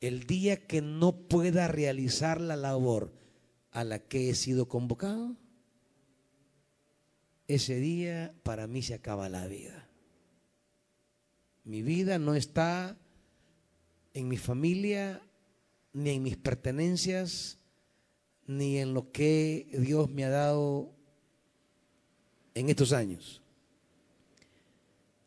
el 0.00 0.26
día 0.26 0.66
que 0.66 0.80
no 0.80 1.12
pueda 1.28 1.68
realizar 1.68 2.40
la 2.40 2.56
labor 2.56 3.12
a 3.70 3.84
la 3.84 3.98
que 3.98 4.30
he 4.30 4.34
sido 4.34 4.66
convocado, 4.68 5.36
ese 7.46 7.76
día 7.76 8.34
para 8.42 8.66
mí 8.66 8.82
se 8.82 8.94
acaba 8.94 9.28
la 9.28 9.46
vida. 9.46 9.88
Mi 11.64 11.82
vida 11.82 12.18
no 12.18 12.34
está 12.34 12.96
en 14.14 14.28
mi 14.28 14.36
familia, 14.36 15.22
ni 15.92 16.10
en 16.10 16.22
mis 16.22 16.36
pertenencias, 16.36 17.58
ni 18.46 18.78
en 18.78 18.94
lo 18.94 19.12
que 19.12 19.68
Dios 19.78 20.10
me 20.10 20.24
ha 20.24 20.30
dado 20.30 20.92
en 22.54 22.68
estos 22.70 22.92
años. 22.92 23.42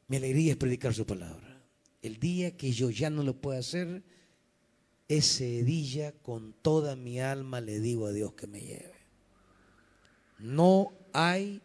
Mi 0.07 0.17
alegría 0.17 0.51
es 0.51 0.57
predicar 0.57 0.93
su 0.93 1.05
palabra. 1.05 1.61
El 2.01 2.19
día 2.19 2.57
que 2.57 2.71
yo 2.71 2.89
ya 2.89 3.09
no 3.09 3.23
lo 3.23 3.39
pueda 3.39 3.59
hacer, 3.59 4.03
ese 5.17 5.63
día 5.63 6.13
con 6.21 6.53
toda 6.53 6.95
mi 6.95 7.19
alma 7.19 7.61
le 7.61 7.79
digo 7.79 8.07
a 8.07 8.11
Dios 8.11 8.33
que 8.33 8.47
me 8.47 8.61
lleve. 8.61 8.93
No 10.39 10.93
hay 11.13 11.61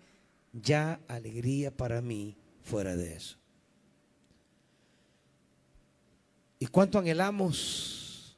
ya 0.53 1.01
alegría 1.09 1.77
para 1.77 2.01
mí 2.01 2.37
fuera 2.63 2.97
de 2.97 3.15
eso. 3.15 3.37
¿Y 6.59 6.67
cuánto 6.67 6.99
anhelamos 6.99 8.37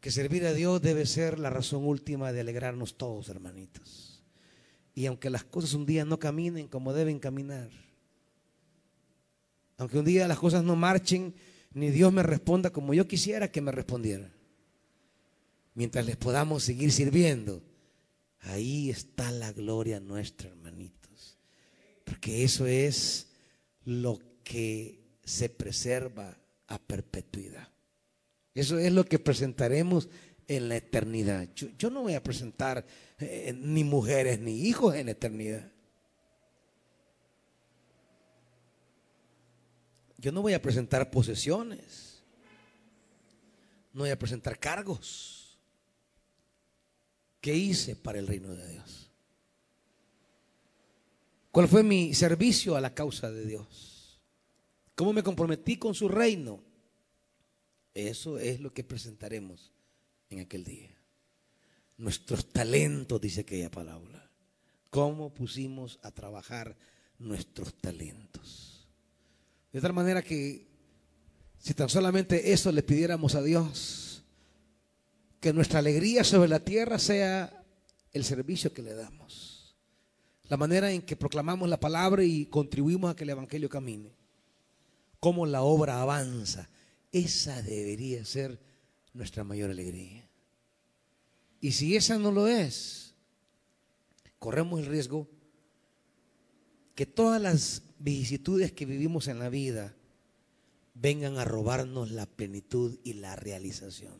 que 0.00 0.10
servir 0.10 0.46
a 0.46 0.52
Dios 0.52 0.80
debe 0.80 1.06
ser 1.06 1.38
la 1.38 1.50
razón 1.50 1.84
última 1.86 2.32
de 2.32 2.40
alegrarnos 2.40 2.96
todos, 2.96 3.28
hermanitos? 3.28 4.22
Y 4.94 5.06
aunque 5.06 5.30
las 5.30 5.44
cosas 5.44 5.74
un 5.74 5.86
día 5.86 6.04
no 6.04 6.18
caminen 6.18 6.68
como 6.68 6.92
deben 6.92 7.18
caminar, 7.18 7.70
aunque 9.78 9.98
un 9.98 10.04
día 10.04 10.28
las 10.28 10.38
cosas 10.38 10.62
no 10.62 10.76
marchen 10.76 11.34
ni 11.74 11.90
Dios 11.90 12.12
me 12.12 12.22
responda 12.22 12.70
como 12.70 12.94
yo 12.94 13.08
quisiera 13.08 13.50
que 13.50 13.60
me 13.60 13.72
respondiera. 13.72 14.30
Mientras 15.74 16.04
les 16.04 16.16
podamos 16.16 16.62
seguir 16.62 16.92
sirviendo, 16.92 17.62
ahí 18.40 18.90
está 18.90 19.30
la 19.30 19.52
gloria 19.52 20.00
nuestra, 20.00 20.50
hermanitos. 20.50 21.38
Porque 22.04 22.44
eso 22.44 22.66
es 22.66 23.28
lo 23.84 24.20
que 24.44 25.00
se 25.24 25.48
preserva 25.48 26.36
a 26.66 26.78
perpetuidad. 26.78 27.68
Eso 28.54 28.78
es 28.78 28.92
lo 28.92 29.04
que 29.04 29.18
presentaremos 29.18 30.08
en 30.46 30.68
la 30.68 30.76
eternidad. 30.76 31.48
Yo, 31.54 31.90
no 31.90 32.02
voy 32.02 32.14
a 32.14 32.22
presentar 32.22 32.84
eh, 33.18 33.54
ni 33.58 33.84
mujeres 33.84 34.40
ni 34.40 34.66
hijos 34.66 34.94
en 34.94 35.06
la 35.06 35.12
eternidad. 35.12 35.71
Yo 40.22 40.30
no 40.30 40.40
voy 40.40 40.52
a 40.52 40.62
presentar 40.62 41.10
posesiones. 41.10 42.22
No 43.92 44.02
voy 44.02 44.10
a 44.10 44.18
presentar 44.18 44.56
cargos. 44.56 45.58
¿Qué 47.40 47.56
hice 47.56 47.96
para 47.96 48.20
el 48.20 48.28
reino 48.28 48.54
de 48.54 48.68
Dios? 48.68 49.10
¿Cuál 51.50 51.66
fue 51.66 51.82
mi 51.82 52.14
servicio 52.14 52.76
a 52.76 52.80
la 52.80 52.94
causa 52.94 53.32
de 53.32 53.44
Dios? 53.44 54.22
¿Cómo 54.94 55.12
me 55.12 55.24
comprometí 55.24 55.76
con 55.76 55.92
su 55.92 56.08
reino? 56.08 56.62
Eso 57.92 58.38
es 58.38 58.60
lo 58.60 58.72
que 58.72 58.84
presentaremos 58.84 59.72
en 60.30 60.38
aquel 60.38 60.62
día. 60.62 60.94
Nuestros 61.96 62.48
talentos, 62.48 63.20
dice 63.20 63.40
aquella 63.40 63.72
palabra. 63.72 64.30
¿Cómo 64.88 65.34
pusimos 65.34 65.98
a 66.04 66.12
trabajar 66.12 66.76
nuestros 67.18 67.74
talentos? 67.74 68.71
De 69.72 69.80
tal 69.80 69.92
manera 69.92 70.22
que 70.22 70.66
si 71.58 71.74
tan 71.74 71.88
solamente 71.88 72.52
eso 72.52 72.70
le 72.72 72.82
pidiéramos 72.82 73.34
a 73.34 73.42
Dios, 73.42 74.22
que 75.40 75.52
nuestra 75.52 75.78
alegría 75.78 76.24
sobre 76.24 76.48
la 76.48 76.60
tierra 76.60 76.98
sea 76.98 77.64
el 78.12 78.24
servicio 78.24 78.72
que 78.72 78.82
le 78.82 78.94
damos, 78.94 79.74
la 80.48 80.56
manera 80.56 80.92
en 80.92 81.02
que 81.02 81.16
proclamamos 81.16 81.68
la 81.68 81.80
palabra 81.80 82.22
y 82.22 82.46
contribuimos 82.46 83.10
a 83.10 83.16
que 83.16 83.24
el 83.24 83.30
Evangelio 83.30 83.68
camine, 83.68 84.12
cómo 85.18 85.46
la 85.46 85.62
obra 85.62 86.02
avanza, 86.02 86.68
esa 87.10 87.62
debería 87.62 88.24
ser 88.24 88.60
nuestra 89.14 89.44
mayor 89.44 89.70
alegría. 89.70 90.28
Y 91.60 91.72
si 91.72 91.96
esa 91.96 92.18
no 92.18 92.32
lo 92.32 92.48
es, 92.48 93.14
corremos 94.38 94.80
el 94.80 94.86
riesgo 94.86 95.28
que 96.94 97.06
todas 97.06 97.40
las 97.40 97.82
vicisitudes 98.02 98.72
que 98.72 98.84
vivimos 98.84 99.28
en 99.28 99.38
la 99.38 99.48
vida 99.48 99.94
vengan 100.94 101.38
a 101.38 101.44
robarnos 101.44 102.10
la 102.10 102.26
plenitud 102.26 102.98
y 103.04 103.14
la 103.14 103.36
realización. 103.36 104.14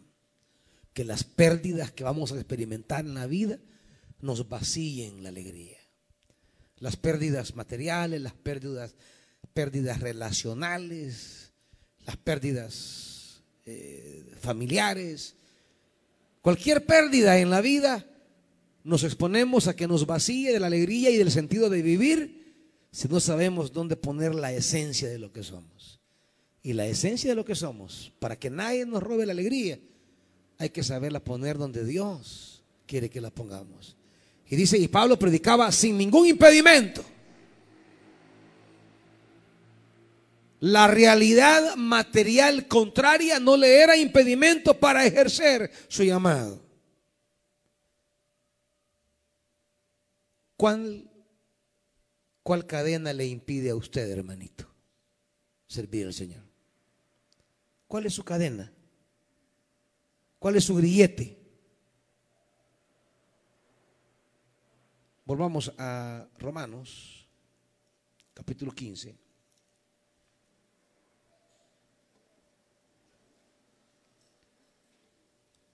Que 0.95 1.05
las 1.05 1.25
pérdidas 1.25 1.93
que 1.93 2.05
vamos 2.05 2.33
a 2.33 2.37
experimentar 2.37 3.05
en 3.05 3.15
la 3.15 3.27
vida 3.27 3.59
nos 4.21 4.49
vacíen 4.49 5.23
la 5.23 5.31
alegría. 5.31 5.79
Las 6.79 6.97
pérdidas 6.97 7.57
materiales, 7.57 8.21
las 8.21 8.35
pérdidas, 8.35 8.95
pérdidas 9.53 10.01
relacionales, 10.01 11.53
las 12.07 12.17
pérdidas 12.17 13.43
eh, 13.67 14.25
familiares, 14.41 15.37
cualquier 16.41 16.85
pérdida 16.87 17.39
en 17.39 17.51
la 17.51 17.61
vida, 17.61 18.07
nos 18.85 19.05
exponemos 19.05 19.69
a 19.69 19.77
que 19.77 19.87
nos 19.87 20.07
vacíe 20.07 20.53
de 20.53 20.61
la 20.61 20.67
alegría 20.67 21.11
y 21.11 21.17
del 21.17 21.31
sentido 21.31 21.71
de 21.71 21.83
vivir 21.83 22.42
si 22.93 23.09
no 23.09 23.21
sabemos 23.21 23.73
dónde 23.73 23.97
poner 23.97 24.35
la 24.35 24.53
esencia 24.53 25.09
de 25.09 25.19
lo 25.19 25.33
que 25.33 25.43
somos. 25.43 25.99
Y 26.63 26.75
la 26.75 26.87
esencia 26.87 27.31
de 27.31 27.35
lo 27.35 27.45
que 27.45 27.55
somos, 27.55 28.13
para 28.21 28.39
que 28.39 28.51
nadie 28.51 28.87
nos 28.87 29.03
robe 29.03 29.27
la 29.27 29.33
alegría, 29.33 29.81
hay 30.59 30.71
que 30.71 30.85
saberla 30.85 31.19
poner 31.19 31.59
donde 31.59 31.85
Dios 31.85 32.63
quiere 32.87 33.11
que 33.11 33.21
la 33.21 33.31
pongamos. 33.31 33.97
Y 34.47 34.55
dice, 34.55 34.79
y 34.79 34.87
Pablo 34.87 35.19
predicaba 35.19 35.73
sin 35.73 35.97
ningún 35.97 36.27
impedimento. 36.27 37.03
La 40.61 40.87
realidad 40.87 41.75
material 41.77 42.69
contraria 42.69 43.41
no 43.41 43.57
le 43.57 43.81
era 43.81 43.97
impedimento 43.97 44.79
para 44.79 45.05
ejercer 45.05 45.73
su 45.89 46.05
llamado. 46.05 46.63
¿Cuál, 50.57 51.11
cuál 52.43 52.67
cadena 52.67 53.13
le 53.13 53.27
impide 53.27 53.71
a 53.71 53.77
usted, 53.77 54.11
hermanito, 54.11 54.67
servir 55.67 56.07
al 56.07 56.15
Señor? 56.15 56.43
¿Cuál 57.87 58.07
es 58.07 58.15
su 58.15 58.25
cadena? 58.25 58.73
¿Cuál 60.39 60.57
es 60.57 60.65
su 60.65 60.75
grillete? 60.75 61.39
Volvamos 65.25 65.73
a 65.79 66.27
Romanos, 66.39 67.29
capítulo 68.35 68.73
15. 68.73 69.17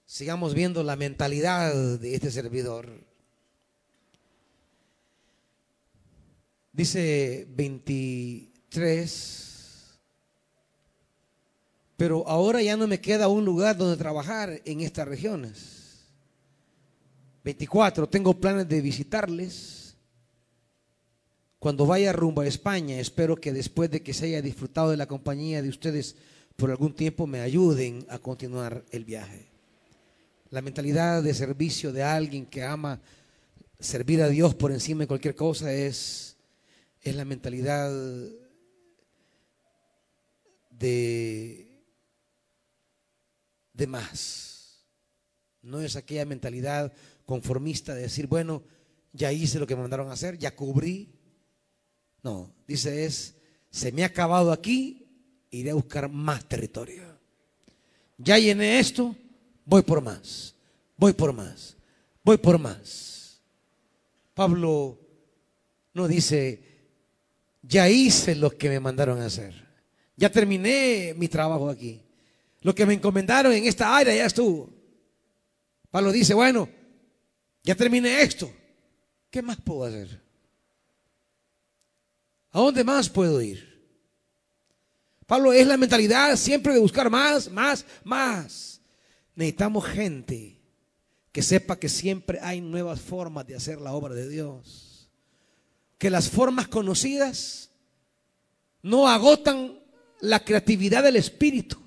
Sigamos 0.05 0.53
viendo 0.53 0.83
la 0.83 0.95
mentalidad 0.95 1.73
de 1.97 2.15
este 2.15 2.29
servidor. 2.29 3.08
Dice 6.71 7.47
23. 7.49 9.99
Pero 11.97 12.27
ahora 12.27 12.61
ya 12.61 12.77
no 12.77 12.87
me 12.87 13.01
queda 13.01 13.27
un 13.27 13.43
lugar 13.43 13.75
donde 13.75 13.97
trabajar 13.97 14.61
en 14.63 14.81
estas 14.81 15.07
regiones. 15.07 15.79
24. 17.43 18.07
Tengo 18.07 18.39
planes 18.39 18.69
de 18.69 18.81
visitarles. 18.81 19.95
Cuando 21.59 21.85
vaya 21.85 22.13
rumbo 22.13 22.41
a 22.41 22.47
España, 22.47 22.99
espero 22.99 23.35
que 23.35 23.51
después 23.51 23.91
de 23.91 24.01
que 24.01 24.13
se 24.13 24.27
haya 24.27 24.41
disfrutado 24.41 24.91
de 24.91 24.97
la 24.97 25.07
compañía 25.07 25.61
de 25.61 25.67
ustedes 25.67 26.15
por 26.55 26.71
algún 26.71 26.93
tiempo, 26.93 27.27
me 27.27 27.41
ayuden 27.41 28.05
a 28.09 28.19
continuar 28.19 28.85
el 28.91 29.03
viaje. 29.03 29.49
La 30.51 30.61
mentalidad 30.61 31.21
de 31.21 31.33
servicio 31.33 31.91
de 31.91 32.03
alguien 32.03 32.45
que 32.45 32.63
ama 32.63 33.01
servir 33.79 34.21
a 34.21 34.29
Dios 34.29 34.55
por 34.55 34.71
encima 34.71 35.01
de 35.01 35.07
cualquier 35.07 35.35
cosa 35.35 35.73
es, 35.73 36.37
es 37.09 37.15
la 37.15 37.25
mentalidad 37.25 37.91
de 40.79 41.69
más. 43.87 44.85
No 45.61 45.81
es 45.81 45.95
aquella 45.95 46.25
mentalidad 46.25 46.93
conformista 47.25 47.93
de 47.93 48.03
decir, 48.03 48.27
bueno, 48.27 48.63
ya 49.13 49.31
hice 49.31 49.59
lo 49.59 49.67
que 49.67 49.75
me 49.75 49.81
mandaron 49.81 50.09
a 50.09 50.13
hacer, 50.13 50.37
ya 50.37 50.55
cubrí. 50.55 51.09
No, 52.23 52.53
dice 52.67 53.05
es, 53.05 53.35
se 53.69 53.91
me 53.91 54.03
ha 54.03 54.07
acabado 54.07 54.51
aquí, 54.51 55.07
iré 55.51 55.71
a 55.71 55.75
buscar 55.75 56.09
más 56.09 56.47
territorio. 56.47 57.03
Ya 58.17 58.37
llené 58.37 58.79
esto, 58.79 59.15
voy 59.65 59.81
por 59.81 60.01
más, 60.01 60.55
voy 60.97 61.13
por 61.13 61.33
más, 61.33 61.75
voy 62.23 62.37
por 62.37 62.59
más. 62.59 63.39
Pablo 64.33 64.99
no 65.93 66.07
dice, 66.07 66.68
ya 67.61 67.89
hice 67.89 68.35
lo 68.35 68.51
que 68.51 68.69
me 68.69 68.79
mandaron 68.79 69.21
a 69.21 69.25
hacer, 69.25 69.53
ya 70.15 70.31
terminé 70.31 71.13
mi 71.17 71.27
trabajo 71.27 71.69
aquí. 71.69 72.01
Lo 72.61 72.75
que 72.75 72.85
me 72.85 72.93
encomendaron 72.93 73.53
en 73.53 73.65
esta 73.65 73.95
área 73.95 74.13
ya 74.13 74.25
estuvo. 74.25 74.69
Pablo 75.89 76.11
dice, 76.11 76.33
bueno, 76.33 76.69
ya 77.63 77.75
terminé 77.75 78.21
esto. 78.21 78.51
¿Qué 79.29 79.41
más 79.41 79.57
puedo 79.61 79.85
hacer? 79.85 80.21
¿A 82.51 82.59
dónde 82.59 82.83
más 82.83 83.09
puedo 83.09 83.41
ir? 83.41 83.69
Pablo 85.25 85.53
es 85.53 85.67
la 85.67 85.77
mentalidad 85.77 86.35
siempre 86.35 86.73
de 86.73 86.79
buscar 86.79 87.09
más, 87.09 87.49
más, 87.51 87.85
más. 88.03 88.81
Necesitamos 89.35 89.85
gente 89.85 90.59
que 91.31 91.43
sepa 91.43 91.77
que 91.77 91.87
siempre 91.87 92.39
hay 92.41 92.59
nuevas 92.59 92.99
formas 92.99 93.45
de 93.45 93.55
hacer 93.55 93.79
la 93.79 93.93
obra 93.93 94.15
de 94.15 94.27
Dios. 94.27 94.88
Que 95.99 96.09
las 96.09 96.29
formas 96.29 96.67
conocidas 96.67 97.69
no 98.81 99.07
agotan 99.07 99.77
la 100.21 100.43
creatividad 100.43 101.03
del 101.03 101.17
Espíritu 101.17 101.79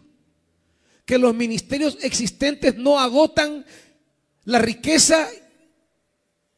que 1.04 1.18
los 1.18 1.34
ministerios 1.34 1.98
existentes 2.02 2.76
no 2.76 2.98
agotan 2.98 3.64
la 4.44 4.58
riqueza, 4.58 5.28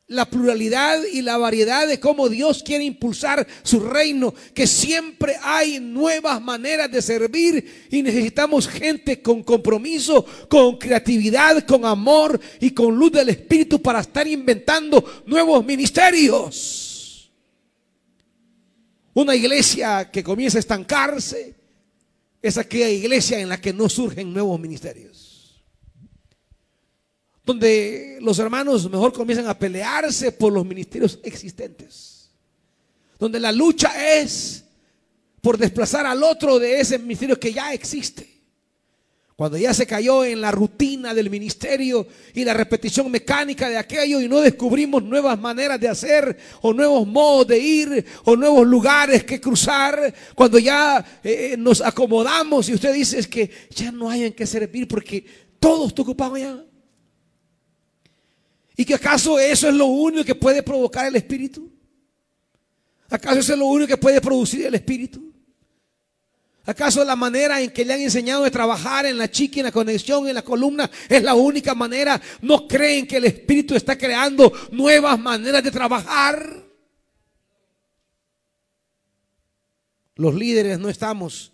la 0.06 0.26
pluralidad 0.26 1.02
y 1.12 1.22
la 1.22 1.38
variedad 1.38 1.88
de 1.88 1.98
cómo 1.98 2.28
Dios 2.28 2.62
quiere 2.62 2.84
impulsar 2.84 3.46
su 3.62 3.80
reino, 3.80 4.34
que 4.54 4.66
siempre 4.66 5.36
hay 5.42 5.80
nuevas 5.80 6.42
maneras 6.42 6.90
de 6.90 7.00
servir 7.00 7.88
y 7.90 8.02
necesitamos 8.02 8.68
gente 8.68 9.22
con 9.22 9.42
compromiso, 9.42 10.24
con 10.48 10.76
creatividad, 10.76 11.64
con 11.66 11.84
amor 11.84 12.38
y 12.60 12.70
con 12.70 12.94
luz 12.94 13.12
del 13.12 13.30
Espíritu 13.30 13.80
para 13.80 14.00
estar 14.00 14.26
inventando 14.28 15.24
nuevos 15.26 15.64
ministerios. 15.64 16.83
Una 19.14 19.34
iglesia 19.34 20.10
que 20.10 20.24
comienza 20.24 20.58
a 20.58 20.60
estancarse, 20.60 21.54
es 22.42 22.58
aquella 22.58 22.90
iglesia 22.90 23.38
en 23.38 23.48
la 23.48 23.60
que 23.60 23.72
no 23.72 23.88
surgen 23.88 24.32
nuevos 24.32 24.60
ministerios. 24.60 25.62
Donde 27.44 28.18
los 28.20 28.38
hermanos 28.38 28.90
mejor 28.90 29.12
comienzan 29.12 29.46
a 29.46 29.58
pelearse 29.58 30.32
por 30.32 30.52
los 30.52 30.66
ministerios 30.66 31.20
existentes. 31.22 32.30
Donde 33.18 33.38
la 33.38 33.52
lucha 33.52 34.18
es 34.18 34.64
por 35.40 35.58
desplazar 35.58 36.06
al 36.06 36.22
otro 36.22 36.58
de 36.58 36.80
ese 36.80 36.98
ministerio 36.98 37.38
que 37.38 37.52
ya 37.52 37.72
existe. 37.72 38.33
Cuando 39.36 39.58
ya 39.58 39.74
se 39.74 39.84
cayó 39.84 40.24
en 40.24 40.40
la 40.40 40.52
rutina 40.52 41.12
del 41.12 41.28
ministerio 41.28 42.06
y 42.34 42.44
la 42.44 42.54
repetición 42.54 43.10
mecánica 43.10 43.68
de 43.68 43.76
aquello 43.76 44.20
y 44.20 44.28
no 44.28 44.40
descubrimos 44.40 45.02
nuevas 45.02 45.40
maneras 45.40 45.80
de 45.80 45.88
hacer 45.88 46.38
o 46.60 46.72
nuevos 46.72 47.04
modos 47.04 47.48
de 47.48 47.58
ir 47.58 48.06
o 48.24 48.36
nuevos 48.36 48.64
lugares 48.64 49.24
que 49.24 49.40
cruzar, 49.40 50.14
cuando 50.36 50.60
ya 50.60 51.04
eh, 51.24 51.56
nos 51.58 51.80
acomodamos 51.80 52.68
y 52.68 52.74
usted 52.74 52.94
dice 52.94 53.18
es 53.18 53.26
que 53.26 53.50
ya 53.70 53.90
no 53.90 54.08
hay 54.08 54.24
en 54.24 54.32
qué 54.34 54.46
servir 54.46 54.86
porque 54.86 55.24
todo 55.58 55.88
está 55.88 56.02
ocupado 56.02 56.36
ya. 56.36 56.64
¿Y 58.76 58.84
que 58.84 58.94
acaso 58.94 59.38
eso 59.38 59.68
es 59.68 59.74
lo 59.74 59.86
único 59.86 60.24
que 60.24 60.34
puede 60.36 60.62
provocar 60.62 61.06
el 61.06 61.16
espíritu? 61.16 61.72
¿Acaso 63.08 63.40
eso 63.40 63.52
es 63.54 63.58
lo 63.58 63.66
único 63.66 63.88
que 63.88 63.96
puede 63.96 64.20
producir 64.20 64.66
el 64.66 64.74
espíritu? 64.76 65.23
¿Acaso 66.66 67.04
la 67.04 67.14
manera 67.14 67.60
en 67.60 67.70
que 67.70 67.84
le 67.84 67.92
han 67.92 68.00
enseñado 68.00 68.42
de 68.42 68.50
trabajar 68.50 69.04
en 69.04 69.18
la 69.18 69.30
chica, 69.30 69.60
en 69.60 69.66
la 69.66 69.72
conexión, 69.72 70.26
en 70.26 70.34
la 70.34 70.42
columna, 70.42 70.90
es 71.08 71.22
la 71.22 71.34
única 71.34 71.74
manera? 71.74 72.20
¿No 72.40 72.66
creen 72.66 73.06
que 73.06 73.18
el 73.18 73.26
Espíritu 73.26 73.74
está 73.74 73.98
creando 73.98 74.50
nuevas 74.72 75.18
maneras 75.18 75.62
de 75.62 75.70
trabajar? 75.70 76.64
Los 80.14 80.34
líderes 80.34 80.78
no 80.78 80.88
estamos 80.88 81.52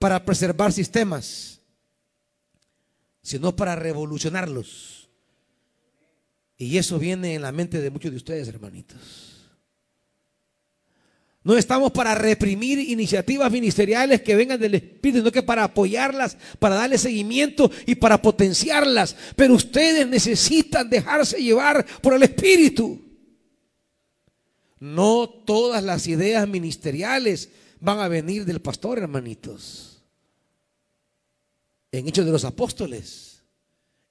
para 0.00 0.24
preservar 0.24 0.72
sistemas, 0.72 1.60
sino 3.22 3.54
para 3.54 3.76
revolucionarlos. 3.76 5.08
Y 6.56 6.76
eso 6.76 6.98
viene 6.98 7.34
en 7.34 7.42
la 7.42 7.52
mente 7.52 7.80
de 7.80 7.90
muchos 7.90 8.10
de 8.10 8.16
ustedes, 8.16 8.48
hermanitos. 8.48 9.31
No 11.44 11.56
estamos 11.56 11.90
para 11.90 12.14
reprimir 12.14 12.78
iniciativas 12.78 13.50
ministeriales 13.50 14.22
que 14.22 14.36
vengan 14.36 14.60
del 14.60 14.76
Espíritu, 14.76 15.18
sino 15.18 15.32
que 15.32 15.42
para 15.42 15.64
apoyarlas, 15.64 16.36
para 16.60 16.76
darle 16.76 16.98
seguimiento 16.98 17.70
y 17.84 17.96
para 17.96 18.22
potenciarlas. 18.22 19.16
Pero 19.34 19.54
ustedes 19.54 20.06
necesitan 20.06 20.88
dejarse 20.88 21.42
llevar 21.42 21.84
por 22.00 22.14
el 22.14 22.22
Espíritu. 22.22 23.00
No 24.78 25.28
todas 25.28 25.82
las 25.82 26.06
ideas 26.06 26.46
ministeriales 26.48 27.48
van 27.80 27.98
a 27.98 28.08
venir 28.08 28.44
del 28.44 28.60
pastor, 28.60 28.98
hermanitos. 28.98 30.02
En 31.90 32.06
Hechos 32.06 32.24
de 32.24 32.32
los 32.32 32.44
Apóstoles, 32.44 33.42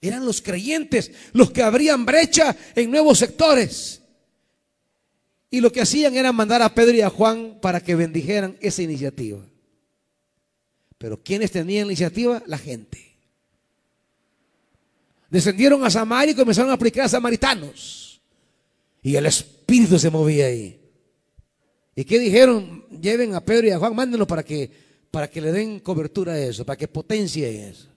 eran 0.02 0.26
los 0.26 0.42
creyentes 0.42 1.12
los 1.32 1.52
que 1.52 1.64
abrían 1.64 2.06
brecha 2.06 2.56
en 2.76 2.92
nuevos 2.92 3.20
sectores. 3.20 4.01
Y 5.54 5.60
lo 5.60 5.72
que 5.72 5.82
hacían 5.82 6.16
era 6.16 6.32
mandar 6.32 6.62
a 6.62 6.74
Pedro 6.74 6.96
y 6.96 7.02
a 7.02 7.10
Juan 7.10 7.60
para 7.62 7.82
que 7.82 7.94
bendijeran 7.94 8.58
esa 8.62 8.82
iniciativa. 8.82 9.46
Pero 10.98 11.22
¿quiénes 11.22 11.52
tenían 11.52 11.88
la 11.88 11.92
iniciativa? 11.92 12.42
La 12.48 12.58
gente. 12.58 13.18
Descendieron 15.30 15.84
a 15.84 15.90
Samaria 15.90 16.32
y 16.32 16.36
comenzaron 16.36 16.72
a 16.72 16.76
aplicar 16.76 17.06
a 17.06 17.10
samaritanos. 17.10 18.22
Y 19.04 19.16
el 19.16 19.26
espíritu 19.26 20.00
se 20.00 20.10
movía 20.10 20.46
ahí. 20.46 20.80
¿Y 21.96 22.06
qué 22.06 22.18
dijeron? 22.18 22.86
Lleven 23.02 23.36
a 23.36 23.44
Pedro 23.44 23.68
y 23.68 23.72
a 23.72 23.80
Juan, 23.80 23.94
mándenlo 23.94 24.26
para 24.26 24.44
que, 24.44 24.72
para 25.12 25.30
que 25.30 25.42
le 25.42 25.52
den 25.52 25.82
cobertura 25.82 26.34
a 26.34 26.40
eso, 26.40 26.66
para 26.66 26.78
que 26.78 26.88
potencie 26.88 27.70
eso. 27.70 27.90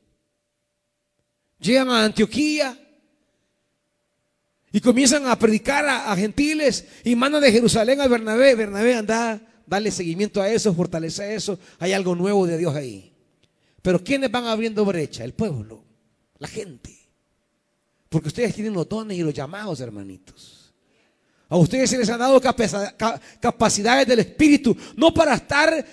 Llegan 1.60 1.88
a 1.90 2.04
Antioquía 2.04 2.83
y 4.74 4.80
comienzan 4.80 5.28
a 5.28 5.38
predicar 5.38 5.86
a, 5.86 6.16
gentiles 6.16 6.84
y 7.04 7.14
mandan 7.14 7.42
de 7.42 7.52
Jerusalén 7.52 8.00
a 8.00 8.08
Bernabé. 8.08 8.56
Bernabé 8.56 8.96
anda, 8.96 9.40
dale 9.64 9.92
seguimiento 9.92 10.42
a 10.42 10.50
eso, 10.50 10.74
fortalece 10.74 11.32
eso. 11.32 11.60
Hay 11.78 11.92
algo 11.92 12.16
nuevo 12.16 12.44
de 12.44 12.58
Dios 12.58 12.74
ahí. 12.74 13.12
Pero 13.82 14.02
¿quiénes 14.02 14.32
van 14.32 14.46
abriendo 14.46 14.84
brecha? 14.84 15.22
El 15.22 15.32
pueblo, 15.32 15.84
la 16.38 16.48
gente. 16.48 16.92
Porque 18.08 18.26
ustedes 18.26 18.52
tienen 18.52 18.72
los 18.72 18.88
dones 18.88 19.16
y 19.16 19.22
los 19.22 19.32
llamados, 19.32 19.78
hermanitos. 19.78 20.74
A 21.48 21.56
ustedes 21.56 21.88
se 21.88 21.96
les 21.96 22.10
han 22.10 22.18
dado 22.18 22.40
capacidades 22.40 24.08
del 24.08 24.18
Espíritu, 24.18 24.76
no 24.96 25.14
para 25.14 25.34
estar 25.34 25.86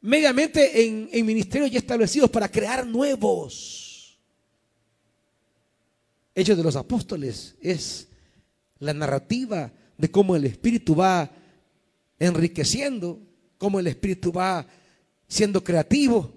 mediamente 0.00 0.82
en, 0.82 1.10
en 1.12 1.26
ministerios 1.26 1.70
ya 1.70 1.80
establecidos, 1.80 2.30
para 2.30 2.50
crear 2.50 2.86
nuevos. 2.86 4.18
Hechos 6.34 6.56
de 6.56 6.62
los 6.62 6.76
apóstoles 6.76 7.56
es 7.60 8.08
la 8.82 8.92
narrativa 8.92 9.72
de 9.96 10.10
cómo 10.10 10.34
el 10.34 10.44
Espíritu 10.44 10.96
va 10.96 11.30
enriqueciendo, 12.18 13.20
cómo 13.56 13.78
el 13.78 13.86
Espíritu 13.86 14.32
va 14.32 14.66
siendo 15.28 15.62
creativo 15.62 16.34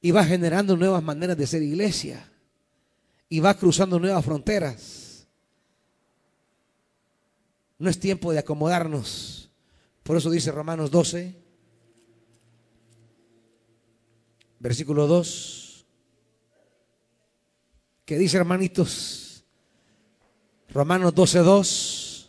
y 0.00 0.10
va 0.10 0.24
generando 0.24 0.76
nuevas 0.76 1.04
maneras 1.04 1.36
de 1.36 1.46
ser 1.46 1.62
iglesia 1.62 2.28
y 3.28 3.38
va 3.38 3.54
cruzando 3.54 4.00
nuevas 4.00 4.24
fronteras. 4.24 5.28
No 7.78 7.90
es 7.90 8.00
tiempo 8.00 8.32
de 8.32 8.40
acomodarnos. 8.40 9.48
Por 10.02 10.16
eso 10.16 10.30
dice 10.30 10.50
Romanos 10.50 10.90
12, 10.90 11.32
versículo 14.58 15.06
2, 15.06 15.86
que 18.04 18.18
dice 18.18 18.36
hermanitos, 18.36 19.25
Romanos 20.76 21.14
12:2. 21.14 22.28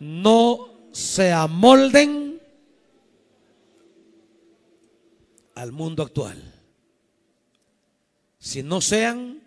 No 0.00 0.90
se 0.90 1.30
amolden 1.30 2.42
al 5.54 5.70
mundo 5.70 6.02
actual, 6.02 6.42
si 8.40 8.64
no 8.64 8.80
sean 8.80 9.40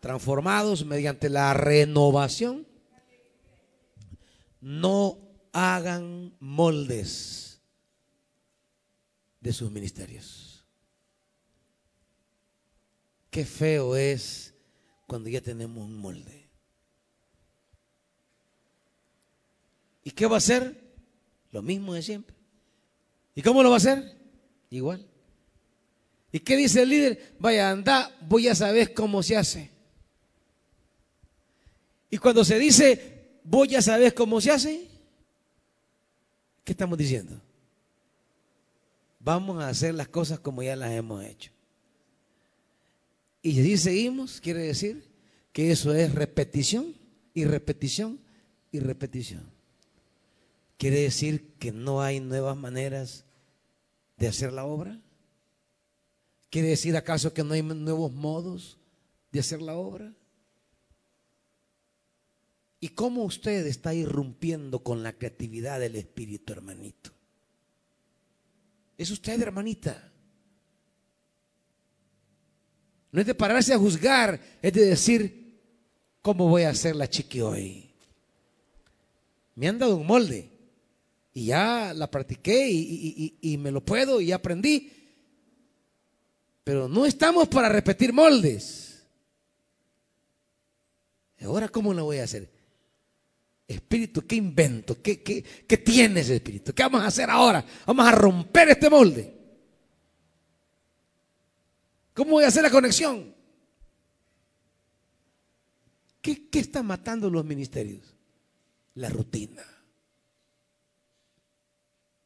transformados 0.00 0.84
mediante 0.84 1.28
la 1.28 1.54
renovación, 1.54 2.66
no 4.60 5.18
hagan 5.52 6.34
moldes 6.40 7.60
de 9.40 9.52
sus 9.52 9.70
ministerios. 9.70 10.64
Qué 13.30 13.44
feo 13.44 13.94
es 13.94 14.54
cuando 15.06 15.28
ya 15.28 15.40
tenemos 15.40 15.84
un 15.84 15.96
molde. 15.96 16.37
¿Y 20.08 20.10
qué 20.12 20.24
va 20.24 20.36
a 20.36 20.38
hacer? 20.38 20.74
Lo 21.52 21.60
mismo 21.60 21.92
de 21.92 22.00
siempre. 22.00 22.34
¿Y 23.34 23.42
cómo 23.42 23.62
lo 23.62 23.68
va 23.68 23.76
a 23.76 23.76
hacer? 23.76 24.16
Igual. 24.70 25.06
¿Y 26.32 26.40
qué 26.40 26.56
dice 26.56 26.80
el 26.80 26.88
líder? 26.88 27.36
Vaya, 27.38 27.70
anda, 27.70 28.16
voy 28.22 28.48
a 28.48 28.54
saber 28.54 28.94
cómo 28.94 29.22
se 29.22 29.36
hace. 29.36 29.70
Y 32.08 32.16
cuando 32.16 32.42
se 32.42 32.58
dice, 32.58 33.40
voy 33.44 33.74
a 33.74 33.82
saber 33.82 34.14
cómo 34.14 34.40
se 34.40 34.50
hace, 34.50 34.88
¿qué 36.64 36.72
estamos 36.72 36.96
diciendo? 36.96 37.38
Vamos 39.20 39.62
a 39.62 39.68
hacer 39.68 39.92
las 39.92 40.08
cosas 40.08 40.40
como 40.40 40.62
ya 40.62 40.74
las 40.74 40.92
hemos 40.92 41.22
hecho. 41.22 41.52
Y 43.42 43.62
si 43.62 43.76
seguimos, 43.76 44.40
quiere 44.40 44.62
decir 44.62 45.06
que 45.52 45.70
eso 45.70 45.92
es 45.92 46.14
repetición 46.14 46.94
y 47.34 47.44
repetición 47.44 48.18
y 48.72 48.80
repetición. 48.80 49.57
¿Quiere 50.78 51.00
decir 51.00 51.54
que 51.58 51.72
no 51.72 52.00
hay 52.00 52.20
nuevas 52.20 52.56
maneras 52.56 53.24
de 54.16 54.28
hacer 54.28 54.52
la 54.52 54.64
obra? 54.64 55.00
¿Quiere 56.50 56.68
decir 56.68 56.96
acaso 56.96 57.34
que 57.34 57.42
no 57.42 57.52
hay 57.52 57.62
nuevos 57.62 58.12
modos 58.12 58.78
de 59.32 59.40
hacer 59.40 59.60
la 59.60 59.74
obra? 59.74 60.14
¿Y 62.78 62.90
cómo 62.90 63.24
usted 63.24 63.66
está 63.66 63.92
irrumpiendo 63.92 64.84
con 64.84 65.02
la 65.02 65.12
creatividad 65.12 65.80
del 65.80 65.96
Espíritu, 65.96 66.52
hermanito? 66.52 67.10
Es 68.96 69.10
usted, 69.10 69.42
hermanita. 69.42 70.12
No 73.10 73.20
es 73.20 73.26
de 73.26 73.34
pararse 73.34 73.74
a 73.74 73.78
juzgar, 73.78 74.40
es 74.62 74.72
de 74.72 74.84
decir, 74.84 75.60
¿cómo 76.22 76.48
voy 76.48 76.62
a 76.62 76.70
hacer 76.70 76.94
la 76.94 77.10
chiqui 77.10 77.40
hoy? 77.40 77.90
Me 79.56 79.66
han 79.66 79.78
dado 79.80 79.96
un 79.96 80.06
molde 80.06 80.57
y 81.38 81.46
ya 81.46 81.94
la 81.94 82.10
practiqué 82.10 82.68
y, 82.68 83.56
me 83.58 83.70
lo 83.70 83.80
puedo 83.80 84.20
y 84.20 84.32
aprendí. 84.32 84.92
Pero 86.64 86.88
no 86.88 87.06
estamos 87.06 87.46
para 87.46 87.68
repetir 87.68 88.12
moldes. 88.12 89.06
Ahora, 91.40 91.68
¿cómo 91.68 91.94
lo 91.94 92.06
voy 92.06 92.18
a 92.18 92.24
hacer? 92.24 92.50
Espíritu, 93.68 94.26
¿qué 94.26 94.34
invento? 94.34 95.00
¿Qué, 95.00 95.22
qué, 95.22 95.44
qué 95.44 95.76
tiene 95.76 96.20
ese 96.20 96.34
espíritu? 96.34 96.74
¿Qué 96.74 96.82
vamos 96.82 97.02
a 97.02 97.06
hacer 97.06 97.30
ahora? 97.30 97.64
Vamos 97.86 98.08
a 98.08 98.10
romper 98.10 98.70
este 98.70 98.90
molde. 98.90 99.32
¿Cómo 102.14 102.32
voy 102.32 102.44
a 102.44 102.48
hacer 102.48 102.64
la 102.64 102.70
conexión? 102.70 103.32
¿Qué, 106.20 106.48
qué 106.48 106.58
está 106.58 106.82
matando 106.82 107.30
los 107.30 107.44
ministerios? 107.44 108.12
La 108.94 109.08
rutina. 109.08 109.77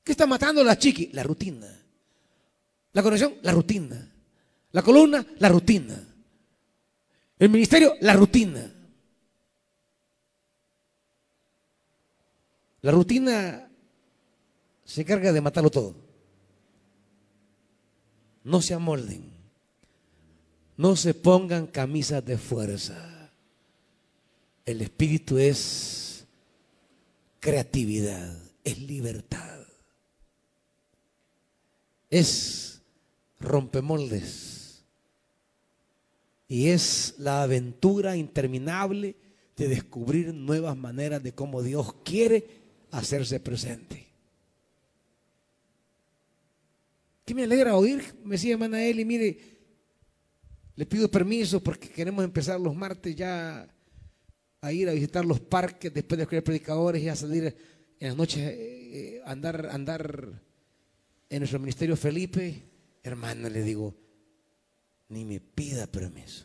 ¿Qué 0.02 0.12
está 0.12 0.26
matando 0.26 0.64
la 0.64 0.76
chiqui? 0.76 1.10
La 1.12 1.22
rutina. 1.22 1.68
La 2.92 3.02
conexión, 3.02 3.34
la 3.42 3.52
rutina. 3.52 4.12
La 4.72 4.82
columna, 4.82 5.24
la 5.38 5.48
rutina. 5.48 6.08
El 7.38 7.48
ministerio, 7.48 7.94
la 8.00 8.14
rutina. 8.14 8.72
La 12.80 12.90
rutina 12.90 13.68
se 14.84 15.02
encarga 15.02 15.32
de 15.32 15.40
matarlo 15.40 15.70
todo. 15.70 15.94
No 18.44 18.60
se 18.60 18.74
amolden. 18.74 19.30
No 20.76 20.96
se 20.96 21.14
pongan 21.14 21.68
camisas 21.68 22.24
de 22.24 22.38
fuerza. 22.38 23.30
El 24.64 24.80
espíritu 24.80 25.38
es 25.38 26.26
creatividad, 27.38 28.36
es 28.64 28.78
libertad 28.80 29.61
es 32.12 32.82
rompemoldes. 33.40 34.84
Y 36.46 36.68
es 36.68 37.14
la 37.16 37.42
aventura 37.42 38.16
interminable 38.16 39.16
de 39.56 39.68
descubrir 39.68 40.34
nuevas 40.34 40.76
maneras 40.76 41.22
de 41.22 41.32
cómo 41.32 41.62
Dios 41.62 41.94
quiere 42.04 42.46
hacerse 42.90 43.40
presente. 43.40 44.06
¿Qué 47.24 47.34
me 47.34 47.44
alegra 47.44 47.76
oír? 47.76 48.04
Me 48.24 48.32
decía 48.32 48.52
hermana 48.52 48.84
Eli, 48.84 49.06
mire, 49.06 49.38
le 50.76 50.84
pido 50.84 51.10
permiso 51.10 51.62
porque 51.62 51.88
queremos 51.88 52.24
empezar 52.24 52.60
los 52.60 52.74
martes 52.74 53.16
ya 53.16 53.66
a 54.60 54.72
ir 54.72 54.86
a 54.88 54.92
visitar 54.92 55.24
los 55.24 55.40
parques 55.40 55.92
después 55.94 56.18
de 56.18 56.24
escuchar 56.24 56.44
predicadores 56.44 57.02
y 57.02 57.08
a 57.08 57.16
salir 57.16 57.56
en 57.98 58.08
las 58.08 58.16
noches, 58.16 58.38
eh, 58.38 59.16
eh, 59.16 59.22
andar, 59.24 59.66
andar 59.70 60.42
en 61.32 61.38
nuestro 61.38 61.58
ministerio 61.58 61.96
Felipe, 61.96 62.62
hermano, 63.02 63.48
le 63.48 63.62
digo, 63.62 63.94
ni 65.08 65.24
me 65.24 65.40
pida 65.40 65.86
permiso. 65.86 66.44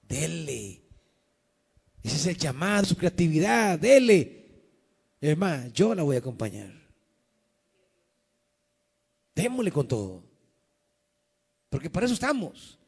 Dele. 0.00 0.80
Ese 2.00 2.16
es 2.16 2.26
el 2.28 2.38
llamado, 2.38 2.86
su 2.86 2.96
creatividad, 2.96 3.76
dele. 3.76 4.46
Es 5.20 5.36
más, 5.36 5.72
yo 5.72 5.92
la 5.92 6.04
voy 6.04 6.14
a 6.14 6.20
acompañar. 6.20 6.72
Démosle 9.34 9.72
con 9.72 9.88
todo. 9.88 10.22
Porque 11.68 11.90
para 11.90 12.06
eso 12.06 12.14
estamos. 12.14 12.78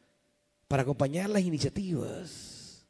Para 0.68 0.84
acompañar 0.84 1.30
las 1.30 1.42
iniciativas. 1.42 2.86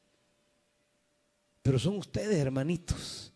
Pero 1.62 1.78
son 1.78 1.96
ustedes, 1.96 2.36
hermanitos, 2.36 3.32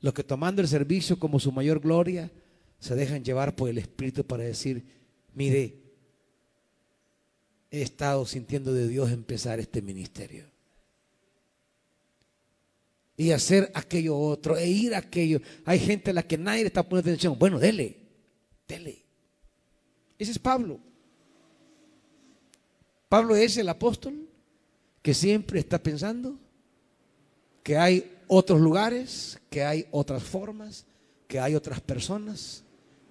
los 0.00 0.14
que 0.14 0.22
tomando 0.22 0.62
el 0.62 0.68
servicio 0.68 1.18
como 1.18 1.40
su 1.40 1.50
mayor 1.50 1.80
gloria, 1.80 2.30
se 2.78 2.94
dejan 2.94 3.24
llevar 3.24 3.56
por 3.56 3.68
el 3.68 3.78
Espíritu 3.78 4.24
para 4.24 4.44
decir, 4.44 4.84
mire, 5.34 5.82
he 7.70 7.82
estado 7.82 8.26
sintiendo 8.26 8.72
de 8.72 8.88
Dios 8.88 9.10
empezar 9.10 9.58
este 9.60 9.82
ministerio 9.82 10.46
y 13.16 13.30
hacer 13.30 13.70
aquello 13.74 14.18
otro, 14.18 14.56
e 14.56 14.68
ir 14.68 14.94
a 14.94 14.98
aquello. 14.98 15.40
Hay 15.64 15.78
gente 15.78 16.10
a 16.10 16.14
la 16.14 16.22
que 16.22 16.36
nadie 16.36 16.62
le 16.62 16.66
está 16.66 16.82
poniendo 16.82 17.10
atención. 17.10 17.38
Bueno, 17.38 17.58
dele, 17.58 17.96
dele. 18.68 19.02
Ese 20.18 20.32
es 20.32 20.38
Pablo. 20.38 20.78
Pablo 23.08 23.34
es 23.36 23.56
el 23.56 23.68
apóstol 23.68 24.28
que 25.00 25.14
siempre 25.14 25.60
está 25.60 25.82
pensando 25.82 26.38
que 27.62 27.78
hay 27.78 28.12
otros 28.26 28.60
lugares, 28.60 29.40
que 29.48 29.62
hay 29.62 29.86
otras 29.92 30.22
formas, 30.22 30.84
que 31.26 31.40
hay 31.40 31.54
otras 31.54 31.80
personas 31.80 32.64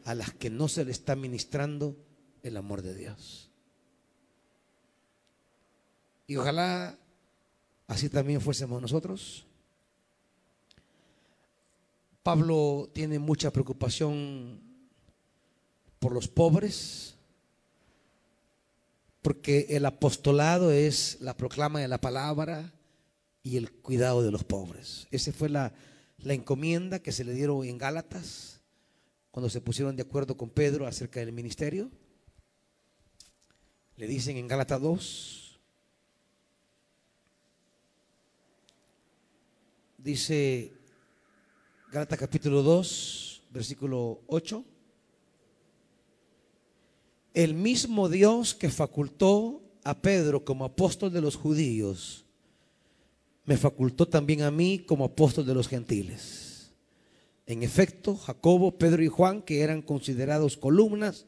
a 0.06 0.16
las 0.16 0.34
que 0.34 0.50
no 0.50 0.68
se 0.68 0.86
le 0.86 0.92
está 0.92 1.16
ministrando 1.16 1.98
el 2.42 2.56
amor 2.56 2.82
de 2.82 2.96
Dios. 2.96 3.52
Y 6.28 6.38
ojalá 6.38 6.98
así 7.88 8.10
también 8.10 8.42
fuésemos 8.42 8.82
nosotros 8.82 9.46
Pablo 12.26 12.90
tiene 12.92 13.20
mucha 13.20 13.52
preocupación 13.52 14.60
por 16.00 16.12
los 16.12 16.28
pobres, 16.28 17.18
porque 19.22 19.68
el 19.70 19.86
apostolado 19.86 20.72
es 20.72 21.20
la 21.22 21.38
proclama 21.38 21.82
de 21.82 21.88
la 21.88 22.02
palabra 22.02 22.74
y 23.44 23.58
el 23.58 23.72
cuidado 23.72 24.24
de 24.24 24.32
los 24.32 24.44
pobres. 24.44 25.06
Esa 25.12 25.32
fue 25.34 25.50
la, 25.50 25.72
la 26.18 26.34
encomienda 26.34 26.98
que 26.98 27.12
se 27.12 27.24
le 27.24 27.36
dieron 27.36 27.64
en 27.64 27.78
Gálatas, 27.78 28.55
cuando 29.36 29.50
se 29.50 29.60
pusieron 29.60 29.98
de 29.98 30.04
acuerdo 30.04 30.38
con 30.38 30.50
Pedro 30.50 30.88
acerca 30.88 31.20
del 31.20 31.34
ministerio. 31.34 31.92
Le 33.98 34.08
dicen 34.08 34.38
en 34.38 34.48
Gálatas 34.48 34.82
2, 34.82 35.60
dice 39.98 40.72
Gálatas 41.92 42.18
capítulo 42.18 42.64
2, 42.64 43.42
versículo 43.50 44.22
8. 44.28 44.64
El 47.34 47.56
mismo 47.56 48.08
Dios 48.08 48.56
que 48.56 48.70
facultó 48.70 49.62
a 49.84 50.02
Pedro 50.02 50.46
como 50.46 50.64
apóstol 50.64 51.12
de 51.12 51.20
los 51.20 51.36
judíos, 51.36 52.24
me 53.44 53.58
facultó 53.58 54.08
también 54.08 54.44
a 54.44 54.50
mí 54.52 54.80
como 54.80 55.04
apóstol 55.04 55.46
de 55.46 55.56
los 55.56 55.68
gentiles. 55.68 56.55
En 57.46 57.64
efecto, 57.64 58.16
Jacobo, 58.16 58.78
Pedro 58.78 59.04
y 59.04 59.08
Juan, 59.08 59.42
que 59.42 59.62
eran 59.62 59.82
considerados 59.82 60.58
columnas, 60.58 61.26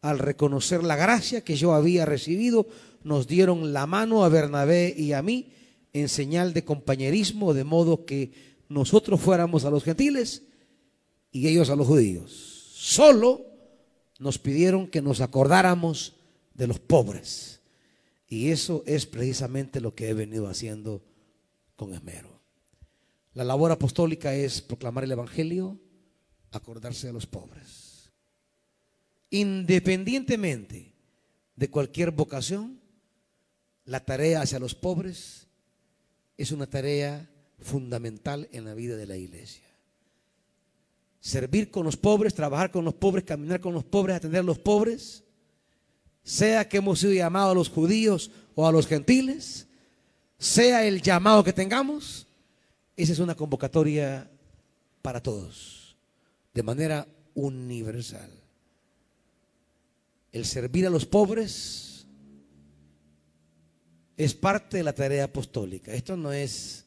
al 0.00 0.18
reconocer 0.18 0.82
la 0.82 0.96
gracia 0.96 1.42
que 1.42 1.56
yo 1.56 1.74
había 1.74 2.06
recibido, 2.06 2.66
nos 3.02 3.26
dieron 3.26 3.72
la 3.72 3.86
mano 3.86 4.24
a 4.24 4.28
Bernabé 4.28 4.94
y 4.96 5.12
a 5.12 5.22
mí 5.22 5.52
en 5.92 6.08
señal 6.08 6.52
de 6.54 6.64
compañerismo, 6.64 7.52
de 7.52 7.64
modo 7.64 8.04
que 8.04 8.32
nosotros 8.68 9.20
fuéramos 9.20 9.64
a 9.64 9.70
los 9.70 9.84
gentiles 9.84 10.44
y 11.32 11.48
ellos 11.48 11.70
a 11.70 11.76
los 11.76 11.86
judíos. 11.86 12.72
Solo 12.74 13.44
nos 14.18 14.38
pidieron 14.38 14.86
que 14.86 15.02
nos 15.02 15.20
acordáramos 15.20 16.14
de 16.54 16.66
los 16.66 16.78
pobres. 16.78 17.60
Y 18.28 18.50
eso 18.50 18.84
es 18.86 19.06
precisamente 19.06 19.80
lo 19.80 19.94
que 19.94 20.08
he 20.08 20.14
venido 20.14 20.46
haciendo 20.46 21.02
con 21.74 21.92
esmero. 21.94 22.39
La 23.40 23.44
labor 23.44 23.72
apostólica 23.72 24.34
es 24.34 24.60
proclamar 24.60 25.04
el 25.04 25.12
Evangelio, 25.12 25.80
acordarse 26.50 27.06
de 27.06 27.14
los 27.14 27.24
pobres. 27.24 28.12
Independientemente 29.30 30.92
de 31.56 31.70
cualquier 31.70 32.10
vocación, 32.10 32.82
la 33.86 34.04
tarea 34.04 34.42
hacia 34.42 34.58
los 34.58 34.74
pobres 34.74 35.46
es 36.36 36.52
una 36.52 36.66
tarea 36.66 37.30
fundamental 37.60 38.46
en 38.52 38.66
la 38.66 38.74
vida 38.74 38.98
de 38.98 39.06
la 39.06 39.16
iglesia. 39.16 39.64
Servir 41.18 41.70
con 41.70 41.86
los 41.86 41.96
pobres, 41.96 42.34
trabajar 42.34 42.70
con 42.70 42.84
los 42.84 42.92
pobres, 42.92 43.24
caminar 43.24 43.62
con 43.62 43.72
los 43.72 43.84
pobres, 43.84 44.16
atender 44.16 44.40
a 44.40 44.42
los 44.42 44.58
pobres, 44.58 45.24
sea 46.22 46.68
que 46.68 46.76
hemos 46.76 47.00
sido 47.00 47.14
llamados 47.14 47.52
a 47.52 47.54
los 47.54 47.70
judíos 47.70 48.30
o 48.54 48.68
a 48.68 48.72
los 48.72 48.86
gentiles, 48.86 49.66
sea 50.38 50.84
el 50.84 51.00
llamado 51.00 51.42
que 51.42 51.54
tengamos, 51.54 52.26
esa 53.02 53.12
es 53.12 53.18
una 53.18 53.34
convocatoria 53.34 54.30
para 55.02 55.22
todos, 55.22 55.96
de 56.54 56.62
manera 56.62 57.06
universal. 57.34 58.30
El 60.32 60.44
servir 60.44 60.86
a 60.86 60.90
los 60.90 61.06
pobres 61.06 62.06
es 64.16 64.34
parte 64.34 64.76
de 64.76 64.82
la 64.84 64.92
tarea 64.92 65.24
apostólica. 65.24 65.92
Esto 65.92 66.16
no 66.16 66.32
es 66.32 66.86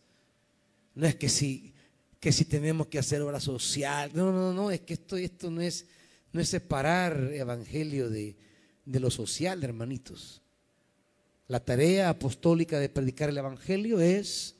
no 0.95 1.07
es 1.07 1.16
que 1.16 1.30
si, 1.30 1.74
que 2.20 2.32
si 2.32 2.45
tenemos 2.45 2.88
que 2.88 2.99
hacer 2.99 3.22
obra 3.22 3.39
social. 3.39 4.11
No, 4.14 4.32
no, 4.32 4.53
no, 4.53 4.72
es 4.72 4.82
que 4.82 4.93
esto, 4.93 5.18
esto 5.18 5.49
no, 5.49 5.61
es, 5.61 5.88
no 6.32 6.39
es 6.39 6.49
separar 6.49 7.32
evangelio 7.34 8.09
de, 8.09 8.36
de 8.86 8.99
lo 8.99 9.09
social, 9.09 9.64
hermanitos. 9.64 10.41
La 11.47 11.59
tarea 11.59 12.09
apostólica 12.09 12.80
de 12.80 12.89
predicar 12.89 13.30
el 13.30 13.38
evangelio 13.38 13.99
es 13.99 14.55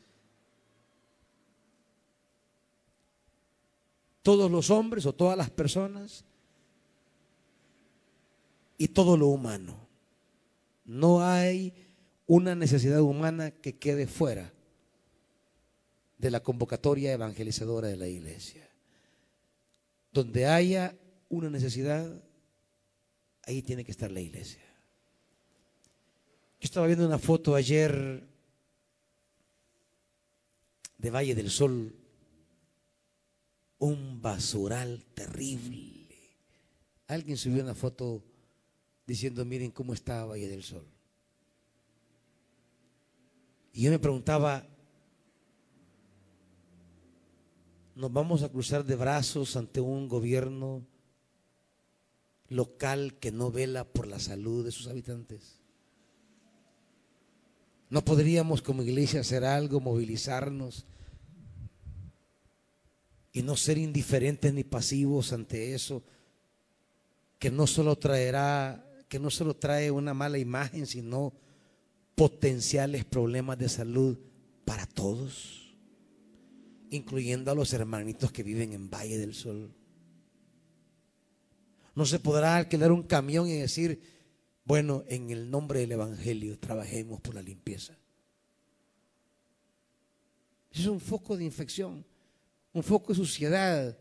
todos 4.24 4.50
los 4.50 4.72
hombres 4.72 5.06
o 5.06 5.14
todas 5.14 5.38
las 5.38 5.50
personas 5.50 6.26
y 8.78 8.88
todo 8.88 9.18
lo 9.18 9.28
humano. 9.28 9.88
No 10.86 11.24
hay 11.24 11.74
una 12.26 12.56
necesidad 12.56 13.02
humana 13.02 13.52
que 13.52 13.78
quede 13.78 14.08
fuera 14.08 14.52
de 16.18 16.32
la 16.32 16.41
convocatoria 16.41 17.12
evangelizadora 17.12 17.90
de 17.90 17.98
la 17.98 18.08
iglesia. 18.08 18.68
Donde 20.12 20.48
haya 20.48 20.95
una 21.30 21.50
necesidad, 21.50 22.24
ahí 23.45 23.62
tiene 23.62 23.84
que 23.84 23.91
estar 23.91 24.12
la 24.12 24.22
iglesia. 24.22 24.64
Yo 26.62 26.66
estaba 26.66 26.88
viendo 26.88 27.06
una 27.06 27.20
foto 27.20 27.56
ayer 27.56 28.24
de 30.98 31.10
Valle 31.10 31.36
del 31.36 31.50
Sol, 31.50 31.94
un 33.84 34.22
basural 34.22 35.03
terrible. 35.14 36.05
Alguien 37.07 37.35
subió 37.35 37.61
una 37.61 37.76
foto 37.76 38.23
diciendo, 39.05 39.43
miren 39.43 39.72
cómo 39.72 39.93
está 39.93 40.23
Valle 40.23 40.47
del 40.47 40.64
Sol. 40.64 40.88
Y 43.73 43.81
yo 43.81 43.91
me 43.91 43.99
preguntaba, 43.99 44.65
nos 47.95 48.14
vamos 48.14 48.43
a 48.43 48.49
cruzar 48.49 48.85
de 48.85 48.95
brazos 48.95 49.57
ante 49.57 49.81
un 49.81 50.07
gobierno 50.07 50.85
local 52.47 53.15
que 53.19 53.34
no 53.34 53.51
vela 53.51 53.84
por 53.84 54.07
la 54.07 54.19
salud 54.19 54.64
de 54.64 54.72
sus 54.72 54.88
habitantes. 54.88 55.60
No 57.89 58.05
podríamos 58.05 58.61
como 58.61 58.81
iglesia 58.81 59.19
hacer 59.19 59.43
algo, 59.43 59.81
movilizarnos 59.81 60.85
y 63.34 63.41
no 63.41 63.57
ser 63.57 63.77
indiferentes 63.77 64.53
ni 64.53 64.64
pasivos 64.64 65.34
ante 65.34 65.73
eso, 65.73 66.03
que 67.39 67.51
no 67.51 67.68
solo 67.68 67.97
traerá, 67.97 68.88
que 69.10 69.19
no 69.19 69.30
solo 69.30 69.55
trae 69.55 69.91
una 69.91 70.14
mala 70.14 70.38
imagen, 70.38 70.88
sino 70.88 71.34
potenciales 72.15 73.03
problemas 73.03 73.57
de 73.57 73.68
salud 73.68 74.18
para 74.64 74.85
todos 74.85 75.64
incluyendo 76.95 77.51
a 77.51 77.55
los 77.55 77.73
hermanitos 77.73 78.31
que 78.31 78.43
viven 78.43 78.73
en 78.73 78.89
Valle 78.89 79.18
del 79.18 79.34
Sol. 79.34 79.73
No 81.95 82.05
se 82.05 82.19
podrá 82.19 82.57
alquilar 82.57 82.91
un 82.91 83.03
camión 83.03 83.47
y 83.47 83.53
decir, 83.53 84.01
bueno, 84.65 85.03
en 85.07 85.30
el 85.30 85.49
nombre 85.49 85.80
del 85.80 85.93
Evangelio 85.93 86.57
trabajemos 86.60 87.22
por 87.22 87.35
la 87.35 87.41
limpieza. 87.41 87.97
Es 90.72 90.85
un 90.88 90.99
foco 90.99 91.38
de 91.38 91.43
infección, 91.43 92.05
un 92.74 92.84
foco 92.84 93.14
de 93.14 93.18
suciedad, 93.18 93.98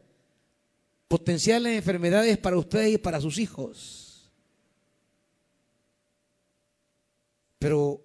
potenciales 1.09 1.77
enfermedades 1.77 2.39
para 2.39 2.57
ustedes 2.57 2.95
y 2.95 2.99
para 2.99 3.21
sus 3.21 3.39
hijos. 3.39 4.31
Pero 7.59 8.03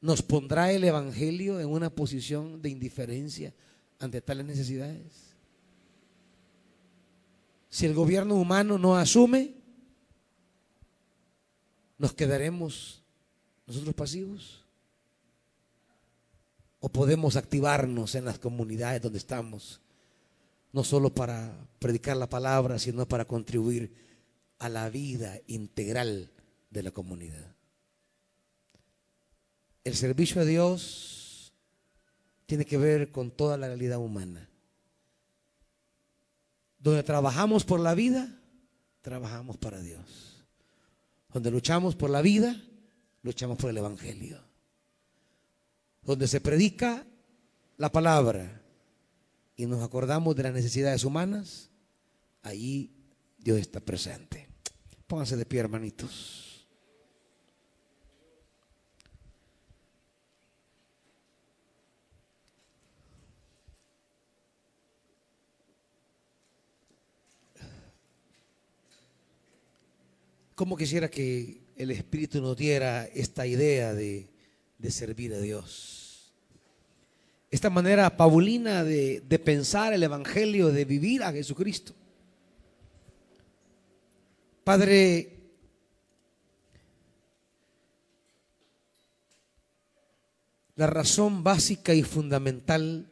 nos 0.00 0.22
pondrá 0.22 0.70
el 0.70 0.84
Evangelio 0.84 1.58
en 1.58 1.68
una 1.68 1.90
posición 1.90 2.62
de 2.62 2.68
indiferencia 2.68 3.52
ante 3.98 4.20
tales 4.20 4.46
necesidades? 4.46 5.34
Si 7.68 7.86
el 7.86 7.94
gobierno 7.94 8.36
humano 8.36 8.78
no 8.78 8.96
asume, 8.96 9.54
¿nos 11.98 12.12
quedaremos 12.12 13.02
nosotros 13.66 13.94
pasivos? 13.94 14.65
¿O 16.86 16.88
podemos 16.88 17.34
activarnos 17.34 18.14
en 18.14 18.26
las 18.26 18.38
comunidades 18.38 19.02
donde 19.02 19.18
estamos? 19.18 19.80
No 20.70 20.84
solo 20.84 21.12
para 21.12 21.52
predicar 21.80 22.16
la 22.16 22.28
palabra, 22.28 22.78
sino 22.78 23.08
para 23.08 23.24
contribuir 23.24 23.92
a 24.60 24.68
la 24.68 24.88
vida 24.88 25.36
integral 25.48 26.30
de 26.70 26.84
la 26.84 26.92
comunidad. 26.92 27.56
El 29.82 29.96
servicio 29.96 30.42
a 30.42 30.44
Dios 30.44 31.52
tiene 32.46 32.64
que 32.64 32.78
ver 32.78 33.10
con 33.10 33.32
toda 33.32 33.56
la 33.56 33.66
realidad 33.66 33.98
humana. 33.98 34.48
Donde 36.78 37.02
trabajamos 37.02 37.64
por 37.64 37.80
la 37.80 37.96
vida, 37.96 38.32
trabajamos 39.00 39.56
para 39.56 39.80
Dios. 39.80 40.46
Donde 41.32 41.50
luchamos 41.50 41.96
por 41.96 42.10
la 42.10 42.22
vida, 42.22 42.62
luchamos 43.22 43.58
por 43.58 43.70
el 43.70 43.78
Evangelio. 43.78 44.45
Donde 46.06 46.28
se 46.28 46.40
predica 46.40 47.04
la 47.78 47.90
palabra 47.90 48.62
y 49.56 49.66
nos 49.66 49.82
acordamos 49.82 50.36
de 50.36 50.44
las 50.44 50.54
necesidades 50.54 51.02
humanas, 51.02 51.68
allí 52.42 52.92
Dios 53.38 53.58
está 53.58 53.80
presente. 53.80 54.46
Pónganse 55.08 55.36
de 55.36 55.44
pie, 55.44 55.58
hermanitos. 55.58 56.68
¿Cómo 70.54 70.76
quisiera 70.76 71.10
que 71.10 71.62
el 71.76 71.90
Espíritu 71.90 72.40
nos 72.40 72.56
diera 72.56 73.06
esta 73.06 73.44
idea 73.44 73.92
de, 73.92 74.35
servir 74.90 75.34
a 75.34 75.38
Dios? 75.38 76.32
Esta 77.50 77.70
manera 77.70 78.16
paulina 78.16 78.84
de, 78.84 79.20
de 79.20 79.38
pensar 79.38 79.92
el 79.92 80.02
Evangelio, 80.02 80.68
de 80.68 80.84
vivir 80.84 81.22
a 81.22 81.32
Jesucristo. 81.32 81.94
Padre, 84.64 85.36
la 90.76 90.86
razón 90.86 91.42
básica 91.42 91.94
y 91.94 92.02
fundamental 92.02 93.10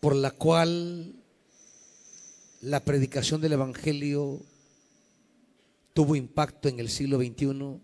por 0.00 0.16
la 0.16 0.30
cual 0.32 1.14
la 2.62 2.84
predicación 2.84 3.40
del 3.40 3.52
Evangelio 3.52 4.40
tuvo 5.92 6.16
impacto 6.16 6.68
en 6.68 6.80
el 6.80 6.88
siglo 6.88 7.18
XXI, 7.18 7.80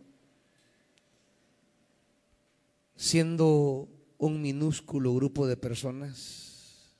siendo 2.98 3.88
un 4.18 4.42
minúsculo 4.42 5.14
grupo 5.14 5.46
de 5.46 5.56
personas, 5.56 6.96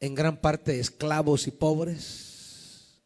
en 0.00 0.14
gran 0.14 0.40
parte 0.40 0.80
esclavos 0.80 1.46
y 1.46 1.50
pobres, 1.50 3.02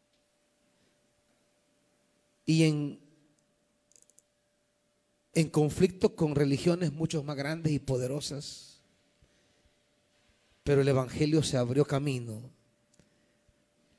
y 2.46 2.62
en, 2.62 3.00
en 5.34 5.50
conflicto 5.50 6.14
con 6.14 6.36
religiones 6.36 6.92
mucho 6.92 7.24
más 7.24 7.36
grandes 7.36 7.72
y 7.72 7.80
poderosas. 7.80 8.82
Pero 10.62 10.82
el 10.82 10.88
Evangelio 10.88 11.42
se 11.42 11.56
abrió 11.56 11.84
camino. 11.84 12.50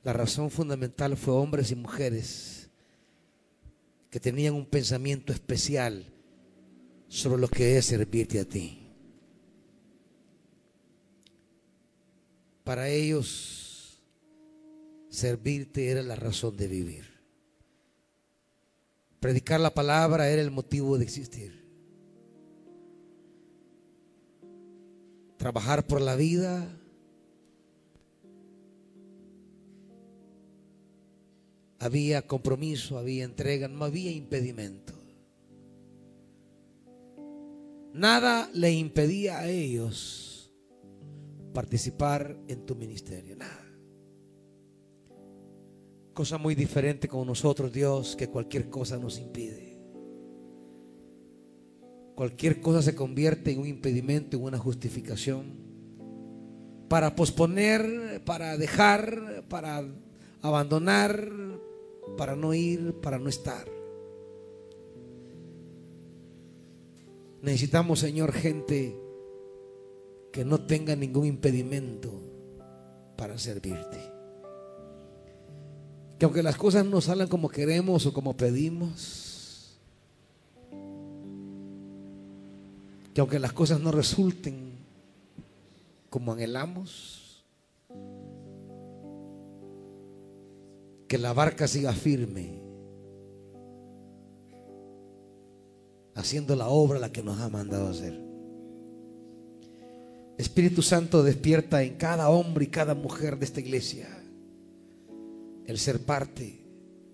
La 0.03 0.13
razón 0.13 0.51
fundamental 0.51 1.17
fue 1.17 1.33
hombres 1.33 1.71
y 1.71 1.75
mujeres 1.75 2.60
que 4.11 4.19
tenían 4.19 4.53
un 4.53 4.67
pensamiento 4.67 5.33
especial 5.33 6.05
sobre 7.07 7.41
lo 7.41 7.47
que 7.47 7.77
es 7.77 7.85
servirte 7.85 8.39
a 8.39 8.45
ti. 8.45 8.77
Para 12.63 12.87
ellos, 12.89 13.99
servirte 15.09 15.89
era 15.89 16.03
la 16.03 16.15
razón 16.15 16.55
de 16.55 16.67
vivir. 16.67 17.05
Predicar 19.19 19.59
la 19.59 19.73
palabra 19.73 20.29
era 20.29 20.43
el 20.43 20.51
motivo 20.51 20.99
de 20.99 21.03
existir. 21.03 21.61
trabajar 25.41 25.87
por 25.87 26.01
la 26.01 26.15
vida. 26.15 26.67
Había 31.81 32.25
compromiso, 32.25 32.97
había 32.97 33.25
entrega, 33.25 33.67
no 33.67 33.83
había 33.83 34.11
impedimento. 34.11 34.93
Nada 37.93 38.49
le 38.53 38.71
impedía 38.71 39.39
a 39.39 39.49
ellos 39.49 40.53
participar 41.53 42.37
en 42.47 42.65
tu 42.65 42.75
ministerio, 42.75 43.35
nada. 43.35 43.67
Cosa 46.13 46.37
muy 46.37 46.55
diferente 46.55 47.07
con 47.07 47.27
nosotros, 47.27 47.73
Dios, 47.73 48.15
que 48.15 48.29
cualquier 48.29 48.69
cosa 48.69 48.97
nos 48.97 49.19
impide 49.19 49.71
cualquier 52.21 52.61
cosa 52.61 52.83
se 52.83 52.93
convierte 52.93 53.51
en 53.51 53.59
un 53.61 53.67
impedimento, 53.67 54.37
en 54.37 54.43
una 54.43 54.59
justificación 54.59 55.55
para 56.87 57.15
posponer, 57.15 58.21
para 58.25 58.57
dejar, 58.57 59.43
para 59.49 59.83
abandonar, 60.43 61.31
para 62.17 62.35
no 62.35 62.53
ir, 62.53 62.93
para 63.01 63.19
no 63.19 63.29
estar. 63.29 63.67
Necesitamos, 67.41 67.99
Señor, 67.99 68.31
gente 68.33 68.95
que 70.31 70.45
no 70.45 70.61
tenga 70.61 70.95
ningún 70.95 71.25
impedimento 71.25 72.11
para 73.17 73.37
servirte. 73.37 73.99
Que 76.17 76.25
aunque 76.25 76.43
las 76.43 76.55
cosas 76.55 76.85
no 76.85 77.01
salgan 77.01 77.27
como 77.27 77.49
queremos 77.49 78.05
o 78.05 78.13
como 78.13 78.37
pedimos, 78.37 79.79
que 83.13 83.21
aunque 83.21 83.39
las 83.39 83.53
cosas 83.53 83.79
no 83.79 83.91
resulten 83.91 84.71
como 86.09 86.33
anhelamos, 86.33 87.20
que 91.11 91.17
la 91.17 91.33
barca 91.33 91.67
siga 91.67 91.91
firme, 91.91 92.57
haciendo 96.15 96.55
la 96.55 96.69
obra 96.69 96.99
la 96.99 97.11
que 97.11 97.21
nos 97.21 97.37
ha 97.41 97.49
mandado 97.49 97.89
hacer. 97.89 98.17
Espíritu 100.37 100.81
Santo 100.81 101.21
despierta 101.21 101.83
en 101.83 101.95
cada 101.95 102.29
hombre 102.29 102.63
y 102.63 102.67
cada 102.67 102.95
mujer 102.95 103.37
de 103.37 103.43
esta 103.43 103.59
iglesia 103.59 104.07
el 105.65 105.77
ser 105.79 105.99
parte 105.99 106.61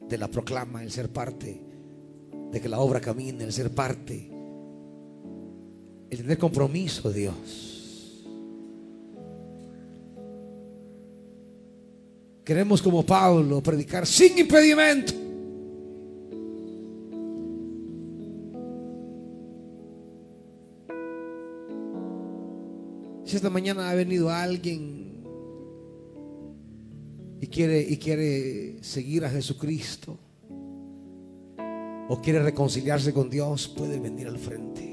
de 0.08 0.18
la 0.20 0.28
proclama, 0.28 0.84
el 0.84 0.92
ser 0.92 1.12
parte 1.12 1.60
de 2.52 2.62
que 2.62 2.70
la 2.70 2.78
obra 2.78 3.02
camine, 3.02 3.46
el 3.46 3.52
ser 3.52 3.72
parte 3.72 4.30
el 6.12 6.18
tener 6.20 6.38
compromiso, 6.38 7.12
Dios. 7.12 7.77
Queremos 12.48 12.82
como 12.82 13.06
Pablo 13.06 13.62
predicar 13.62 14.08
sin 14.08 14.38
impedimento. 14.38 15.12
Si 23.26 23.36
esta 23.36 23.50
mañana 23.50 23.90
ha 23.90 23.94
venido 23.96 24.30
alguien 24.30 25.26
y 27.42 27.48
quiere, 27.48 27.82
y 27.82 27.98
quiere 27.98 28.82
seguir 28.82 29.26
a 29.26 29.30
Jesucristo 29.30 30.18
o 32.08 32.22
quiere 32.22 32.42
reconciliarse 32.42 33.12
con 33.12 33.30
Dios, 33.30 33.68
puede 33.68 34.00
venir 34.00 34.26
al 34.26 34.40
frente. 34.40 34.84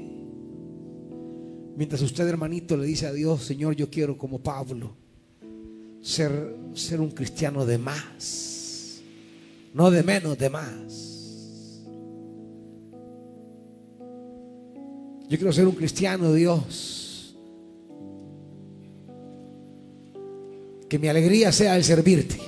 Mientras 1.77 2.01
usted, 2.01 2.27
hermanito, 2.27 2.75
le 2.75 2.85
dice 2.85 3.07
a 3.07 3.13
Dios, 3.13 3.45
Señor, 3.45 3.77
yo 3.77 3.89
quiero 3.89 4.17
como 4.17 4.43
Pablo 4.43 5.04
ser, 6.05 6.55
ser 6.75 7.01
un 7.01 7.09
cristiano 7.09 7.65
de 7.65 7.79
más, 7.79 9.01
no 9.73 9.89
de 9.89 10.03
menos, 10.03 10.37
de 10.37 10.49
más. 10.51 11.81
Yo 15.27 15.37
quiero 15.37 15.51
ser 15.51 15.67
un 15.67 15.73
cristiano, 15.73 16.31
Dios. 16.31 17.35
Que 20.87 20.99
mi 20.99 21.07
alegría 21.07 21.51
sea 21.51 21.75
el 21.75 21.83
servirte. 21.83 22.39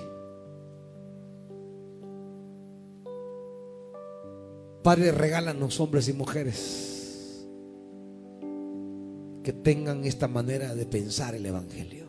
Padre, 4.83 5.11
regálanos 5.11 5.79
hombres 5.79 6.07
y 6.07 6.13
mujeres 6.13 7.47
que 9.43 9.51
tengan 9.51 10.05
esta 10.05 10.27
manera 10.27 10.75
de 10.75 10.85
pensar 10.85 11.33
el 11.33 11.45
Evangelio. 11.47 12.06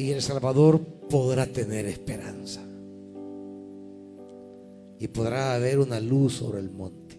Y 0.00 0.12
El 0.12 0.22
Salvador 0.22 0.80
podrá 1.10 1.44
tener 1.44 1.84
esperanza. 1.84 2.62
Y 4.98 5.08
podrá 5.08 5.54
haber 5.54 5.78
una 5.78 6.00
luz 6.00 6.36
sobre 6.36 6.60
el 6.60 6.70
monte. 6.70 7.18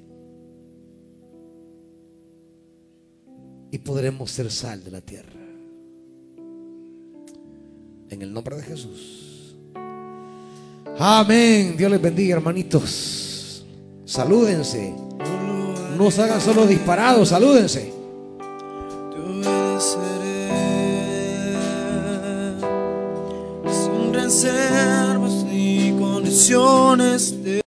Y 3.69 3.77
podremos 3.77 4.31
ser 4.31 4.49
sal 4.49 4.83
de 4.83 4.89
la 4.89 5.01
tierra. 5.01 5.39
En 8.09 8.19
el 8.19 8.33
nombre 8.33 8.55
de 8.55 8.63
Jesús. 8.63 9.55
Amén. 10.97 11.77
Dios 11.77 11.91
les 11.91 12.01
bendiga, 12.01 12.37
hermanitos. 12.37 13.63
Salúdense. 14.05 14.91
No 15.99 16.09
se 16.09 16.23
hagan 16.23 16.41
solo 16.41 16.65
disparados, 16.65 17.29
salúdense. 17.29 18.00
Ni 26.51 26.57
condiciones. 26.57 27.60